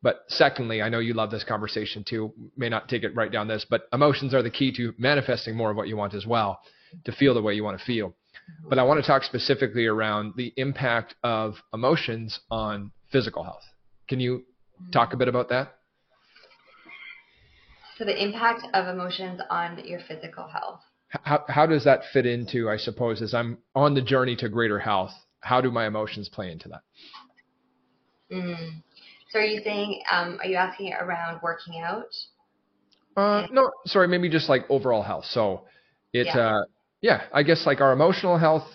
But 0.00 0.24
secondly, 0.28 0.82
I 0.82 0.88
know 0.88 0.98
you 1.00 1.14
love 1.14 1.30
this 1.30 1.44
conversation 1.44 2.04
too. 2.04 2.32
May 2.56 2.68
not 2.68 2.88
take 2.88 3.02
it 3.04 3.14
right 3.14 3.30
down 3.30 3.48
this, 3.48 3.66
but 3.68 3.88
emotions 3.92 4.34
are 4.34 4.42
the 4.42 4.50
key 4.50 4.72
to 4.76 4.94
manifesting 4.98 5.56
more 5.56 5.70
of 5.70 5.76
what 5.76 5.88
you 5.88 5.96
want 5.96 6.14
as 6.14 6.26
well, 6.26 6.60
to 7.04 7.12
feel 7.12 7.34
the 7.34 7.42
way 7.42 7.54
you 7.54 7.64
want 7.64 7.78
to 7.78 7.84
feel. 7.84 8.14
But 8.68 8.78
I 8.78 8.84
want 8.84 9.02
to 9.02 9.06
talk 9.06 9.22
specifically 9.24 9.86
around 9.86 10.34
the 10.36 10.52
impact 10.56 11.14
of 11.22 11.56
emotions 11.74 12.40
on 12.50 12.92
physical 13.10 13.42
health. 13.42 13.64
Can 14.08 14.20
you 14.20 14.44
talk 14.92 15.12
a 15.12 15.16
bit 15.16 15.28
about 15.28 15.48
that? 15.50 15.74
So 17.98 18.04
the 18.04 18.22
impact 18.22 18.66
of 18.72 18.88
emotions 18.88 19.40
on 19.50 19.80
your 19.84 20.00
physical 20.00 20.48
health. 20.48 20.80
How 21.08 21.44
how 21.46 21.66
does 21.66 21.84
that 21.84 22.00
fit 22.12 22.24
into, 22.24 22.70
I 22.70 22.78
suppose, 22.78 23.20
as 23.20 23.34
I'm 23.34 23.58
on 23.74 23.94
the 23.94 24.00
journey 24.00 24.34
to 24.36 24.48
greater 24.48 24.78
health? 24.78 25.12
How 25.40 25.60
do 25.60 25.70
my 25.70 25.86
emotions 25.86 26.28
play 26.28 26.50
into 26.50 26.68
that? 26.68 26.80
Mm. 28.32 28.82
So 29.30 29.38
are 29.38 29.44
you 29.44 29.60
saying, 29.62 30.02
um, 30.10 30.38
are 30.40 30.46
you 30.46 30.56
asking 30.56 30.92
around 30.94 31.40
working 31.42 31.80
out? 31.80 32.06
Uh, 33.16 33.46
no, 33.50 33.70
sorry, 33.86 34.08
maybe 34.08 34.28
just 34.28 34.48
like 34.48 34.62
overall 34.70 35.02
health. 35.02 35.26
So 35.26 35.64
it, 36.12 36.26
yeah. 36.26 36.38
uh, 36.38 36.62
yeah, 37.02 37.24
I 37.32 37.42
guess 37.42 37.66
like 37.66 37.80
our 37.80 37.92
emotional 37.92 38.38
health. 38.38 38.66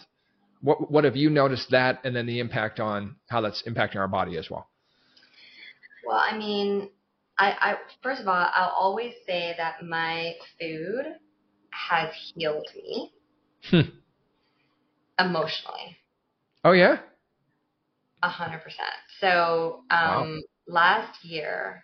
What 0.61 0.91
what 0.91 1.03
have 1.05 1.15
you 1.15 1.29
noticed 1.29 1.71
that, 1.71 2.01
and 2.03 2.15
then 2.15 2.25
the 2.25 2.39
impact 2.39 2.79
on 2.79 3.15
how 3.29 3.41
that's 3.41 3.63
impacting 3.63 3.95
our 3.97 4.07
body 4.07 4.37
as 4.37 4.49
well? 4.49 4.69
Well, 6.05 6.17
I 6.17 6.37
mean, 6.37 6.89
I, 7.39 7.51
I 7.59 7.75
first 8.03 8.21
of 8.21 8.27
all, 8.27 8.49
I'll 8.53 8.75
always 8.77 9.13
say 9.25 9.53
that 9.57 9.83
my 9.83 10.33
food 10.59 11.05
has 11.71 12.09
healed 12.33 12.67
me 12.75 13.11
hmm. 13.69 13.81
emotionally. 15.19 15.97
Oh 16.63 16.71
yeah. 16.73 16.97
A 18.23 18.29
hundred 18.29 18.61
percent. 18.61 18.89
So 19.19 19.83
um, 19.89 19.89
wow. 19.89 20.39
last 20.67 21.23
year, 21.23 21.83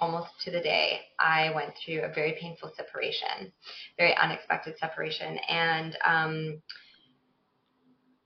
almost 0.00 0.30
to 0.44 0.50
the 0.50 0.60
day, 0.60 1.00
I 1.18 1.52
went 1.54 1.74
through 1.84 2.02
a 2.02 2.12
very 2.12 2.36
painful 2.40 2.72
separation, 2.76 3.52
very 3.98 4.16
unexpected 4.16 4.78
separation, 4.78 5.38
and 5.48 5.96
um, 6.04 6.62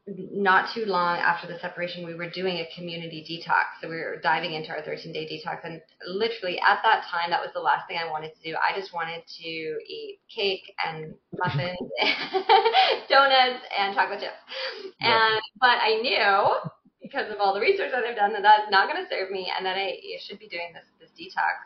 not 0.07 0.73
too 0.75 0.85
long 0.85 1.17
after 1.19 1.47
the 1.47 1.59
separation, 1.61 2.05
we 2.05 2.15
were 2.15 2.29
doing 2.29 2.59
a 2.59 2.69
community 2.77 3.25
detox. 3.25 3.81
So 3.81 3.89
we 3.89 3.97
were 3.97 4.21
diving 4.23 4.53
into 4.53 4.71
our 4.71 4.83
13 4.83 5.13
day 5.13 5.27
detox. 5.27 5.61
And 5.65 5.81
literally 6.07 6.59
at 6.61 6.81
that 6.85 7.05
time, 7.11 7.31
that 7.31 7.41
was 7.41 7.51
the 7.55 7.61
last 7.61 7.89
thing 7.89 7.99
I 7.99 8.11
wanted 8.11 8.33
to 8.35 8.51
do. 8.51 8.57
I 8.57 8.79
just 8.79 8.93
wanted 8.93 9.23
to 9.27 9.43
eat 9.43 10.21
cake 10.35 10.75
and 10.87 11.15
muffins, 11.39 11.79
and 12.01 13.03
donuts, 13.09 13.65
and 13.79 13.95
chocolate 13.95 14.21
chips. 14.21 14.35
And, 15.01 15.41
but 15.59 15.79
I 15.81 16.01
knew 16.03 16.71
because 17.05 17.31
of 17.31 17.37
all 17.39 17.53
the 17.53 17.61
research 17.61 17.93
that 17.93 18.03
I've 18.03 18.17
done 18.17 18.33
that 18.33 18.43
that's 18.43 18.71
not 18.71 18.91
going 18.91 19.05
to 19.05 19.09
serve 19.09 19.31
me 19.31 19.53
and 19.55 19.65
that 19.67 19.77
I 19.77 20.01
should 20.25 20.39
be 20.39 20.49
doing 20.49 20.73
this, 20.73 20.89
this 20.99 21.13
detox. 21.13 21.61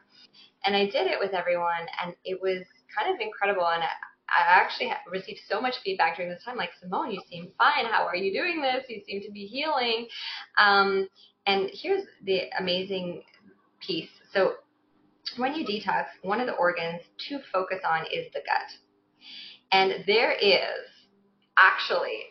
And 0.66 0.74
I 0.74 0.86
did 0.86 1.06
it 1.06 1.18
with 1.20 1.32
everyone 1.32 1.86
and 2.02 2.12
it 2.24 2.42
was 2.42 2.66
kind 2.90 3.14
of 3.14 3.20
incredible. 3.20 3.64
And 3.64 3.84
I 3.84 4.42
actually 4.48 4.90
received 5.10 5.38
so 5.48 5.60
much 5.60 5.76
feedback 5.84 6.16
during 6.16 6.30
this 6.30 6.42
time, 6.44 6.56
like 6.56 6.70
Simone, 6.80 7.12
you 7.12 7.22
seem 7.30 7.52
fine. 7.56 7.86
How 7.86 8.04
are 8.04 8.16
you 8.16 8.32
doing 8.32 8.60
this? 8.60 8.84
You 8.88 9.00
seem 9.06 9.22
to 9.22 9.30
be 9.30 9.46
healing. 9.46 10.08
Um, 10.58 11.08
and 11.46 11.70
here's 11.72 12.04
the 12.24 12.42
amazing 12.58 13.22
piece. 13.80 14.10
So 14.34 14.54
when 15.36 15.54
you 15.54 15.64
detox, 15.64 16.06
one 16.22 16.40
of 16.40 16.48
the 16.48 16.54
organs 16.54 17.02
to 17.28 17.38
focus 17.52 17.78
on 17.88 18.06
is 18.12 18.26
the 18.34 18.40
gut. 18.40 18.70
And 19.70 20.04
there 20.06 20.32
is 20.32 20.90
actually 21.56 22.24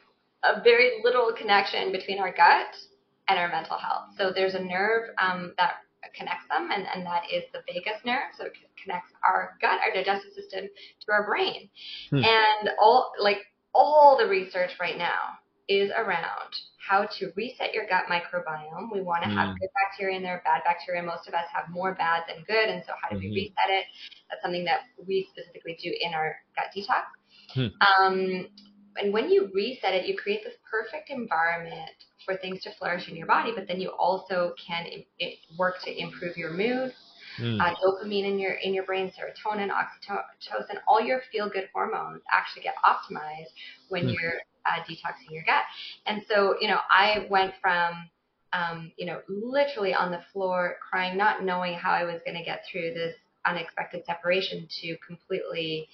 a 0.43 0.61
very 0.61 0.99
little 1.03 1.31
connection 1.33 1.93
between 1.93 2.19
our 2.19 2.33
gut 2.33 2.75
and 3.27 3.39
our 3.39 3.49
mental 3.49 3.77
health. 3.77 4.15
So 4.17 4.31
there's 4.33 4.55
a 4.55 4.63
nerve 4.63 5.09
um, 5.21 5.53
that 5.57 5.75
connects 6.15 6.47
them, 6.49 6.69
and, 6.71 6.85
and 6.93 7.05
that 7.05 7.23
is 7.31 7.43
the 7.53 7.59
vagus 7.67 7.99
nerve. 8.05 8.31
So 8.37 8.45
it 8.45 8.53
connects 8.81 9.11
our 9.25 9.57
gut, 9.61 9.79
our 9.85 9.93
digestive 9.93 10.33
system, 10.33 10.67
to 10.67 11.11
our 11.11 11.25
brain. 11.25 11.69
Hmm. 12.09 12.23
And 12.23 12.69
all 12.79 13.11
like 13.19 13.39
all 13.73 14.17
the 14.19 14.27
research 14.27 14.71
right 14.79 14.97
now 14.97 15.37
is 15.67 15.91
around 15.91 16.55
how 16.77 17.05
to 17.19 17.31
reset 17.35 17.73
your 17.73 17.85
gut 17.87 18.05
microbiome. 18.09 18.91
We 18.93 19.01
want 19.01 19.23
to 19.23 19.29
have 19.29 19.49
hmm. 19.49 19.59
good 19.59 19.69
bacteria 19.75 20.17
in 20.17 20.23
there, 20.23 20.41
bad 20.45 20.63
bacteria. 20.63 21.03
Most 21.03 21.27
of 21.27 21.33
us 21.33 21.45
have 21.53 21.69
more 21.69 21.93
bad 21.95 22.23
than 22.27 22.43
good, 22.47 22.69
and 22.69 22.83
so 22.85 22.93
how 23.01 23.09
do 23.09 23.15
mm-hmm. 23.15 23.29
we 23.29 23.51
reset 23.51 23.69
it? 23.69 23.85
That's 24.29 24.41
something 24.41 24.65
that 24.65 24.81
we 25.05 25.27
specifically 25.31 25.77
do 25.81 25.91
in 25.99 26.13
our 26.13 26.35
gut 26.55 26.71
detox. 26.75 27.05
Hmm. 27.53 27.67
Um, 27.83 28.47
and 28.97 29.13
when 29.13 29.29
you 29.29 29.51
reset 29.53 29.93
it, 29.93 30.07
you 30.07 30.17
create 30.17 30.43
this 30.43 30.55
perfect 30.69 31.09
environment 31.09 31.91
for 32.27 32.35
things 32.35 32.61
to 32.63 32.71
flourish 32.77 33.07
in 33.07 33.15
your 33.15 33.25
body, 33.25 33.51
but 33.55 33.67
then 33.67 33.79
you 33.79 33.89
also 33.89 34.53
can 34.67 34.85
work 35.57 35.75
to 35.85 36.01
improve 36.01 36.35
your 36.35 36.51
mood, 36.51 36.93
mm. 37.39 37.59
uh, 37.59 37.73
dopamine 37.75 38.25
in 38.25 38.37
your 38.37 38.53
in 38.53 38.73
your 38.73 38.83
brain, 38.83 39.09
serotonin, 39.09 39.69
oxytocin, 39.69 40.75
all 40.87 41.01
your 41.01 41.21
feel 41.31 41.49
good 41.49 41.69
hormones 41.73 42.21
actually 42.31 42.63
get 42.63 42.75
optimized 42.85 43.53
when 43.87 44.07
mm. 44.07 44.13
you're 44.13 44.33
uh, 44.65 44.83
detoxing 44.83 45.31
your 45.31 45.43
gut. 45.43 45.63
And 46.05 46.21
so, 46.27 46.55
you 46.59 46.67
know, 46.67 46.79
I 46.91 47.25
went 47.29 47.53
from 47.61 48.09
um, 48.53 48.91
you 48.97 49.05
know, 49.05 49.21
literally 49.27 49.93
on 49.93 50.11
the 50.11 50.21
floor 50.31 50.77
crying, 50.89 51.17
not 51.17 51.43
knowing 51.43 51.73
how 51.73 51.91
I 51.91 52.03
was 52.03 52.21
going 52.25 52.37
to 52.37 52.43
get 52.43 52.63
through 52.71 52.93
this 52.93 53.15
unexpected 53.45 54.05
separation 54.05 54.67
to 54.81 54.97
completely 55.05 55.87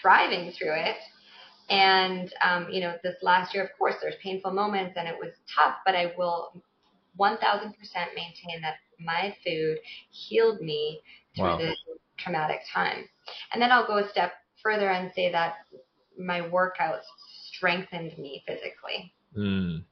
thriving 0.00 0.52
through 0.52 0.74
it 0.74 0.96
and, 1.68 2.32
um, 2.44 2.68
you 2.70 2.80
know, 2.80 2.94
this 3.02 3.16
last 3.22 3.54
year, 3.54 3.64
of 3.64 3.70
course, 3.78 3.96
there's 4.00 4.14
painful 4.22 4.52
moments 4.52 4.94
and 4.96 5.08
it 5.08 5.16
was 5.18 5.32
tough, 5.52 5.76
but 5.84 5.94
I 5.94 6.12
will 6.16 6.52
1000% 7.18 7.38
maintain 8.14 8.60
that 8.62 8.76
my 9.00 9.34
food 9.44 9.78
healed 10.10 10.60
me 10.60 11.00
through 11.34 11.44
wow. 11.44 11.58
this 11.58 11.76
traumatic 12.18 12.60
time. 12.72 13.08
And 13.52 13.60
then 13.60 13.72
I'll 13.72 13.86
go 13.86 13.98
a 13.98 14.08
step 14.08 14.32
further 14.62 14.90
and 14.90 15.10
say 15.14 15.30
that 15.32 15.56
my 16.18 16.40
workouts 16.40 17.04
strengthened 17.52 18.16
me 18.18 18.42
physically. 18.46 19.12
Mm. 19.36 19.84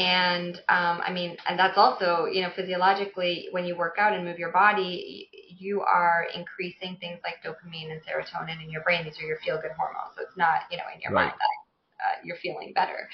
And 0.00 0.56
um, 0.70 1.02
I 1.04 1.12
mean, 1.12 1.36
and 1.46 1.58
that's 1.58 1.76
also, 1.76 2.24
you 2.24 2.40
know, 2.40 2.48
physiologically, 2.56 3.48
when 3.50 3.66
you 3.66 3.76
work 3.76 3.96
out 3.98 4.14
and 4.14 4.24
move 4.24 4.38
your 4.38 4.50
body, 4.50 5.28
you 5.58 5.82
are 5.82 6.26
increasing 6.34 6.96
things 7.00 7.20
like 7.22 7.44
dopamine 7.44 7.92
and 7.92 8.00
serotonin 8.00 8.64
in 8.64 8.70
your 8.70 8.80
brain. 8.80 9.04
These 9.04 9.20
are 9.20 9.26
your 9.26 9.36
feel 9.44 9.60
good 9.60 9.72
hormones. 9.76 10.16
So 10.16 10.22
it's 10.22 10.38
not, 10.38 10.60
you 10.70 10.78
know, 10.78 10.84
in 10.94 11.02
your 11.02 11.12
right. 11.12 11.26
mind 11.26 11.34
that 11.38 12.02
uh, 12.02 12.16
you're 12.24 12.38
feeling 12.38 12.72
better. 12.74 13.10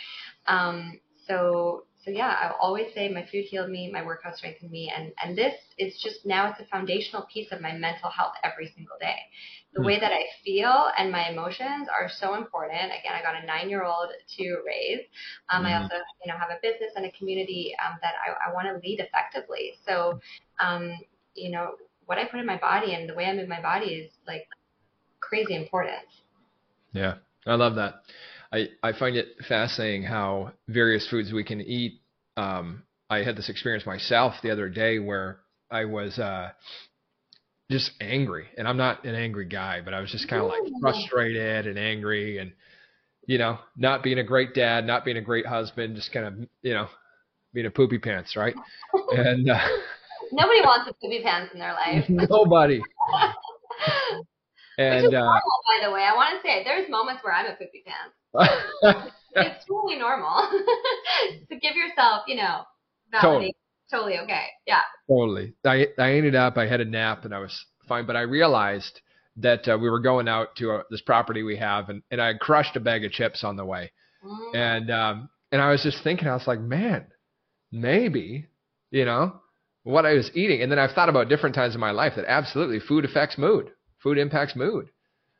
Um, 0.47 1.01
so, 1.27 1.87
so 2.07 2.13
yeah, 2.13 2.29
I 2.29 2.53
always 2.63 2.95
say 2.95 3.09
my 3.09 3.27
food 3.33 3.47
healed 3.51 3.69
me, 3.69 3.91
my 3.91 4.05
workout 4.05 4.37
strengthened 4.37 4.71
me, 4.71 4.93
and 4.97 5.13
and 5.23 5.37
this 5.37 5.55
is 5.77 6.01
just 6.01 6.25
now 6.25 6.49
it's 6.49 6.61
a 6.61 6.65
foundational 6.67 7.27
piece 7.33 7.51
of 7.51 7.61
my 7.61 7.73
mental 7.73 8.11
health 8.11 8.35
every 8.45 8.73
single 8.77 8.95
day. 9.01 9.17
The 9.75 9.81
mm. 9.83 9.87
way 9.87 9.99
that 9.99 10.13
I 10.13 10.23
feel 10.45 10.87
and 10.97 11.11
my 11.11 11.29
emotions 11.29 11.89
are 11.89 12.09
so 12.09 12.37
important. 12.37 12.93
Again, 12.95 13.13
I 13.13 13.23
got 13.23 13.43
a 13.43 13.45
nine-year-old 13.45 14.11
to 14.39 14.59
raise. 14.65 15.01
Um, 15.51 15.65
mm. 15.65 15.67
I 15.67 15.77
hmm. 15.77 15.83
also, 15.83 15.95
you 16.25 16.33
know, 16.33 16.39
have 16.39 16.51
a 16.51 16.61
business 16.63 16.93
and 16.95 17.07
a 17.07 17.11
community 17.11 17.75
um, 17.85 17.99
that 18.03 18.15
I, 18.25 18.51
I 18.51 18.55
want 18.55 18.69
to 18.69 18.89
lead 18.89 19.01
effectively. 19.01 19.73
So, 19.85 20.21
um, 20.61 20.97
you 21.35 21.51
know, 21.51 21.73
what 22.05 22.19
I 22.19 22.25
put 22.27 22.39
in 22.39 22.47
my 22.47 22.59
body 22.59 22.95
and 22.95 23.09
the 23.09 23.15
way 23.15 23.25
I 23.25 23.35
move 23.35 23.49
my 23.49 23.61
body 23.61 23.87
is 23.87 24.13
like 24.29 24.47
crazy 25.19 25.57
important. 25.57 26.07
Yeah, 26.93 27.15
I 27.47 27.57
love 27.57 27.75
that. 27.75 28.05
I, 28.57 28.69
I 28.83 28.93
find 28.99 29.17
it 29.17 29.29
fascinating 29.49 30.03
how 30.03 30.53
various 30.69 31.07
foods 31.09 31.33
we 31.33 31.45
can 31.45 31.61
eat. 31.61 32.01
Um, 32.37 32.83
I 33.11 33.19
had 33.19 33.37
this 33.37 33.49
experience 33.49 33.87
myself 33.87 34.35
the 34.43 34.51
other 34.51 34.69
day 34.69 34.99
where 34.99 35.41
I 35.71 35.85
was 35.85 36.19
uh, 36.19 36.51
just 37.71 37.91
angry, 38.01 38.47
and 38.57 38.67
I'm 38.67 38.77
not 38.77 39.05
an 39.05 39.15
angry 39.15 39.47
guy, 39.47 39.81
but 39.85 39.95
I 39.95 40.01
was 40.01 40.11
just 40.11 40.29
kind 40.29 40.43
of 40.43 40.49
like 40.49 40.63
frustrated 40.81 41.67
and 41.67 41.79
angry, 41.79 42.39
and 42.39 42.53
you 43.27 43.39
know, 43.39 43.59
not 43.77 44.03
being 44.03 44.19
a 44.19 44.25
great 44.25 44.55
dad, 44.55 44.87
not 44.87 45.05
being 45.05 45.17
a 45.17 45.23
great 45.23 45.47
husband, 45.47 45.97
just 45.97 46.13
kind 46.13 46.27
of 46.27 46.49
you 46.63 46.75
know, 46.75 46.89
being 47.53 47.67
a 47.67 47.71
poopy 47.71 47.99
pants, 47.99 48.37
right? 48.37 48.55
and 49.13 49.51
uh, 49.51 49.59
Nobody 50.33 50.61
wants 50.61 50.91
a 50.91 50.95
poopy 50.95 51.23
pants 51.23 51.53
in 51.53 51.61
their 51.61 51.75
life. 51.75 52.05
Nobody. 52.09 52.81
And 54.79 54.95
Which 55.05 55.13
is 55.13 55.15
uh, 55.15 55.21
normal, 55.21 55.41
by 55.41 55.87
the 55.87 55.93
way. 55.93 56.03
I 56.03 56.15
want 56.15 56.37
to 56.37 56.47
say 56.47 56.63
there's 56.65 56.89
moments 56.91 57.25
where 57.25 57.35
I'm 57.35 57.47
a 57.47 57.55
poopy 57.55 57.83
pants. 57.87 58.15
it's 59.35 59.65
totally 59.67 59.97
normal. 59.97 60.37
so 61.49 61.57
give 61.61 61.77
yourself, 61.77 62.23
you 62.27 62.37
know. 62.37 62.63
Totally. 63.21 63.55
totally 63.91 64.19
okay. 64.19 64.47
Yeah. 64.67 64.81
Totally. 65.09 65.55
I 65.65 65.87
I 65.99 66.13
ended 66.15 66.35
up 66.35 66.59
I 66.59 66.67
had 66.67 66.81
a 66.81 66.85
nap 66.85 67.25
and 67.25 67.35
I 67.35 67.39
was 67.39 67.59
fine, 67.89 68.07
but 68.07 68.17
I 68.17 68.23
realized 68.23 69.01
that 69.37 69.69
uh, 69.69 69.79
we 69.81 69.89
were 69.89 70.01
going 70.01 70.29
out 70.29 70.57
to 70.57 70.73
uh, 70.73 70.83
this 70.91 71.01
property 71.03 71.43
we 71.43 71.57
have, 71.57 71.89
and 71.89 72.03
and 72.11 72.21
I 72.21 72.29
had 72.29 72.41
crushed 72.41 72.77
a 72.77 72.81
bag 72.81 73.05
of 73.05 73.13
chips 73.13 73.45
on 73.45 73.57
the 73.57 73.65
way, 73.65 73.93
Mm. 74.25 74.55
and 74.57 74.91
um 74.91 75.29
and 75.53 75.63
I 75.63 75.71
was 75.71 75.83
just 75.83 76.03
thinking, 76.03 76.27
I 76.27 76.35
was 76.35 76.47
like, 76.47 76.59
man, 76.61 77.07
maybe, 77.71 78.47
you 78.91 79.05
know, 79.05 79.41
what 79.85 80.05
I 80.07 80.15
was 80.15 80.31
eating, 80.35 80.63
and 80.63 80.71
then 80.73 80.79
I've 80.79 80.93
thought 80.93 81.09
about 81.09 81.29
different 81.29 81.55
times 81.55 81.75
in 81.75 81.81
my 81.81 81.93
life 81.93 82.15
that 82.17 82.25
absolutely 82.27 82.81
food 82.81 83.05
affects 83.05 83.39
mood. 83.39 83.71
Food 83.99 84.19
impacts 84.19 84.57
mood. 84.57 84.91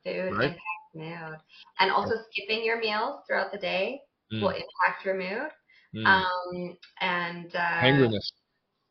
Food 0.05 0.33
Right. 0.33 0.43
impacts 0.43 0.95
mood. 0.95 1.39
And 1.79 1.91
also 1.91 2.15
skipping 2.31 2.65
your 2.65 2.79
meals 2.79 3.21
throughout 3.27 3.53
the 3.53 3.59
day 3.59 4.01
Mm, 4.33 4.43
will 4.43 4.51
impact 4.51 5.05
your 5.05 5.15
mood. 5.15 5.51
mm. 5.95 6.05
Um, 6.07 6.77
and 7.01 7.55
uh, 7.55 7.83
Hangriness. 7.83 8.33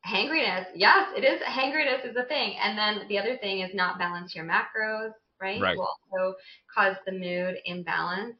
hangriness. 0.05 0.67
Yes, 0.75 1.09
it 1.15 1.23
is. 1.23 1.41
Hangriness 1.43 2.05
is 2.05 2.15
a 2.15 2.25
thing. 2.25 2.55
And 2.61 2.77
then 2.77 3.07
the 3.07 3.17
other 3.19 3.37
thing 3.37 3.61
is 3.61 3.73
not 3.73 3.99
balance 3.99 4.35
your 4.35 4.45
macros, 4.45 5.11
right? 5.41 5.61
Right. 5.61 5.75
Will 5.75 5.87
also 6.11 6.35
cause 6.73 6.95
the 7.05 7.11
mood 7.13 7.55
imbalance. 7.65 8.35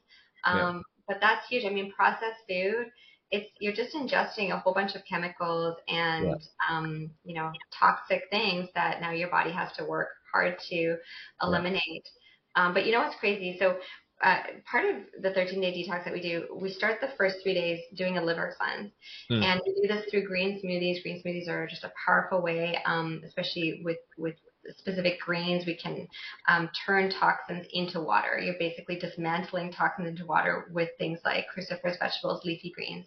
Yeah. 0.51 0.67
Um, 0.67 0.83
But 1.07 1.19
that's 1.21 1.47
huge. 1.47 1.65
I 1.65 1.69
mean, 1.69 1.91
processed 1.91 2.41
food. 2.47 2.87
It's 3.31 3.49
you're 3.59 3.73
just 3.73 3.95
ingesting 3.95 4.51
a 4.51 4.57
whole 4.59 4.73
bunch 4.73 4.95
of 4.95 5.03
chemicals 5.05 5.75
and 5.87 6.41
um, 6.69 7.09
you 7.23 7.35
know 7.35 7.53
toxic 7.71 8.23
things 8.31 8.69
that 8.75 9.01
now 9.01 9.11
your 9.11 9.29
body 9.29 9.51
has 9.51 9.71
to 9.73 9.85
work 9.85 10.09
hard 10.35 10.57
to 10.69 10.97
eliminate. 11.41 12.07
Um, 12.55 12.73
but 12.73 12.85
you 12.85 12.91
know 12.91 12.99
what's 12.99 13.15
crazy? 13.19 13.57
So 13.59 13.77
uh, 14.23 14.37
part 14.69 14.85
of 14.85 14.95
the 15.21 15.31
13 15.31 15.61
day 15.61 15.71
detox 15.71 16.05
that 16.05 16.13
we 16.13 16.21
do, 16.21 16.45
we 16.61 16.69
start 16.69 16.99
the 17.01 17.09
first 17.17 17.37
three 17.43 17.53
days 17.53 17.79
doing 17.95 18.17
a 18.17 18.23
liver 18.23 18.55
cleanse. 18.57 18.91
Hmm. 19.29 19.43
And 19.43 19.61
we 19.65 19.81
do 19.81 19.87
this 19.87 20.05
through 20.09 20.27
green 20.27 20.61
smoothies. 20.61 21.01
Green 21.03 21.21
smoothies 21.23 21.49
are 21.49 21.67
just 21.67 21.83
a 21.83 21.91
powerful 22.05 22.41
way, 22.41 22.77
um, 22.85 23.21
especially 23.25 23.81
with, 23.83 23.97
with 24.17 24.35
specific 24.77 25.19
greens, 25.19 25.65
we 25.65 25.75
can 25.75 26.07
um, 26.47 26.69
turn 26.85 27.11
toxins 27.11 27.65
into 27.73 28.01
water. 28.01 28.39
You're 28.39 28.55
basically 28.59 28.97
dismantling 28.97 29.71
toxins 29.71 30.07
into 30.07 30.25
water 30.25 30.69
with 30.71 30.89
things 30.97 31.19
like 31.23 31.45
cruciferous 31.55 31.99
vegetables, 31.99 32.43
leafy 32.45 32.71
greens. 32.75 33.05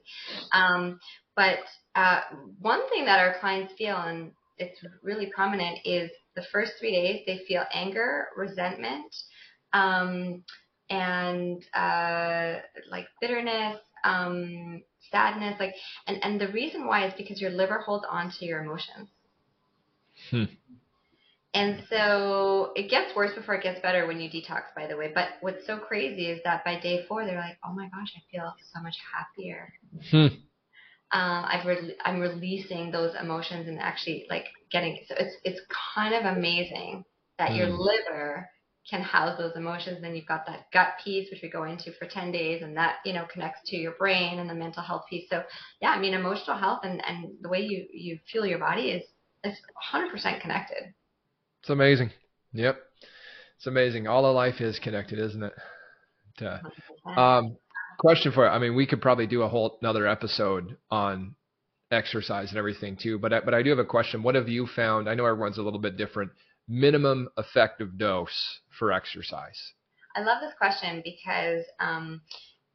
Um, 0.52 1.00
but 1.34 1.58
uh, 1.94 2.20
one 2.60 2.88
thing 2.90 3.04
that 3.06 3.20
our 3.20 3.38
clients 3.40 3.72
feel, 3.76 3.96
and 3.96 4.32
it's 4.58 4.80
really 5.02 5.30
prominent, 5.34 5.78
is 5.84 6.10
the 6.34 6.42
first 6.52 6.72
three 6.78 6.92
days 6.92 7.22
they 7.26 7.40
feel 7.46 7.64
anger, 7.72 8.28
resentment, 8.36 9.14
um, 9.72 10.42
and 10.90 11.64
uh, 11.74 12.56
like 12.90 13.06
bitterness, 13.20 13.78
um, 14.04 14.82
sadness, 15.10 15.56
like, 15.58 15.74
and 16.06 16.18
and 16.22 16.40
the 16.40 16.48
reason 16.48 16.86
why 16.86 17.06
is 17.06 17.14
because 17.16 17.40
your 17.40 17.50
liver 17.50 17.78
holds 17.80 18.04
on 18.08 18.32
to 18.38 18.44
your 18.44 18.62
emotions. 18.62 19.08
Hmm. 20.30 20.44
And 21.54 21.82
so 21.88 22.72
it 22.76 22.90
gets 22.90 23.16
worse 23.16 23.34
before 23.34 23.54
it 23.54 23.62
gets 23.62 23.80
better 23.80 24.06
when 24.06 24.20
you 24.20 24.28
detox, 24.28 24.64
by 24.76 24.86
the 24.86 24.96
way. 24.96 25.10
But 25.14 25.28
what's 25.40 25.66
so 25.66 25.78
crazy 25.78 26.26
is 26.26 26.40
that 26.44 26.64
by 26.64 26.78
day 26.78 27.04
four, 27.08 27.24
they're 27.24 27.38
like, 27.38 27.58
oh 27.64 27.72
my 27.72 27.88
gosh, 27.88 28.12
I 28.16 28.20
feel 28.30 28.54
so 28.72 28.82
much 28.82 28.96
happier. 29.12 29.72
Hmm. 30.10 30.26
Um, 31.12 31.44
I've 31.46 31.66
re- 31.66 31.96
I'm 32.04 32.20
releasing 32.20 32.90
those 32.90 33.14
emotions 33.20 33.66
and 33.68 33.78
actually 33.80 34.26
like 34.28 34.46
getting 34.70 34.98
so 35.08 35.14
it's 35.18 35.36
it's 35.44 35.60
kind 35.94 36.14
of 36.14 36.36
amazing 36.36 37.04
that 37.38 37.54
your 37.54 37.68
Mm. 37.68 37.78
liver 37.78 38.50
can 38.90 39.00
house 39.02 39.38
those 39.38 39.56
emotions. 39.56 40.00
Then 40.02 40.14
you've 40.16 40.26
got 40.26 40.46
that 40.46 40.70
gut 40.72 40.94
piece, 41.02 41.30
which 41.30 41.42
we 41.42 41.48
go 41.50 41.64
into 41.64 41.92
for 41.92 42.06
10 42.06 42.30
days, 42.32 42.62
and 42.62 42.76
that 42.76 42.96
you 43.04 43.12
know 43.14 43.26
connects 43.32 43.68
to 43.70 43.76
your 43.76 43.92
brain 43.92 44.38
and 44.38 44.50
the 44.50 44.54
mental 44.54 44.82
health 44.82 45.04
piece. 45.08 45.28
So 45.30 45.44
yeah, 45.80 45.90
I 45.90 45.98
mean 46.00 46.14
emotional 46.14 46.56
health 46.58 46.80
and 46.84 47.02
and 47.06 47.32
the 47.40 47.48
way 47.48 47.60
you 47.60 47.86
you 47.92 48.18
feel 48.30 48.44
your 48.46 48.58
body 48.58 48.90
is 48.90 49.04
is 49.44 49.58
100% 49.92 50.40
connected. 50.42 50.94
It's 51.60 51.70
amazing. 51.70 52.10
Yep. 52.52 52.78
It's 53.56 53.66
amazing. 53.66 54.06
All 54.08 54.26
of 54.26 54.34
life 54.34 54.60
is 54.60 54.78
connected, 54.78 55.18
isn't 55.18 55.42
it? 55.42 55.52
Uh, 56.40 56.58
100%. 56.62 57.18
Um, 57.20 57.56
question 57.98 58.32
for 58.32 58.44
you. 58.44 58.50
I 58.50 58.58
mean, 58.58 58.74
we 58.74 58.86
could 58.86 59.02
probably 59.02 59.26
do 59.26 59.42
a 59.42 59.48
whole 59.48 59.78
another 59.82 60.06
episode 60.06 60.76
on 60.90 61.34
exercise 61.90 62.50
and 62.50 62.58
everything 62.58 62.96
too, 62.96 63.18
but 63.18 63.32
I, 63.32 63.40
but 63.40 63.54
I 63.54 63.62
do 63.62 63.70
have 63.70 63.78
a 63.78 63.84
question. 63.84 64.22
What 64.22 64.34
have 64.34 64.48
you 64.48 64.66
found? 64.66 65.08
I 65.08 65.14
know 65.14 65.26
everyone's 65.26 65.58
a 65.58 65.62
little 65.62 65.78
bit 65.80 65.96
different. 65.96 66.30
Minimum 66.68 67.28
effective 67.38 67.98
dose 67.98 68.60
for 68.78 68.92
exercise. 68.92 69.58
I 70.16 70.20
love 70.20 70.38
this 70.40 70.52
question 70.58 71.02
because, 71.04 71.64
um, 71.80 72.20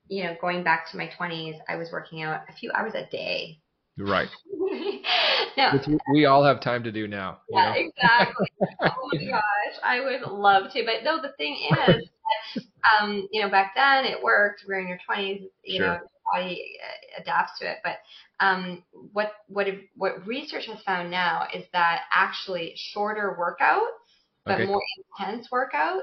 you 0.08 0.24
know, 0.24 0.36
going 0.42 0.64
back 0.64 0.90
to 0.92 0.98
my 0.98 1.10
20s, 1.20 1.58
I 1.68 1.76
was 1.76 1.90
working 1.92 2.22
out 2.24 2.42
a 2.50 2.54
few 2.54 2.72
hours 2.72 2.94
a 2.96 3.06
day. 3.10 3.60
Right. 3.98 4.30
no, 5.58 5.80
we- 6.12 6.26
all 6.26 6.44
have 6.44 6.62
time 6.62 6.84
to 6.84 6.92
do 6.92 7.08
now. 7.08 7.40
You 7.50 7.60
yeah, 7.60 7.70
know? 7.70 7.76
exactly. 7.78 8.48
oh 8.82 9.10
my 9.14 9.26
gosh, 9.26 9.80
I 9.84 10.00
would 10.00 10.22
love 10.32 10.72
to. 10.74 10.84
But 10.84 11.04
no, 11.04 11.22
the 11.22 11.34
thing 11.38 11.58
is, 11.88 12.64
um, 13.02 13.28
you 13.32 13.42
know, 13.42 13.50
back 13.50 13.74
then 13.76 14.06
it 14.06 14.22
worked. 14.22 14.64
We're 14.68 14.80
in 14.80 14.88
your 14.88 15.00
20s, 15.10 15.50
you 15.64 15.80
Sure. 15.80 15.88
know, 15.88 16.00
body 16.34 16.78
uh, 16.84 17.22
adapts 17.22 17.60
to 17.60 17.70
it. 17.70 17.78
But 17.84 17.98
um, 18.40 18.84
what 19.12 19.34
what 19.48 19.68
if, 19.68 19.80
what 19.96 20.26
research 20.26 20.66
has 20.68 20.82
found 20.84 21.12
now 21.12 21.48
is 21.54 21.66
that 21.74 22.04
actually 22.14 22.74
shorter 22.76 23.38
workouts, 23.40 24.03
but 24.46 24.56
Okay. 24.60 24.66
more 24.66 24.82
intense 25.20 25.50
workouts 25.50 26.02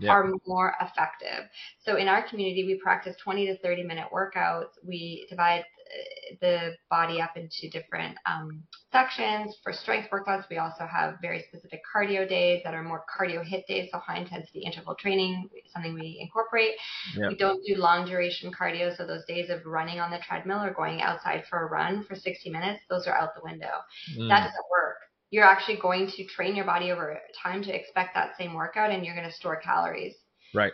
Yeah. 0.00 0.12
are 0.12 0.32
more 0.46 0.74
effective. 0.80 1.48
So 1.78 1.96
in 1.96 2.08
our 2.08 2.22
community, 2.22 2.64
we 2.64 2.76
practice 2.78 3.16
20 3.16 3.46
to 3.46 3.58
30 3.58 3.84
minute 3.84 4.08
workouts. 4.12 4.78
We 4.82 5.26
divide 5.28 5.60
uh, 5.64 6.34
the 6.40 6.76
body 6.90 7.20
up 7.20 7.36
into 7.36 7.68
different 7.68 8.16
um, 8.24 8.62
sections. 8.90 9.58
For 9.62 9.72
strength 9.74 10.08
workouts, 10.10 10.48
we 10.48 10.56
also 10.58 10.86
have 10.86 11.16
very 11.20 11.42
specific 11.48 11.82
cardio 11.94 12.26
days 12.26 12.62
that 12.64 12.72
are 12.74 12.82
more 12.82 13.04
cardio 13.14 13.44
HIIT 13.46 13.66
days, 13.66 13.90
so 13.92 13.98
high 13.98 14.16
intensity 14.18 14.60
interval 14.60 14.94
training, 14.94 15.48
something 15.72 15.92
we 15.94 16.18
incorporate. 16.20 16.74
Yeah. 17.14 17.28
We 17.28 17.36
don't 17.36 17.62
do 17.66 17.74
long 17.76 18.06
duration 18.06 18.50
cardio, 18.52 18.96
so 18.96 19.06
those 19.06 19.24
days 19.26 19.50
of 19.50 19.66
running 19.66 20.00
on 20.00 20.10
the 20.10 20.18
treadmill 20.18 20.62
or 20.62 20.72
going 20.72 21.02
outside 21.02 21.44
for 21.48 21.66
a 21.66 21.70
run 21.70 22.04
for 22.04 22.14
60 22.14 22.48
minutes, 22.50 22.82
those 22.88 23.06
are 23.06 23.14
out 23.14 23.34
the 23.34 23.42
window 23.42 23.74
Mm. 24.16 24.28
that 24.28 24.44
doesn't 24.46 24.70
work. 24.70 24.96
You're 25.32 25.44
actually 25.44 25.78
going 25.78 26.06
to 26.16 26.24
train 26.26 26.54
your 26.54 26.66
body 26.66 26.92
over 26.92 27.18
time 27.42 27.64
to 27.64 27.74
expect 27.74 28.14
that 28.14 28.36
same 28.38 28.54
workout 28.54 28.90
and 28.92 29.04
you're 29.04 29.16
going 29.16 29.28
to 29.28 29.34
store 29.34 29.56
calories. 29.56 30.14
Right. 30.54 30.72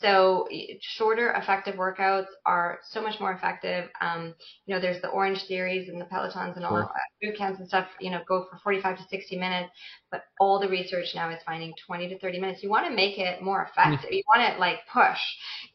So 0.00 0.48
shorter 0.80 1.30
effective 1.32 1.74
workouts 1.74 2.28
are 2.46 2.78
so 2.90 3.02
much 3.02 3.20
more 3.20 3.32
effective. 3.32 3.90
Um, 4.00 4.34
you 4.64 4.74
know, 4.74 4.80
there's 4.80 5.02
the 5.02 5.08
Orangetheories 5.08 5.90
and 5.90 6.00
the 6.00 6.06
pelotons 6.06 6.56
and 6.56 6.64
all 6.64 6.72
Sure. 6.72 6.84
uh, 6.84 6.98
boot 7.20 7.36
camps 7.36 7.60
and 7.60 7.68
stuff, 7.68 7.86
you 8.00 8.10
know, 8.10 8.22
go 8.26 8.46
for 8.50 8.56
45 8.64 8.96
to 8.96 9.02
60 9.10 9.36
minutes, 9.38 9.70
but 10.10 10.22
all 10.40 10.58
the 10.58 10.68
research 10.68 11.08
now 11.14 11.28
is 11.28 11.42
finding 11.44 11.74
20 11.86 12.08
to 12.08 12.18
30 12.18 12.40
minutes. 12.40 12.62
You 12.62 12.70
want 12.70 12.86
to 12.86 12.94
make 12.94 13.18
it 13.18 13.42
more 13.42 13.62
effective. 13.70 14.10
You 14.10 14.22
want 14.34 14.50
to 14.54 14.58
like 14.58 14.78
push 14.90 15.20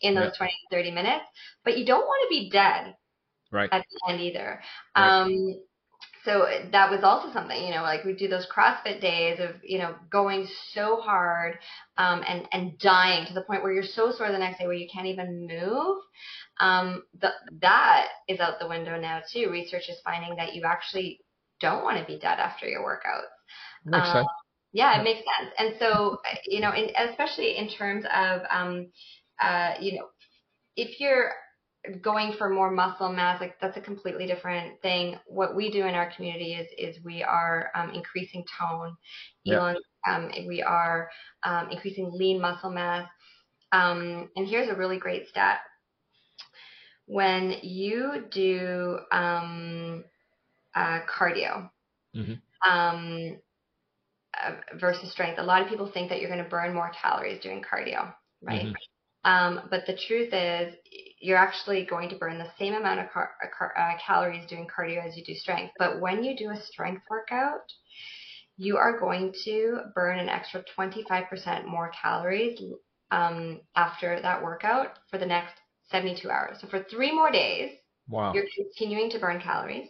in 0.01 0.15
those 0.15 0.35
20 0.35 0.51
to 0.51 0.75
30 0.75 0.89
minutes, 0.89 1.25
but 1.63 1.77
you 1.77 1.85
don't 1.85 2.07
want 2.07 2.23
to 2.27 2.29
be 2.29 2.49
dead 2.49 2.95
Right. 3.51 3.69
at 3.71 3.85
the 3.87 4.11
end 4.11 4.21
either. 4.21 4.59
Right. 4.97 5.21
Um, 5.21 5.61
so 6.25 6.47
that 6.71 6.91
was 6.91 7.03
also 7.03 7.31
something, 7.31 7.63
you 7.63 7.73
know, 7.73 7.83
like 7.83 8.03
we 8.03 8.13
do 8.13 8.27
those 8.27 8.47
CrossFit 8.47 8.99
days 8.99 9.39
of, 9.39 9.51
you 9.63 9.77
know, 9.77 9.95
going 10.09 10.47
so 10.73 10.97
hard 10.97 11.59
um, 11.97 12.23
and 12.27 12.47
and 12.51 12.77
dying 12.79 13.25
to 13.27 13.33
the 13.33 13.41
point 13.43 13.63
where 13.63 13.71
you're 13.71 13.83
so 13.83 14.11
sore 14.11 14.31
the 14.31 14.37
next 14.37 14.59
day 14.59 14.65
where 14.65 14.75
you 14.75 14.89
can't 14.91 15.07
even 15.07 15.47
move. 15.47 15.97
Um, 16.59 17.03
the, 17.21 17.29
that 17.61 18.07
is 18.27 18.39
out 18.39 18.59
the 18.59 18.67
window 18.67 18.99
now 18.99 19.21
too. 19.31 19.49
Research 19.51 19.89
is 19.89 19.97
finding 20.03 20.35
that 20.37 20.55
you 20.55 20.63
actually 20.65 21.21
don't 21.61 21.83
want 21.83 21.99
to 21.99 22.05
be 22.05 22.19
dead 22.19 22.39
after 22.39 22.67
your 22.67 22.81
workouts. 22.83 23.29
Makes 23.85 24.07
Um, 24.09 24.13
sense. 24.13 24.27
Yeah, 24.73 24.99
it 24.99 25.03
makes 25.03 25.19
sense. 25.19 25.53
And 25.57 25.75
so, 25.79 26.17
you 26.45 26.59
know, 26.59 26.73
in, 26.73 26.89
especially 27.09 27.57
in 27.57 27.69
terms 27.69 28.03
of, 28.13 28.41
um, 28.49 28.87
uh, 29.39 29.75
you 29.79 29.97
know, 29.97 30.07
if 30.75 30.99
you're 30.99 31.31
going 32.01 32.33
for 32.33 32.49
more 32.49 32.71
muscle 32.71 33.11
mass, 33.11 33.39
like 33.41 33.59
that's 33.59 33.77
a 33.77 33.81
completely 33.81 34.25
different 34.25 34.81
thing. 34.81 35.17
What 35.27 35.55
we 35.55 35.71
do 35.71 35.85
in 35.85 35.95
our 35.95 36.11
community 36.11 36.53
is 36.53 36.67
is 36.77 37.03
we 37.03 37.23
are 37.23 37.71
um, 37.75 37.91
increasing 37.91 38.43
tone, 38.59 38.95
Yeah. 39.43 39.57
Elon, 39.57 39.77
um, 40.07 40.31
we 40.47 40.61
are 40.61 41.09
um, 41.43 41.69
increasing 41.71 42.11
lean 42.13 42.39
muscle 42.41 42.71
mass. 42.71 43.07
Um, 43.71 44.29
and 44.35 44.47
here's 44.47 44.69
a 44.69 44.75
really 44.75 44.97
great 44.97 45.27
stat. 45.27 45.59
When 47.07 47.55
you 47.61 48.25
do 48.31 48.99
um, 49.11 50.03
uh, 50.75 51.01
cardio, 51.07 51.69
Mhm. 52.15 52.41
um, 52.67 53.37
uh, 54.43 54.55
versus 54.79 55.11
strength. 55.11 55.39
A 55.39 55.43
lot 55.43 55.61
of 55.61 55.69
people 55.69 55.89
think 55.91 56.09
that 56.09 56.19
you're 56.19 56.29
going 56.29 56.43
to 56.43 56.49
burn 56.49 56.73
more 56.73 56.91
calories 57.01 57.41
doing 57.41 57.63
cardio, 57.63 58.13
right? 58.41 58.67
Mhm. 58.67 58.75
Um, 59.23 59.67
but 59.69 59.85
the 59.87 59.97
truth 60.07 60.33
is, 60.33 60.75
you're 61.19 61.37
actually 61.37 61.85
going 61.85 62.09
to 62.09 62.17
burn 62.17 62.37
the 62.37 62.51
same 62.59 62.73
amount 62.73 62.99
of 62.99 63.09
car- 63.11 63.35
uh, 63.43 63.47
car- 63.57 63.77
uh, 63.77 63.97
calories 64.05 64.45
doing 64.47 64.67
cardio 64.67 65.05
as 65.05 65.15
you 65.15 65.23
do 65.23 65.33
strength. 65.33 65.73
But 65.79 66.01
when 66.01 66.23
you 66.23 66.35
do 66.35 66.51
a 66.51 66.61
strength 66.61 67.03
workout, 67.09 67.71
you 68.57 68.77
are 68.77 68.99
going 68.99 69.33
to 69.43 69.79
burn 69.93 70.19
an 70.19 70.29
extra 70.29 70.63
25% 70.77 71.65
more 71.65 71.91
calories 72.01 72.59
um, 73.11 73.61
after 73.75 74.19
that 74.21 74.43
workout 74.43 74.99
for 75.09 75.17
the 75.17 75.25
next 75.25 75.53
72 75.91 76.29
hours. 76.29 76.57
So 76.61 76.67
for 76.67 76.83
three 76.89 77.13
more 77.13 77.31
days, 77.31 77.71
wow. 78.07 78.33
you're 78.33 78.45
continuing 78.55 79.09
to 79.11 79.19
burn 79.19 79.41
calories. 79.41 79.87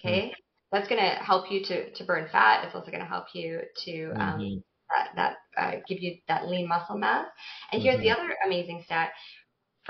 Okay. 0.00 0.22
Mm-hmm. 0.22 0.32
That's 0.72 0.88
going 0.88 1.00
to 1.00 1.16
help 1.16 1.50
you 1.50 1.64
to, 1.64 1.90
to 1.92 2.04
burn 2.04 2.28
fat. 2.30 2.64
It's 2.64 2.74
also 2.74 2.90
going 2.90 3.02
to 3.02 3.08
help 3.08 3.26
you 3.34 3.60
to 3.84 4.10
um, 4.12 4.40
mm-hmm. 4.40 4.58
that, 4.90 5.08
that 5.16 5.36
uh, 5.56 5.80
give 5.88 6.00
you 6.00 6.16
that 6.28 6.48
lean 6.48 6.68
muscle 6.68 6.96
mass. 6.96 7.26
And 7.72 7.82
here's 7.82 7.96
mm-hmm. 7.96 8.04
the 8.04 8.10
other 8.10 8.36
amazing 8.46 8.82
stat. 8.84 9.10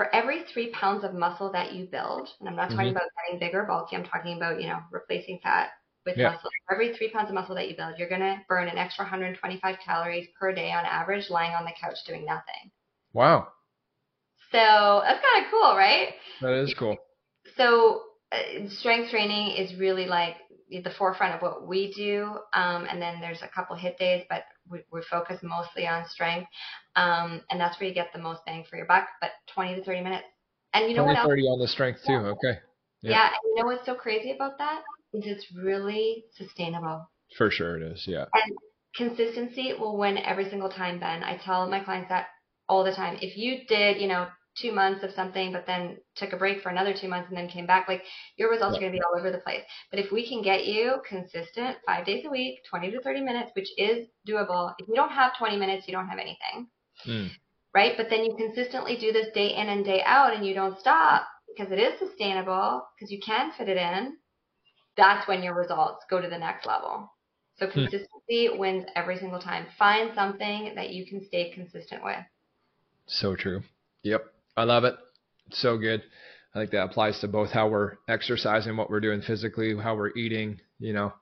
For 0.01 0.15
every 0.15 0.41
three 0.51 0.71
pounds 0.71 1.03
of 1.03 1.13
muscle 1.13 1.51
that 1.51 1.73
you 1.73 1.85
build, 1.85 2.27
and 2.39 2.49
I'm 2.49 2.55
not 2.55 2.71
talking 2.71 2.87
mm-hmm. 2.87 2.95
about 2.95 3.03
getting 3.23 3.39
bigger, 3.39 3.65
bulky, 3.65 3.95
I'm 3.95 4.03
talking 4.03 4.35
about, 4.35 4.59
you 4.59 4.67
know, 4.67 4.79
replacing 4.91 5.39
fat 5.43 5.69
with 6.07 6.17
yeah. 6.17 6.31
muscle. 6.31 6.49
For 6.67 6.73
every 6.73 6.97
three 6.97 7.11
pounds 7.11 7.29
of 7.29 7.35
muscle 7.35 7.53
that 7.53 7.69
you 7.69 7.77
build, 7.77 7.99
you're 7.99 8.09
going 8.09 8.21
to 8.21 8.37
burn 8.49 8.67
an 8.67 8.79
extra 8.79 9.03
125 9.03 9.75
calories 9.85 10.27
per 10.39 10.55
day 10.55 10.71
on 10.71 10.85
average 10.85 11.29
lying 11.29 11.53
on 11.53 11.65
the 11.65 11.71
couch 11.79 11.97
doing 12.07 12.25
nothing. 12.25 12.71
Wow. 13.13 13.49
So 14.51 15.03
that's 15.05 15.21
kind 15.21 15.45
of 15.45 15.51
cool, 15.51 15.77
right? 15.77 16.15
That 16.41 16.63
is 16.63 16.73
cool. 16.79 16.97
So 17.55 18.01
uh, 18.31 18.69
strength 18.69 19.11
training 19.11 19.55
is 19.55 19.77
really 19.79 20.07
like 20.07 20.37
the 20.79 20.91
forefront 20.97 21.35
of 21.35 21.41
what 21.41 21.67
we 21.67 21.93
do. 21.93 22.37
Um, 22.53 22.85
and 22.89 23.01
then 23.01 23.19
there's 23.19 23.41
a 23.41 23.47
couple 23.47 23.75
HIIT 23.75 23.97
days, 23.97 24.23
but 24.29 24.43
we, 24.69 24.79
we 24.91 25.01
focus 25.09 25.39
mostly 25.43 25.87
on 25.87 26.07
strength. 26.07 26.47
Um, 26.95 27.41
and 27.49 27.59
that's 27.59 27.79
where 27.79 27.89
you 27.89 27.95
get 27.95 28.13
the 28.13 28.19
most 28.19 28.41
bang 28.45 28.63
for 28.69 28.77
your 28.77 28.85
buck, 28.85 29.07
but 29.19 29.31
20 29.53 29.75
to 29.75 29.83
30 29.83 30.01
minutes. 30.01 30.23
And 30.73 30.89
you 30.89 30.95
know 30.95 31.03
20, 31.03 31.15
what 31.15 31.19
else? 31.19 31.29
30 31.29 31.41
on 31.43 31.59
the 31.59 31.67
strength 31.67 31.99
too. 32.05 32.13
Yeah. 32.13 32.19
Okay. 32.19 32.59
Yeah. 33.01 33.11
yeah. 33.11 33.25
And 33.27 33.39
you 33.43 33.55
know 33.55 33.65
what's 33.67 33.85
so 33.85 33.95
crazy 33.95 34.31
about 34.31 34.57
that? 34.59 34.81
Is 35.13 35.23
it's 35.25 35.45
really 35.53 36.25
sustainable. 36.37 37.09
For 37.37 37.51
sure 37.51 37.77
it 37.77 37.83
is. 37.83 38.05
Yeah. 38.07 38.25
And 38.33 38.57
consistency 38.95 39.73
will 39.77 39.97
win 39.97 40.17
every 40.17 40.49
single 40.49 40.69
time, 40.69 40.99
Ben. 40.99 41.23
I 41.23 41.37
tell 41.37 41.69
my 41.69 41.83
clients 41.83 42.09
that 42.09 42.27
all 42.69 42.83
the 42.83 42.93
time. 42.93 43.17
If 43.21 43.37
you 43.37 43.65
did, 43.67 44.01
you 44.01 44.07
know, 44.07 44.27
two 44.55 44.71
months 44.71 45.03
of 45.03 45.11
something, 45.11 45.51
but 45.51 45.65
then 45.65 45.97
took 46.15 46.33
a 46.33 46.37
break 46.37 46.61
for 46.61 46.69
another 46.69 46.93
two 46.93 47.07
months 47.07 47.29
and 47.29 47.37
then 47.37 47.47
came 47.47 47.65
back, 47.65 47.87
like 47.87 48.03
your 48.37 48.49
results 48.49 48.73
yeah. 48.73 48.77
are 48.77 48.81
going 48.81 48.91
to 48.91 48.97
be 48.97 49.03
all 49.03 49.17
over 49.17 49.31
the 49.31 49.37
place. 49.37 49.61
But 49.89 49.99
if 49.99 50.11
we 50.11 50.27
can 50.27 50.41
get 50.41 50.65
you 50.65 50.95
consistent 51.07 51.77
five 51.85 52.05
days 52.05 52.25
a 52.25 52.29
week, 52.29 52.59
20 52.69 52.91
to 52.91 53.01
30 53.01 53.21
minutes, 53.21 53.51
which 53.55 53.69
is 53.77 54.07
doable, 54.27 54.73
if 54.77 54.87
you 54.87 54.95
don't 54.95 55.11
have 55.11 55.37
20 55.37 55.57
minutes, 55.57 55.87
you 55.87 55.93
don't 55.93 56.07
have 56.07 56.19
anything. 56.19 56.67
Mm. 57.07 57.29
Right? 57.73 57.93
But 57.95 58.09
then 58.09 58.25
you 58.25 58.35
consistently 58.35 58.97
do 58.97 59.13
this 59.13 59.27
day 59.33 59.55
in 59.55 59.69
and 59.69 59.85
day 59.85 60.03
out 60.05 60.35
and 60.35 60.45
you 60.45 60.53
don't 60.53 60.79
stop 60.79 61.25
because 61.47 61.71
it 61.71 61.79
is 61.79 61.99
sustainable, 61.99 62.83
because 62.95 63.11
you 63.11 63.19
can 63.25 63.51
fit 63.57 63.69
it 63.69 63.77
in. 63.77 64.17
That's 64.97 65.27
when 65.27 65.41
your 65.41 65.55
results 65.55 66.03
go 66.09 66.19
to 66.19 66.27
the 66.27 66.37
next 66.37 66.65
level. 66.65 67.09
So 67.57 67.67
hmm. 67.67 67.73
consistency 67.73 68.49
mm. 68.49 68.57
wins 68.57 68.85
every 68.95 69.17
single 69.17 69.39
time. 69.39 69.67
Find 69.79 70.11
something 70.13 70.73
that 70.75 70.89
you 70.89 71.05
can 71.05 71.25
stay 71.25 71.51
consistent 71.51 72.03
with. 72.03 72.19
So 73.05 73.35
true. 73.35 73.63
Yep. 74.03 74.25
I 74.57 74.63
love 74.63 74.83
it. 74.83 74.95
So 75.51 75.77
good. 75.77 76.03
I 76.53 76.59
think 76.59 76.71
that 76.71 76.83
applies 76.83 77.19
to 77.19 77.27
both 77.27 77.51
how 77.51 77.69
we're 77.69 77.97
exercising, 78.07 78.75
what 78.75 78.89
we're 78.89 78.99
doing 78.99 79.21
physically, 79.21 79.75
how 79.77 79.95
we're 79.95 80.15
eating, 80.15 80.59
you 80.79 80.93
know. 80.93 81.13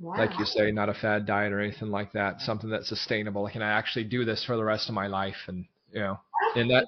Like 0.00 0.38
you 0.38 0.44
say, 0.44 0.70
not 0.70 0.88
a 0.88 0.94
fad 0.94 1.26
diet 1.26 1.52
or 1.52 1.60
anything 1.60 1.90
like 1.90 2.12
that. 2.12 2.40
Something 2.40 2.70
that's 2.70 2.88
sustainable. 2.88 3.48
Can 3.48 3.62
I 3.62 3.70
actually 3.70 4.04
do 4.04 4.24
this 4.24 4.44
for 4.44 4.56
the 4.56 4.64
rest 4.64 4.88
of 4.88 4.94
my 4.94 5.08
life? 5.08 5.36
And 5.48 5.66
you 5.92 6.00
know, 6.00 6.20
and 6.54 6.70
that. 6.70 6.86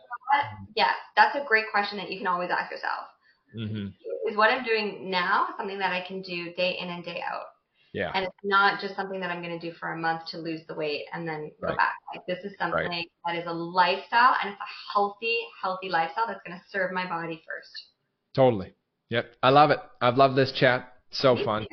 Yeah, 0.74 0.92
that's 1.16 1.36
a 1.36 1.44
great 1.46 1.66
question 1.70 1.98
that 1.98 2.10
you 2.10 2.18
can 2.18 2.26
always 2.26 2.50
ask 2.50 2.70
yourself. 2.70 3.06
Mm-hmm. 3.56 3.88
Is 4.30 4.36
what 4.36 4.50
I'm 4.50 4.64
doing 4.64 5.10
now 5.10 5.48
something 5.58 5.78
that 5.78 5.92
I 5.92 6.06
can 6.06 6.22
do 6.22 6.52
day 6.54 6.78
in 6.80 6.88
and 6.88 7.04
day 7.04 7.22
out? 7.28 7.46
Yeah. 7.92 8.10
And 8.14 8.24
it's 8.24 8.34
not 8.42 8.80
just 8.80 8.96
something 8.96 9.20
that 9.20 9.30
I'm 9.30 9.42
going 9.42 9.58
to 9.58 9.70
do 9.70 9.74
for 9.78 9.92
a 9.92 9.96
month 9.96 10.22
to 10.30 10.38
lose 10.38 10.62
the 10.66 10.74
weight 10.74 11.04
and 11.12 11.28
then 11.28 11.50
right. 11.60 11.70
go 11.70 11.76
back. 11.76 11.94
Like 12.14 12.26
this 12.26 12.38
is 12.44 12.56
something 12.58 12.88
right. 12.88 13.06
that 13.26 13.36
is 13.36 13.44
a 13.46 13.52
lifestyle 13.52 14.34
and 14.42 14.50
it's 14.50 14.60
a 14.60 14.92
healthy, 14.92 15.40
healthy 15.60 15.88
lifestyle 15.90 16.26
that's 16.26 16.40
going 16.46 16.58
to 16.58 16.64
serve 16.70 16.92
my 16.92 17.06
body 17.06 17.42
first. 17.46 17.88
Totally. 18.34 18.72
Yep. 19.10 19.26
I 19.42 19.50
love 19.50 19.70
it. 19.70 19.78
I've 20.00 20.16
loved 20.16 20.36
this 20.36 20.52
chat. 20.58 20.92
So 21.10 21.36
fun. 21.44 21.66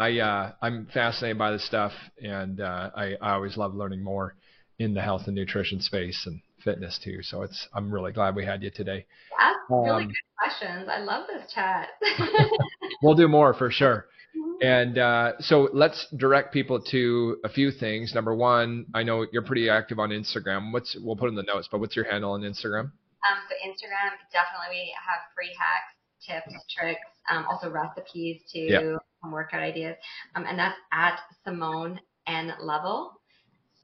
I 0.00 0.18
uh, 0.18 0.52
I'm 0.60 0.88
fascinated 0.92 1.38
by 1.38 1.52
this 1.52 1.64
stuff, 1.64 1.92
and 2.20 2.60
uh, 2.60 2.90
I 2.96 3.14
I 3.20 3.34
always 3.34 3.56
love 3.56 3.74
learning 3.74 4.02
more 4.02 4.34
in 4.80 4.94
the 4.94 5.00
health 5.00 5.22
and 5.26 5.36
nutrition 5.36 5.80
space 5.80 6.24
and 6.26 6.40
fitness 6.64 6.98
too. 7.02 7.22
So 7.22 7.42
it's 7.42 7.68
I'm 7.72 7.92
really 7.92 8.10
glad 8.10 8.34
we 8.34 8.44
had 8.44 8.62
you 8.62 8.70
today. 8.70 9.06
That's 9.38 9.58
um, 9.70 9.84
really 9.84 10.06
good 10.06 10.14
questions. 10.38 10.88
I 10.88 10.98
love 10.98 11.26
this 11.28 11.52
chat. 11.52 11.90
we'll 13.02 13.14
do 13.14 13.28
more 13.28 13.54
for 13.54 13.70
sure. 13.70 14.06
And 14.62 14.96
uh, 14.96 15.32
so 15.40 15.68
let's 15.72 16.06
direct 16.16 16.52
people 16.52 16.80
to 16.90 17.36
a 17.44 17.48
few 17.48 17.70
things. 17.72 18.14
Number 18.14 18.34
one, 18.34 18.86
I 18.94 19.02
know 19.02 19.26
you're 19.32 19.42
pretty 19.42 19.68
active 19.68 19.98
on 19.98 20.10
Instagram. 20.10 20.72
What's 20.72 20.96
we'll 21.00 21.16
put 21.16 21.28
in 21.28 21.34
the 21.34 21.42
notes, 21.42 21.68
but 21.70 21.80
what's 21.80 21.96
your 21.96 22.04
handle 22.04 22.32
on 22.32 22.42
Instagram? 22.42 22.92
Um, 23.24 23.38
so 23.48 23.54
Instagram, 23.68 24.14
definitely 24.32 24.70
we 24.70 24.94
have 25.04 25.20
free 25.34 25.50
hacks, 25.58 25.94
tips, 26.26 26.64
tricks, 26.70 27.00
um, 27.30 27.44
also 27.50 27.70
recipes 27.70 28.42
to 28.52 28.58
yep. 28.58 28.82
workout 29.30 29.62
ideas, 29.62 29.96
um, 30.34 30.44
and 30.46 30.58
that's 30.58 30.76
at 30.92 31.18
Simone 31.44 32.00
N 32.26 32.52
Lovell. 32.60 33.20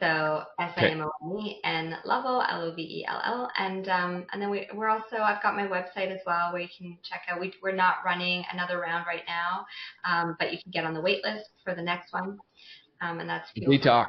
So 0.01 0.45
S 0.61 0.73
I 0.77 0.87
M 0.91 1.01
O 1.01 1.11
N 1.23 1.39
E 1.39 1.61
and 1.65 1.97
Lovell 2.05 2.43
L 2.49 2.63
O 2.63 2.73
V 2.73 2.83
E 2.83 3.05
L 3.09 3.21
L, 3.25 3.51
and 3.59 3.89
um, 3.89 4.27
and 4.33 4.41
then 4.41 4.49
we 4.49 4.69
we're 4.73 4.89
also 4.89 5.17
I've 5.17 5.43
got 5.43 5.57
my 5.57 5.67
website 5.67 6.13
as 6.13 6.21
well 6.25 6.53
where 6.53 6.63
you 6.63 6.69
can 6.77 6.97
check 7.03 7.23
out. 7.29 7.41
We 7.41 7.53
we're 7.63 7.73
not 7.73 7.97
running 8.05 8.45
another 8.53 8.79
round 8.79 9.07
right 9.07 9.25
now, 9.27 9.67
um, 10.05 10.37
but 10.39 10.53
you 10.53 10.59
can 10.63 10.71
get 10.71 10.85
on 10.85 10.95
the 10.95 11.01
wait 11.01 11.25
list 11.25 11.51
for 11.65 11.75
the 11.75 11.83
next 11.83 12.13
one, 12.13 12.39
um, 13.01 13.19
and 13.19 13.29
that's 13.29 13.49
detox. 13.57 14.07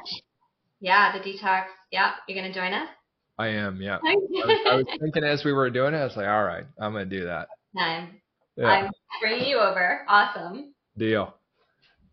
Yeah, 0.80 1.16
the 1.16 1.18
detox. 1.18 1.64
Yeah, 1.90 2.12
you're 2.28 2.40
gonna 2.40 2.54
join 2.54 2.72
us. 2.72 2.88
I 3.36 3.48
am. 3.48 3.80
Yeah. 3.80 3.96
I, 3.96 4.14
was, 4.14 4.60
I 4.70 4.76
was 4.76 4.86
thinking 5.00 5.24
as 5.24 5.44
we 5.44 5.52
were 5.52 5.70
doing 5.70 5.94
it, 5.94 5.98
I 5.98 6.04
was 6.04 6.16
like, 6.16 6.28
all 6.28 6.44
right, 6.44 6.66
I'm 6.78 6.92
gonna 6.92 7.06
do 7.06 7.24
that. 7.24 7.48
I'm. 7.76 8.20
Yeah. 8.56 8.66
I'm 8.66 8.90
bringing 9.20 9.48
you 9.48 9.58
over. 9.58 10.02
Awesome. 10.08 10.74
Deal. 10.96 11.34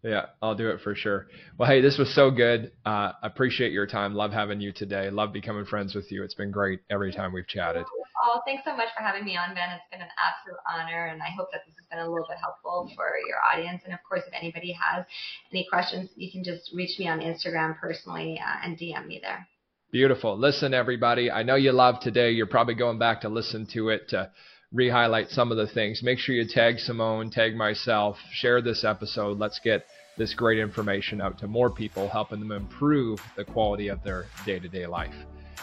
Yeah, 0.07 0.27
I'll 0.41 0.55
do 0.55 0.69
it 0.69 0.79
for 0.79 0.95
sure. 0.95 1.27
Well, 1.57 1.69
hey, 1.69 1.81
this 1.81 1.97
was 1.97 2.15
so 2.15 2.31
good. 2.31 2.71
Uh, 2.85 3.11
appreciate 3.23 3.73
your 3.73 3.85
time. 3.85 4.15
Love 4.15 4.31
having 4.31 4.61
you 4.61 4.71
today. 4.71 5.09
Love 5.09 5.33
becoming 5.33 5.65
friends 5.65 5.93
with 5.93 6.09
you. 6.13 6.23
It's 6.23 6.33
been 6.33 6.49
great 6.49 6.79
every 6.89 7.11
time 7.11 7.33
we've 7.33 7.47
chatted. 7.47 7.85
Oh, 8.23 8.39
thanks 8.45 8.63
so 8.63 8.73
much 8.73 8.87
for 8.95 9.03
having 9.03 9.25
me 9.25 9.35
on, 9.35 9.53
Ben. 9.53 9.69
It's 9.71 9.83
been 9.91 9.99
an 9.99 10.07
absolute 10.17 10.59
honor, 10.65 11.07
and 11.07 11.21
I 11.21 11.27
hope 11.37 11.49
that 11.51 11.63
this 11.65 11.75
has 11.75 11.85
been 11.91 11.99
a 11.99 12.09
little 12.09 12.25
bit 12.29 12.37
helpful 12.39 12.89
for 12.95 13.15
your 13.27 13.37
audience. 13.51 13.81
And 13.83 13.93
of 13.93 13.99
course, 14.07 14.23
if 14.25 14.33
anybody 14.33 14.71
has 14.71 15.05
any 15.51 15.67
questions, 15.69 16.09
you 16.15 16.31
can 16.31 16.41
just 16.41 16.71
reach 16.73 16.97
me 16.97 17.09
on 17.09 17.19
Instagram 17.19 17.77
personally 17.77 18.39
uh, 18.39 18.65
and 18.65 18.77
DM 18.77 19.07
me 19.07 19.19
there. 19.21 19.45
Beautiful. 19.91 20.37
Listen, 20.37 20.73
everybody. 20.73 21.29
I 21.29 21.43
know 21.43 21.55
you 21.55 21.73
love 21.73 21.99
today. 21.99 22.31
You're 22.31 22.47
probably 22.47 22.75
going 22.75 22.97
back 22.97 23.21
to 23.21 23.29
listen 23.29 23.67
to 23.73 23.89
it 23.89 24.07
to 24.09 24.31
re-highlight 24.73 25.29
some 25.29 25.51
of 25.51 25.57
the 25.57 25.67
things. 25.67 26.03
Make 26.03 26.19
sure 26.19 26.35
you 26.35 26.47
tag 26.47 26.79
Simone, 26.79 27.29
tag 27.29 27.55
myself, 27.55 28.17
share 28.31 28.61
this 28.61 28.83
episode. 28.83 29.39
Let's 29.39 29.59
get 29.59 29.85
this 30.17 30.33
great 30.33 30.59
information 30.59 31.21
out 31.21 31.37
to 31.39 31.47
more 31.47 31.69
people, 31.69 32.09
helping 32.09 32.39
them 32.39 32.51
improve 32.51 33.19
the 33.35 33.45
quality 33.45 33.87
of 33.87 34.03
their 34.03 34.25
day 34.45 34.59
to 34.59 34.67
day 34.67 34.85
life. 34.85 35.15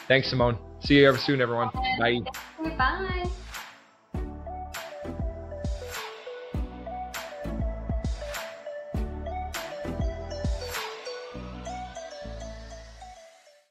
Thanks, 0.09 0.28
Simone. 0.28 0.59
See 0.80 0.94
you 0.94 1.09
ever 1.09 1.18
soon, 1.18 1.40
everyone. 1.40 1.70
Bye. 1.98 2.20
Bye. 2.76 3.30